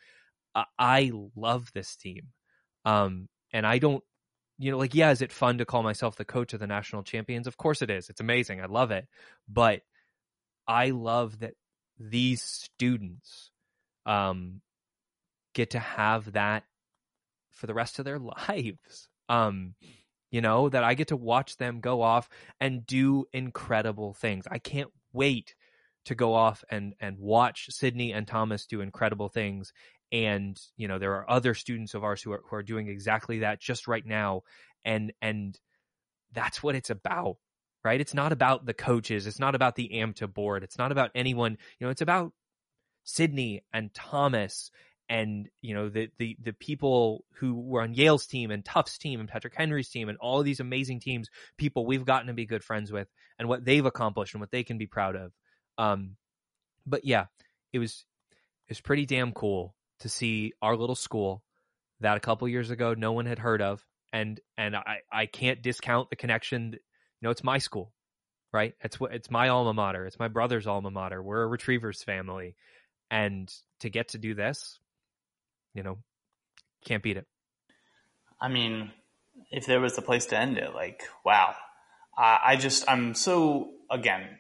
I 0.77 1.11
love 1.35 1.71
this 1.73 1.95
team. 1.95 2.27
Um, 2.85 3.27
and 3.51 3.65
I 3.65 3.77
don't, 3.79 4.03
you 4.57 4.71
know, 4.71 4.77
like, 4.77 4.95
yeah, 4.95 5.11
is 5.11 5.21
it 5.21 5.31
fun 5.31 5.57
to 5.57 5.65
call 5.65 5.83
myself 5.83 6.15
the 6.15 6.25
coach 6.25 6.53
of 6.53 6.59
the 6.59 6.67
national 6.67 7.03
champions? 7.03 7.47
Of 7.47 7.57
course 7.57 7.81
it 7.81 7.89
is. 7.89 8.09
It's 8.09 8.21
amazing. 8.21 8.61
I 8.61 8.65
love 8.65 8.91
it. 8.91 9.07
But 9.47 9.81
I 10.67 10.91
love 10.91 11.39
that 11.39 11.53
these 11.99 12.41
students 12.41 13.51
um, 14.05 14.61
get 15.53 15.71
to 15.71 15.79
have 15.79 16.33
that 16.33 16.63
for 17.51 17.67
the 17.67 17.73
rest 17.73 17.99
of 17.99 18.05
their 18.05 18.19
lives. 18.49 19.07
Um, 19.29 19.75
you 20.31 20.41
know, 20.41 20.67
that 20.69 20.83
I 20.83 20.95
get 20.95 21.09
to 21.09 21.15
watch 21.15 21.57
them 21.57 21.79
go 21.79 22.01
off 22.01 22.27
and 22.59 22.85
do 22.85 23.25
incredible 23.33 24.13
things. 24.13 24.45
I 24.49 24.57
can't 24.57 24.89
wait 25.13 25.53
to 26.05 26.15
go 26.15 26.33
off 26.33 26.63
and 26.69 26.95
and 26.99 27.17
watch 27.19 27.67
Sydney 27.69 28.11
and 28.13 28.27
Thomas 28.27 28.65
do 28.65 28.81
incredible 28.81 29.29
things. 29.29 29.71
And 30.13 30.57
you 30.77 30.87
know, 30.87 30.99
there 30.99 31.15
are 31.15 31.29
other 31.29 31.55
students 31.55 31.95
of 31.95 32.03
ours 32.03 32.21
who 32.21 32.31
are 32.31 32.43
who 32.47 32.55
are 32.55 32.63
doing 32.63 32.87
exactly 32.87 33.39
that 33.39 33.59
just 33.59 33.87
right 33.87 34.05
now. 34.05 34.43
And 34.85 35.11
and 35.21 35.59
that's 36.31 36.61
what 36.61 36.75
it's 36.75 36.91
about, 36.91 37.37
right? 37.83 37.99
It's 37.99 38.13
not 38.13 38.31
about 38.31 38.65
the 38.65 38.75
coaches. 38.75 39.25
It's 39.25 39.39
not 39.39 39.55
about 39.55 39.75
the 39.75 39.89
AMTA 39.91 40.31
board. 40.31 40.63
It's 40.63 40.77
not 40.77 40.91
about 40.91 41.09
anyone. 41.15 41.57
You 41.79 41.87
know, 41.87 41.91
it's 41.91 42.01
about 42.01 42.31
Sydney 43.03 43.63
and 43.73 43.91
Thomas 43.91 44.69
and 45.09 45.49
you 45.61 45.73
know 45.73 45.89
the 45.89 46.09
the 46.17 46.37
the 46.41 46.53
people 46.53 47.25
who 47.35 47.55
were 47.55 47.81
on 47.81 47.95
Yale's 47.95 48.27
team 48.27 48.51
and 48.51 48.63
Tufts 48.63 48.99
team 48.99 49.19
and 49.19 49.27
Patrick 49.27 49.55
Henry's 49.55 49.89
team 49.89 50.09
and 50.09 50.17
all 50.19 50.39
of 50.39 50.45
these 50.45 50.59
amazing 50.59 50.99
teams, 50.99 51.29
people 51.57 51.87
we've 51.87 52.05
gotten 52.05 52.27
to 52.27 52.33
be 52.33 52.45
good 52.45 52.63
friends 52.63 52.91
with, 52.91 53.07
and 53.39 53.47
what 53.47 53.65
they've 53.65 53.85
accomplished 53.85 54.35
and 54.35 54.41
what 54.41 54.51
they 54.51 54.63
can 54.63 54.77
be 54.77 54.87
proud 54.87 55.15
of. 55.15 55.31
Um, 55.77 56.17
but 56.85 57.03
yeah, 57.03 57.25
it 57.73 57.79
was 57.79 58.05
it 58.31 58.71
was 58.71 58.81
pretty 58.81 59.05
damn 59.05 59.33
cool 59.33 59.75
to 60.03 60.09
see 60.09 60.53
our 60.61 60.77
little 60.77 60.95
school 60.95 61.43
that 61.99 62.15
a 62.15 62.21
couple 62.21 62.47
years 62.47 62.69
ago 62.69 62.93
no 62.93 63.11
one 63.11 63.25
had 63.25 63.39
heard 63.39 63.61
of, 63.61 63.85
and 64.13 64.39
and 64.57 64.75
I 64.75 64.99
I 65.11 65.25
can't 65.25 65.61
discount 65.61 66.09
the 66.09 66.15
connection. 66.15 66.71
That, 66.71 66.79
you 67.21 67.27
know, 67.27 67.31
it's 67.31 67.43
my 67.43 67.57
school, 67.57 67.91
right? 68.53 68.73
It's 68.83 68.99
what 68.99 69.13
it's 69.13 69.31
my 69.31 69.49
alma 69.49 69.73
mater. 69.73 70.05
It's 70.05 70.19
my 70.19 70.27
brother's 70.27 70.67
alma 70.67 70.91
mater. 70.91 71.21
We're 71.21 71.43
a 71.43 71.47
Retrievers 71.47 72.03
family, 72.03 72.55
and 73.11 73.53
to 73.79 73.89
get 73.89 74.09
to 74.09 74.17
do 74.17 74.33
this 74.33 74.79
you 75.73 75.83
know, 75.83 75.97
can't 76.85 77.03
beat 77.03 77.17
it. 77.17 77.27
I 78.39 78.49
mean, 78.49 78.91
if 79.51 79.65
there 79.65 79.79
was 79.79 79.97
a 79.97 80.01
place 80.01 80.25
to 80.27 80.37
end 80.37 80.57
it, 80.57 80.73
like, 80.73 81.03
wow. 81.25 81.55
I 82.15 82.57
just, 82.57 82.87
I'm 82.87 83.15
so, 83.15 83.71
again, 83.89 84.37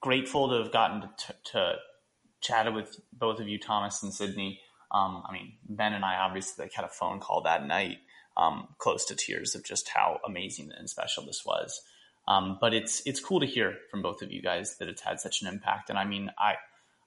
grateful 0.00 0.48
to 0.48 0.64
have 0.64 0.72
gotten 0.72 1.02
to, 1.02 1.34
to 1.52 1.74
chat 2.42 2.72
with 2.72 3.00
both 3.12 3.40
of 3.40 3.48
you, 3.48 3.58
Thomas 3.58 4.02
and 4.02 4.12
Sydney. 4.12 4.60
Um, 4.90 5.22
I 5.26 5.32
mean, 5.32 5.54
Ben 5.68 5.94
and 5.94 6.04
I 6.04 6.16
obviously 6.16 6.64
like, 6.64 6.74
had 6.74 6.84
a 6.84 6.88
phone 6.88 7.20
call 7.20 7.42
that 7.42 7.66
night, 7.66 7.98
um, 8.36 8.68
close 8.78 9.06
to 9.06 9.14
tears 9.14 9.54
of 9.54 9.64
just 9.64 9.88
how 9.88 10.20
amazing 10.26 10.70
and 10.76 10.90
special 10.90 11.24
this 11.24 11.42
was. 11.46 11.80
Um, 12.28 12.58
but 12.60 12.74
it's 12.74 13.02
it's 13.04 13.20
cool 13.20 13.40
to 13.40 13.46
hear 13.46 13.74
from 13.90 14.02
both 14.02 14.22
of 14.22 14.30
you 14.30 14.42
guys 14.42 14.76
that 14.78 14.88
it's 14.88 15.02
had 15.02 15.18
such 15.18 15.42
an 15.42 15.48
impact. 15.48 15.90
And 15.90 15.98
I 15.98 16.04
mean, 16.04 16.30
I 16.38 16.54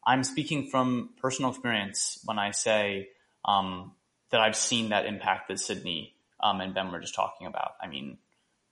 I'm 0.06 0.24
speaking 0.24 0.68
from 0.70 1.12
personal 1.22 1.52
experience 1.52 2.20
when 2.26 2.38
I 2.38 2.52
say 2.52 3.10
um, 3.46 3.94
that 4.32 4.42
I've 4.42 4.56
seen 4.56 4.90
that 4.90 5.06
impact 5.06 5.48
that 5.48 5.60
Sydney 5.60 6.16
um, 6.44 6.60
and 6.60 6.74
Ben 6.74 6.92
were 6.92 7.00
just 7.00 7.16
talking 7.16 7.48
about. 7.48 7.72
I 7.82 7.88
mean, 7.88 8.18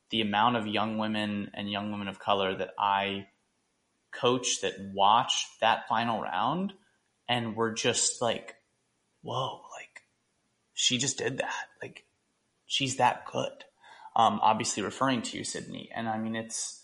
the 0.09 0.21
amount 0.21 0.57
of 0.57 0.67
young 0.67 0.97
women 0.97 1.51
and 1.53 1.71
young 1.71 1.91
women 1.91 2.07
of 2.07 2.19
color 2.19 2.55
that 2.55 2.71
I 2.77 3.27
coach 4.13 4.61
that 4.61 4.75
watched 4.93 5.59
that 5.61 5.87
final 5.87 6.21
round 6.21 6.73
and 7.27 7.55
were 7.55 7.71
just 7.71 8.21
like, 8.21 8.55
whoa, 9.21 9.61
like 9.77 10.01
she 10.73 10.97
just 10.97 11.17
did 11.17 11.37
that. 11.39 11.67
Like 11.81 12.05
she's 12.65 12.97
that 12.97 13.25
good. 13.31 13.51
Um, 14.15 14.39
obviously 14.41 14.83
referring 14.83 15.23
to 15.23 15.37
you, 15.37 15.43
Sydney. 15.43 15.89
And 15.93 16.07
I 16.07 16.19
mean, 16.19 16.35
it's, 16.35 16.83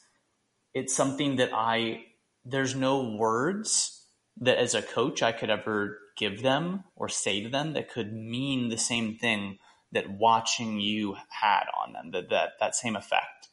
it's 0.73 0.95
something 0.95 1.35
that 1.35 1.51
I, 1.53 2.05
there's 2.45 2.75
no 2.75 3.15
words 3.15 4.03
that 4.41 4.57
as 4.57 4.73
a 4.73 4.81
coach 4.81 5.21
I 5.21 5.31
could 5.31 5.49
ever 5.49 5.99
give 6.17 6.41
them 6.41 6.83
or 6.95 7.09
say 7.09 7.43
to 7.43 7.49
them 7.49 7.73
that 7.73 7.91
could 7.91 8.13
mean 8.13 8.69
the 8.69 8.77
same 8.77 9.17
thing 9.17 9.59
that 9.91 10.09
watching 10.09 10.79
you 10.79 11.15
had 11.29 11.63
on 11.83 11.93
them, 11.93 12.11
that 12.11 12.29
that, 12.29 12.49
that 12.59 12.75
same 12.75 12.95
effect. 12.95 13.49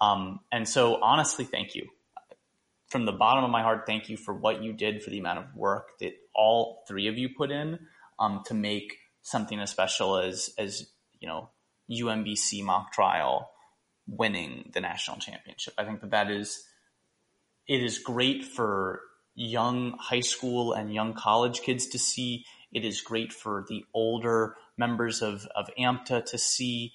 Um, 0.00 0.40
and 0.50 0.68
so 0.68 1.00
honestly, 1.02 1.44
thank 1.44 1.74
you. 1.74 1.88
From 2.88 3.06
the 3.06 3.12
bottom 3.12 3.44
of 3.44 3.50
my 3.50 3.62
heart, 3.62 3.84
thank 3.86 4.08
you 4.08 4.16
for 4.16 4.34
what 4.34 4.62
you 4.62 4.72
did 4.72 5.02
for 5.02 5.10
the 5.10 5.18
amount 5.18 5.38
of 5.38 5.56
work 5.56 5.98
that 6.00 6.12
all 6.34 6.84
three 6.86 7.08
of 7.08 7.18
you 7.18 7.28
put 7.28 7.50
in 7.50 7.78
um, 8.18 8.42
to 8.46 8.54
make 8.54 8.98
something 9.22 9.58
as 9.58 9.70
special 9.70 10.18
as 10.18 10.50
as 10.58 10.88
you 11.18 11.26
know 11.26 11.50
UMBC 11.90 12.62
mock 12.62 12.92
trial 12.92 13.50
winning 14.06 14.70
the 14.74 14.80
national 14.80 15.16
championship. 15.18 15.74
I 15.78 15.84
think 15.84 16.00
that 16.02 16.10
that 16.10 16.30
is 16.30 16.64
it 17.66 17.82
is 17.82 17.98
great 17.98 18.44
for 18.44 19.00
young 19.34 19.96
high 19.98 20.20
school 20.20 20.72
and 20.72 20.92
young 20.92 21.14
college 21.14 21.62
kids 21.62 21.86
to 21.88 21.98
see. 21.98 22.44
It 22.72 22.84
is 22.84 23.00
great 23.00 23.32
for 23.32 23.64
the 23.68 23.84
older 23.94 24.56
members 24.76 25.22
of, 25.22 25.46
of 25.56 25.68
AMTA 25.78 26.26
to 26.26 26.38
see. 26.38 26.92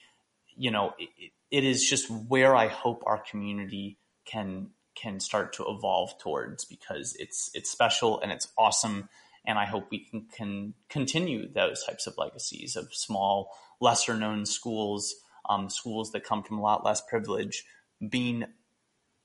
You 0.56 0.72
know, 0.72 0.94
it, 0.98 1.32
it 1.52 1.64
is 1.64 1.88
just 1.88 2.10
where 2.10 2.56
I 2.56 2.68
hope 2.68 3.04
our 3.06 3.18
community 3.18 3.98
can 4.26 4.70
can 5.00 5.20
start 5.20 5.54
to 5.54 5.66
evolve 5.68 6.18
towards 6.20 6.66
because 6.66 7.16
it's 7.20 7.50
it's 7.54 7.70
special 7.70 8.20
and 8.22 8.32
it's 8.32 8.47
awesome 8.58 9.10
and 9.45 9.58
I 9.58 9.66
hope 9.66 9.88
we 9.89 10.00
can, 10.00 10.26
can 10.36 10.74
continue 10.89 11.52
those 11.52 11.84
types 11.84 12.08
of 12.08 12.18
legacies 12.18 12.76
of 12.76 12.93
small, 12.93 13.52
lesser 13.80 14.16
known 14.16 14.45
schools, 14.45 15.16
um, 15.50 15.70
schools 15.70 16.12
that 16.12 16.26
come 16.26 16.43
from 16.43 16.60
a 16.60 16.62
lot 16.62 16.86
less 16.86 17.02
privilege, 17.02 17.64
being 18.08 18.45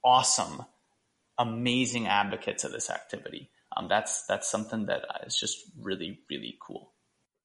awesome 0.05 0.65
amazing 1.39 2.07
advocates 2.07 2.65
of 2.65 2.73
this 2.73 2.91
activity. 2.91 3.51
Um, 3.77 3.89
that's 3.89 4.25
that's 4.27 4.49
something 4.49 4.87
that 4.87 5.05
is 5.27 5.37
just 5.37 5.59
really 5.81 6.21
really 6.31 6.57
cool. 6.61 6.93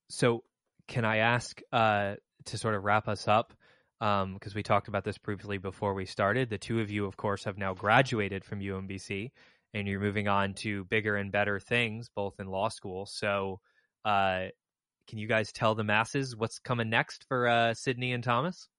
So, 0.10 0.44
can 0.88 1.06
I 1.06 1.18
ask 1.18 1.60
uh, 1.72 2.16
to 2.46 2.58
sort 2.58 2.76
of 2.76 2.84
wrap 2.84 3.08
us 3.08 3.28
up? 3.28 3.54
Because 4.00 4.24
um, 4.24 4.56
we 4.56 4.64
talked 4.64 4.88
about 4.88 5.04
this 5.04 5.18
briefly 5.18 5.58
before 5.58 5.94
we 5.94 6.06
started. 6.06 6.50
The 6.50 6.58
two 6.58 6.80
of 6.80 6.90
you, 6.90 7.06
of 7.06 7.18
course, 7.18 7.44
have 7.44 7.58
now 7.58 7.74
graduated 7.74 8.46
from 8.46 8.62
UMBC, 8.62 9.32
and 9.74 9.88
you're 9.88 10.00
moving 10.00 10.28
on 10.28 10.54
to 10.56 10.86
bigger 10.86 11.18
and 11.18 11.32
better 11.32 11.60
things, 11.60 12.10
both 12.16 12.40
in 12.40 12.48
law 12.48 12.70
school. 12.70 13.06
So, 13.06 13.60
uh, 14.06 14.46
can 15.10 15.18
you 15.18 15.28
guys 15.28 15.52
tell 15.52 15.76
the 15.76 15.84
masses 15.84 16.36
what's 16.36 16.60
coming 16.60 16.90
next 16.90 17.26
for 17.28 17.48
uh, 17.48 17.74
Sydney 17.74 18.14
and 18.14 18.24
Thomas? 18.24 18.70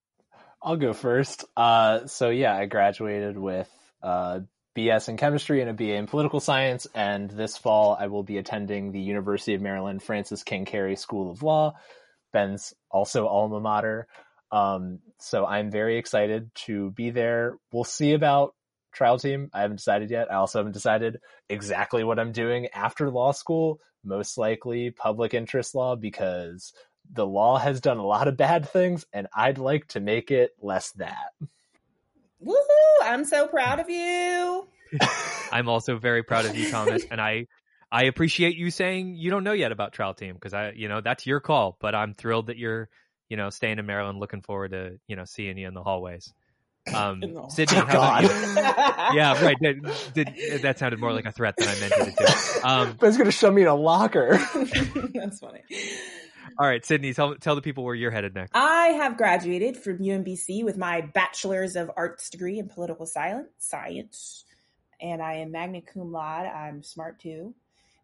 I'll 0.63 0.77
go 0.77 0.93
first. 0.93 1.45
Uh, 1.57 2.07
so 2.07 2.31
yeah, 2.31 2.55
I 2.55 2.67
graduated 2.67 3.37
with 3.37 3.69
uh, 4.03 4.41
BS 4.77 5.09
in 5.09 5.17
chemistry 5.17 5.61
and 5.61 5.71
a 5.71 5.73
BA 5.73 5.95
in 5.95 6.07
political 6.07 6.41
science. 6.41 6.87
And 6.95 7.31
this 7.31 7.57
fall, 7.57 7.97
I 7.99 8.07
will 8.07 8.23
be 8.23 8.39
attending 8.39 8.93
the 8.93 9.01
University 9.01 9.55
of 9.55 9.63
Maryland 9.63 10.03
Francis 10.03 10.43
King 10.43 10.65
Carey 10.65 10.97
School 10.97 11.31
of 11.31 11.43
Law. 11.43 11.75
Ben's 12.33 12.75
also 12.91 13.27
alma 13.27 13.61
mater. 13.61 14.07
Um, 14.53 15.01
so 15.19 15.47
I'm 15.47 15.71
very 15.71 15.99
excited 15.99 16.51
to 16.67 16.91
be 16.91 17.11
there. 17.11 17.57
We'll 17.73 17.85
see 17.85 18.13
about 18.13 18.55
trial 18.93 19.19
team. 19.19 19.51
I 19.53 19.61
haven't 19.61 19.77
decided 19.77 20.11
yet. 20.11 20.31
I 20.31 20.37
also 20.37 20.59
haven't 20.59 20.73
decided 20.73 21.19
exactly 21.49 22.05
what 22.05 22.19
I'm 22.19 22.33
doing 22.33 22.69
after 22.75 23.11
law 23.11 23.33
school. 23.33 23.81
Most 24.05 24.39
likely 24.39 24.91
public 24.91 25.35
interest 25.35 25.75
law 25.75 25.95
because 25.95 26.73
the 27.13 27.27
law 27.27 27.59
has 27.59 27.81
done 27.81 27.99
a 27.99 28.07
lot 28.07 28.29
of 28.29 28.37
bad 28.37 28.69
things 28.69 29.05
and 29.13 29.27
I'd 29.35 29.59
like 29.59 29.89
to 29.89 30.01
make 30.01 30.31
it 30.31 30.53
less 30.61 30.93
that. 30.93 31.33
Woohoo! 32.45 33.03
I'm 33.03 33.25
so 33.25 33.47
proud 33.47 33.81
of 33.81 33.91
you. 33.91 34.67
I'm 35.53 35.69
also 35.69 35.99
very 35.99 36.23
proud 36.23 36.47
of 36.47 36.57
you, 36.57 36.71
Thomas, 36.71 37.05
and 37.11 37.21
I 37.21 37.47
I 37.93 38.05
appreciate 38.05 38.57
you 38.57 38.71
saying 38.71 39.17
you 39.17 39.31
don't 39.31 39.45
know 39.45 39.53
yet 39.53 39.73
about 39.73 39.93
trial 39.93 40.15
team 40.15 40.35
because 40.35 40.55
I 40.55 40.71
you 40.71 40.89
know 40.89 41.01
that's 41.01 41.27
your 41.27 41.41
call, 41.41 41.77
but 41.81 41.95
I'm 41.95 42.15
thrilled 42.15 42.47
that 42.47 42.57
you're 42.57 42.89
you 43.31 43.37
know 43.39 43.49
staying 43.49 43.79
in 43.79 43.87
Maryland, 43.87 44.19
looking 44.19 44.43
forward 44.43 44.73
to 44.73 44.99
you 45.07 45.17
know 45.17 45.25
seeing 45.25 45.57
you 45.57 45.67
in 45.67 45.75
the 45.75 45.83
hallways. 45.83 46.35
Um, 46.95 47.23
Sydney, 47.51 47.77
how 47.77 47.85
about 47.85 48.23
you? 48.23 48.29
yeah, 49.15 49.45
right. 49.45 49.57
Did, 49.61 49.85
did, 50.15 50.63
that 50.63 50.79
sounded 50.79 50.99
more 50.99 51.13
like 51.13 51.27
a 51.27 51.31
threat 51.31 51.55
than 51.59 51.69
I 51.69 51.79
meant 51.79 51.93
it 51.93 52.17
to. 52.17 52.69
Um, 52.69 52.97
but 52.99 53.09
it's 53.09 53.19
going 53.19 53.27
to 53.27 53.33
shove 53.33 53.53
me 53.53 53.63
in 53.63 53.69
a 53.69 53.75
locker. 53.75 54.39
That's 55.15 55.39
funny. 55.39 55.61
All 56.59 56.67
right, 56.67 56.85
Sydney, 56.85 57.13
tell 57.13 57.37
tell 57.37 57.55
the 57.55 57.61
people 57.61 57.85
where 57.85 57.95
you're 57.95 58.11
headed 58.11 58.35
next. 58.35 58.53
I 58.55 58.89
have 58.89 59.19
graduated 59.19 59.77
from 59.77 59.99
UMBC 59.99 60.65
with 60.65 60.79
my 60.79 61.03
bachelor's 61.03 61.77
of 61.77 61.91
arts 61.97 62.31
degree 62.31 62.59
in 62.59 62.69
political 62.69 63.05
science, 63.05 63.49
science, 63.59 64.45
and 65.01 65.23
I 65.23 65.35
am 65.35 65.53
magna 65.53 65.83
cum 65.83 66.11
laude. 66.11 66.47
I'm 66.47 66.83
smart 66.83 67.21
too, 67.21 67.55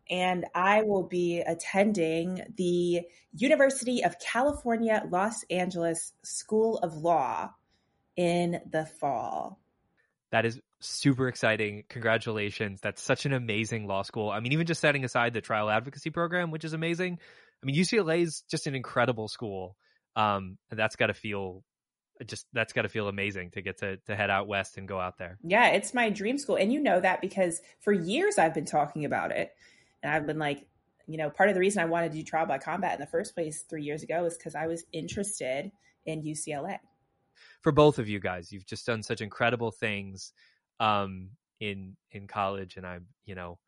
and 0.09 0.45
I 0.55 0.83
will 0.83 1.03
be 1.03 1.41
attending 1.41 2.43
the 2.57 3.03
University 3.35 4.05
of 4.05 4.19
California, 4.19 5.05
Los 5.11 5.45
Angeles 5.51 6.13
School 6.23 6.79
of 6.79 6.97
Law 6.97 7.51
in 8.17 8.61
the 8.71 8.87
fall. 8.87 9.61
That 10.31 10.45
is 10.45 10.61
super 10.81 11.29
exciting. 11.29 11.85
Congratulations. 11.89 12.81
That's 12.81 13.03
such 13.03 13.27
an 13.27 13.33
amazing 13.33 13.87
law 13.87 14.03
school. 14.03 14.31
I 14.31 14.41
mean, 14.41 14.53
even 14.53 14.67
just 14.67 14.81
setting 14.81 15.05
aside 15.05 15.35
the 15.35 15.41
trial 15.41 15.71
advocacy 15.71 16.11
program, 16.11 16.51
which 16.51 16.65
is 16.65 16.73
amazing, 16.73 17.19
I 17.63 17.67
mean, 17.67 17.77
UCLA 17.77 18.23
is 18.23 18.43
just 18.51 18.67
an 18.67 18.75
incredible 18.75 19.29
school. 19.29 19.77
Um, 20.15 20.59
and 20.71 20.79
that's 20.79 20.97
got 20.97 21.07
to 21.07 21.15
feel 21.15 21.63
just 22.25 22.47
that's 22.53 22.73
got 22.73 22.83
to 22.83 22.89
feel 22.89 23.09
amazing 23.09 23.51
to 23.51 23.61
get 23.61 23.79
to 23.79 23.99
to 24.07 24.17
head 24.17 24.31
out 24.31 24.49
west 24.49 24.79
and 24.79 24.89
go 24.89 24.99
out 24.99 25.19
there. 25.19 25.39
Yeah, 25.43 25.69
it's 25.69 25.93
my 25.93 26.09
dream 26.09 26.39
school, 26.39 26.57
and 26.57 26.73
you 26.73 26.81
know 26.81 26.99
that 27.01 27.21
because 27.21 27.61
for 27.81 27.93
years 27.93 28.39
I've 28.39 28.55
been 28.55 28.65
talking 28.65 29.05
about 29.05 29.33
it, 29.33 29.53
and 30.07 30.15
I've 30.15 30.27
been 30.27 30.39
like, 30.39 30.65
you 31.09 31.19
know, 31.19 31.31
part 31.31 31.49
of 31.49 31.55
the 31.55 31.61
reason 31.61 31.83
I 31.83 31.87
wanted 31.87 32.13
to 32.13 32.19
do 32.19 32.23
trial 32.23 32.47
by 32.47 32.59
combat 32.59 32.95
in 32.95 33.01
the 33.01 33.07
first 33.07 33.35
place 33.35 33.65
three 33.69 33.83
years 33.83 34.05
ago 34.05 34.25
is 34.25 34.37
because 34.37 34.55
I 34.55 34.69
was 34.69 34.85
interested 34.93 35.73
in 36.05 36.23
UCLA. 36.23 36.79
For 37.63 37.73
both 37.73 37.99
of 37.99 38.09
you 38.09 38.21
guys, 38.21 38.53
you've 38.53 38.67
just 38.67 38.87
done 38.87 39.03
such 39.03 39.21
incredible 39.21 39.73
things 39.73 40.33
um, 40.79 41.31
in 41.59 41.97
in 42.13 42.29
college, 42.29 42.77
and 42.77 42.87
I'm, 42.87 43.07
you 43.25 43.35
know, 43.35 43.59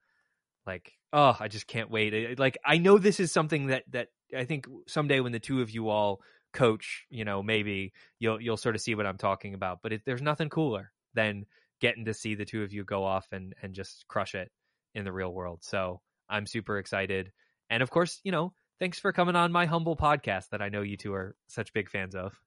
like, 0.64 0.92
oh, 1.12 1.36
I 1.38 1.48
just 1.48 1.66
can't 1.66 1.90
wait. 1.90 2.38
Like, 2.38 2.56
I 2.64 2.78
know 2.78 2.98
this 2.98 3.18
is 3.18 3.32
something 3.32 3.66
that 3.66 3.82
that 3.90 4.08
I 4.36 4.44
think 4.44 4.66
someday 4.86 5.18
when 5.18 5.32
the 5.32 5.40
two 5.40 5.60
of 5.60 5.70
you 5.70 5.88
all 5.88 6.20
coach, 6.52 7.04
you 7.10 7.24
know, 7.24 7.42
maybe 7.42 7.92
you'll 8.20 8.40
you'll 8.40 8.56
sort 8.56 8.76
of 8.76 8.80
see 8.80 8.94
what 8.94 9.06
I'm 9.06 9.18
talking 9.18 9.54
about. 9.54 9.80
But 9.82 9.92
it, 9.92 10.02
there's 10.06 10.22
nothing 10.22 10.50
cooler 10.50 10.92
than 11.14 11.46
getting 11.80 12.04
to 12.04 12.14
see 12.14 12.36
the 12.36 12.44
two 12.44 12.62
of 12.62 12.72
you 12.72 12.84
go 12.84 13.04
off 13.04 13.26
and 13.32 13.54
and 13.60 13.74
just 13.74 14.06
crush 14.06 14.36
it 14.36 14.52
in 14.94 15.04
the 15.04 15.12
real 15.12 15.32
world. 15.32 15.60
So 15.62 16.00
I'm 16.28 16.46
super 16.46 16.78
excited. 16.78 17.32
And 17.70 17.82
of 17.82 17.90
course, 17.90 18.20
you 18.24 18.32
know, 18.32 18.52
thanks 18.78 18.98
for 18.98 19.12
coming 19.12 19.36
on 19.36 19.52
my 19.52 19.66
humble 19.66 19.96
podcast 19.96 20.50
that 20.50 20.62
I 20.62 20.68
know 20.68 20.82
you 20.82 20.96
two 20.96 21.14
are 21.14 21.36
such 21.48 21.72
big 21.72 21.90
fans 21.90 22.14
of. 22.14 22.38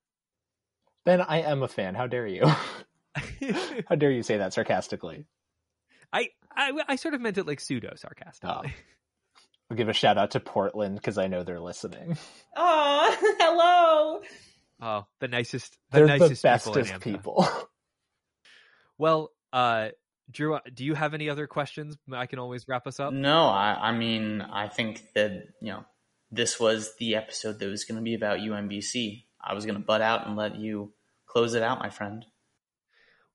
Ben, 1.05 1.21
I 1.21 1.41
am 1.41 1.63
a 1.63 1.67
fan. 1.67 1.95
How 1.95 2.07
dare 2.07 2.27
you? 2.27 2.45
How 3.89 3.95
dare 3.95 4.11
you 4.11 4.23
say 4.23 4.37
that 4.37 4.53
sarcastically? 4.53 5.25
I, 6.13 6.29
I 6.55 6.73
I 6.87 6.95
sort 6.97 7.13
of 7.13 7.21
meant 7.21 7.37
it 7.37 7.47
like 7.47 7.59
pseudo 7.59 7.93
sarcastically. 7.95 8.69
Oh. 8.69 8.81
I'll 9.71 9.77
give 9.77 9.87
a 9.87 9.93
shout 9.93 10.17
out 10.17 10.31
to 10.31 10.41
Portland 10.41 10.95
because 10.95 11.17
I 11.17 11.27
know 11.27 11.43
they're 11.43 11.61
listening. 11.61 12.17
Oh, 12.57 13.17
hello. 13.39 14.21
Oh, 14.81 15.05
the 15.21 15.29
nicest. 15.29 15.77
The 15.91 15.99
they're 15.99 16.07
nicest 16.07 16.41
the 16.41 16.45
bestest 16.45 16.99
people. 16.99 17.43
people. 17.43 17.69
well, 18.97 19.31
uh, 19.53 19.89
Drew, 20.31 20.55
uh, 20.55 20.59
do 20.73 20.85
you 20.85 20.93
have 20.93 21.13
any 21.13 21.29
other 21.29 21.47
questions? 21.47 21.97
I 22.11 22.25
can 22.25 22.39
always 22.39 22.67
wrap 22.67 22.87
us 22.87 22.99
up. 22.99 23.13
No, 23.13 23.47
I, 23.47 23.89
I 23.89 23.91
mean, 23.91 24.41
I 24.41 24.67
think 24.67 25.13
that 25.13 25.49
you 25.61 25.71
know, 25.71 25.85
this 26.31 26.59
was 26.59 26.95
the 26.97 27.15
episode 27.15 27.59
that 27.59 27.67
was 27.67 27.83
going 27.83 27.97
to 27.97 28.03
be 28.03 28.13
about 28.13 28.39
UMBC. 28.39 29.25
I 29.43 29.53
was 29.53 29.65
going 29.65 29.79
to 29.79 29.85
butt 29.85 30.01
out 30.01 30.27
and 30.27 30.35
let 30.35 30.55
you 30.55 30.93
close 31.25 31.53
it 31.53 31.63
out, 31.63 31.79
my 31.79 31.89
friend. 31.89 32.25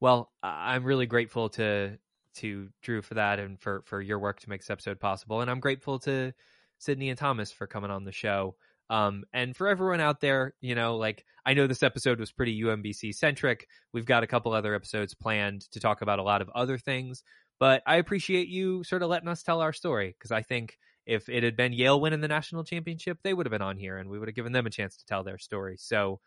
Well, 0.00 0.30
I'm 0.42 0.84
really 0.84 1.06
grateful 1.06 1.48
to 1.50 1.98
to 2.36 2.68
Drew 2.82 3.02
for 3.02 3.14
that 3.14 3.38
and 3.38 3.60
for 3.60 3.82
for 3.86 4.00
your 4.00 4.18
work 4.18 4.40
to 4.40 4.50
make 4.50 4.60
this 4.60 4.70
episode 4.70 5.00
possible. 5.00 5.40
And 5.40 5.50
I'm 5.50 5.60
grateful 5.60 5.98
to 6.00 6.32
Sydney 6.78 7.08
and 7.08 7.18
Thomas 7.18 7.50
for 7.50 7.66
coming 7.66 7.90
on 7.90 8.04
the 8.04 8.12
show. 8.12 8.56
Um, 8.88 9.24
and 9.32 9.56
for 9.56 9.68
everyone 9.68 10.00
out 10.00 10.20
there, 10.20 10.54
you 10.60 10.74
know, 10.74 10.96
like 10.96 11.24
I 11.44 11.54
know 11.54 11.66
this 11.66 11.82
episode 11.82 12.20
was 12.20 12.32
pretty 12.32 12.60
UMBC 12.62 13.14
centric. 13.14 13.68
We've 13.92 14.06
got 14.06 14.22
a 14.22 14.26
couple 14.26 14.52
other 14.52 14.74
episodes 14.74 15.14
planned 15.14 15.62
to 15.72 15.80
talk 15.80 16.02
about 16.02 16.18
a 16.18 16.22
lot 16.22 16.42
of 16.42 16.50
other 16.54 16.78
things, 16.78 17.22
but 17.58 17.82
I 17.86 17.96
appreciate 17.96 18.48
you 18.48 18.84
sort 18.84 19.02
of 19.02 19.08
letting 19.08 19.28
us 19.28 19.42
tell 19.42 19.60
our 19.60 19.72
story 19.72 20.14
because 20.16 20.30
I 20.30 20.42
think 20.42 20.78
if 21.06 21.28
it 21.28 21.42
had 21.42 21.56
been 21.56 21.72
Yale 21.72 22.00
winning 22.00 22.20
the 22.20 22.28
national 22.28 22.64
championship, 22.64 23.18
they 23.22 23.32
would 23.32 23.46
have 23.46 23.52
been 23.52 23.62
on 23.62 23.76
here 23.76 23.96
and 23.96 24.10
we 24.10 24.18
would 24.18 24.28
have 24.28 24.34
given 24.34 24.52
them 24.52 24.66
a 24.66 24.70
chance 24.70 24.96
to 24.96 25.06
tell 25.06 25.22
their 25.24 25.38
story. 25.38 25.76
So 25.78 26.20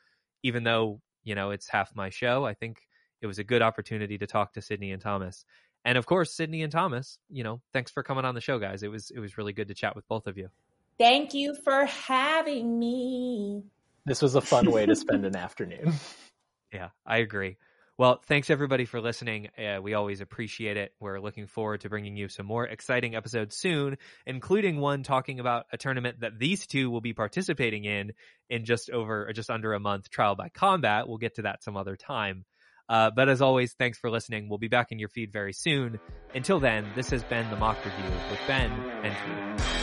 even 0.43 0.63
though, 0.63 1.01
you 1.23 1.35
know, 1.35 1.51
it's 1.51 1.69
half 1.69 1.95
my 1.95 2.09
show, 2.09 2.45
I 2.45 2.53
think 2.53 2.81
it 3.21 3.27
was 3.27 3.39
a 3.39 3.43
good 3.43 3.61
opportunity 3.61 4.17
to 4.17 4.27
talk 4.27 4.53
to 4.53 4.61
Sydney 4.61 4.91
and 4.91 5.01
Thomas. 5.01 5.45
And 5.85 5.97
of 5.97 6.05
course, 6.05 6.33
Sydney 6.33 6.63
and 6.63 6.71
Thomas, 6.71 7.19
you 7.29 7.43
know, 7.43 7.61
thanks 7.73 7.91
for 7.91 8.03
coming 8.03 8.25
on 8.25 8.35
the 8.35 8.41
show, 8.41 8.59
guys. 8.59 8.83
It 8.83 8.89
was 8.89 9.11
it 9.11 9.19
was 9.19 9.37
really 9.37 9.53
good 9.53 9.69
to 9.69 9.73
chat 9.73 9.95
with 9.95 10.07
both 10.07 10.27
of 10.27 10.37
you. 10.37 10.49
Thank 10.99 11.33
you 11.33 11.55
for 11.55 11.85
having 11.85 12.77
me. 12.77 13.63
This 14.05 14.21
was 14.21 14.35
a 14.35 14.41
fun 14.41 14.69
way 14.69 14.85
to 14.85 14.95
spend 14.95 15.25
an 15.25 15.35
afternoon. 15.35 15.93
Yeah, 16.71 16.89
I 17.03 17.17
agree. 17.17 17.57
Well, 17.97 18.21
thanks 18.27 18.51
everybody 18.51 18.85
for 18.85 19.01
listening. 19.01 19.49
Uh, 19.57 19.81
we 19.81 19.95
always 19.95 20.21
appreciate 20.21 20.77
it. 20.77 20.93
We're 20.99 21.19
looking 21.19 21.47
forward 21.47 21.81
to 21.81 21.89
bringing 21.89 22.15
you 22.15 22.29
some 22.29 22.45
more 22.45 22.63
exciting 22.67 23.15
episodes 23.15 23.57
soon, 23.57 23.97
including 24.27 24.79
one 24.79 25.01
talking 25.01 25.39
about 25.39 25.65
a 25.73 25.77
tournament 25.77 26.19
that 26.19 26.37
these 26.37 26.67
two 26.67 26.91
will 26.91 27.01
be 27.01 27.13
participating 27.13 27.85
in 27.85 28.11
in 28.51 28.65
just 28.65 28.91
over, 28.91 29.31
just 29.33 29.49
under 29.49 29.73
a 29.73 29.79
month, 29.79 30.11
Trial 30.11 30.35
by 30.35 30.49
Combat. 30.49 31.07
We'll 31.07 31.17
get 31.17 31.37
to 31.37 31.41
that 31.41 31.63
some 31.63 31.75
other 31.75 31.95
time. 31.95 32.45
Uh, 32.87 33.09
but 33.09 33.29
as 33.29 33.41
always, 33.41 33.73
thanks 33.73 33.97
for 33.97 34.11
listening. 34.11 34.47
We'll 34.47 34.59
be 34.59 34.67
back 34.67 34.91
in 34.91 34.99
your 34.99 35.09
feed 35.09 35.33
very 35.33 35.53
soon. 35.53 35.99
Until 36.35 36.59
then, 36.59 36.87
this 36.95 37.09
has 37.09 37.23
been 37.23 37.49
the 37.49 37.57
Mock 37.57 37.83
Review 37.83 38.11
with 38.29 38.39
Ben 38.45 38.69
and 39.03 39.57
Drew. 39.57 39.78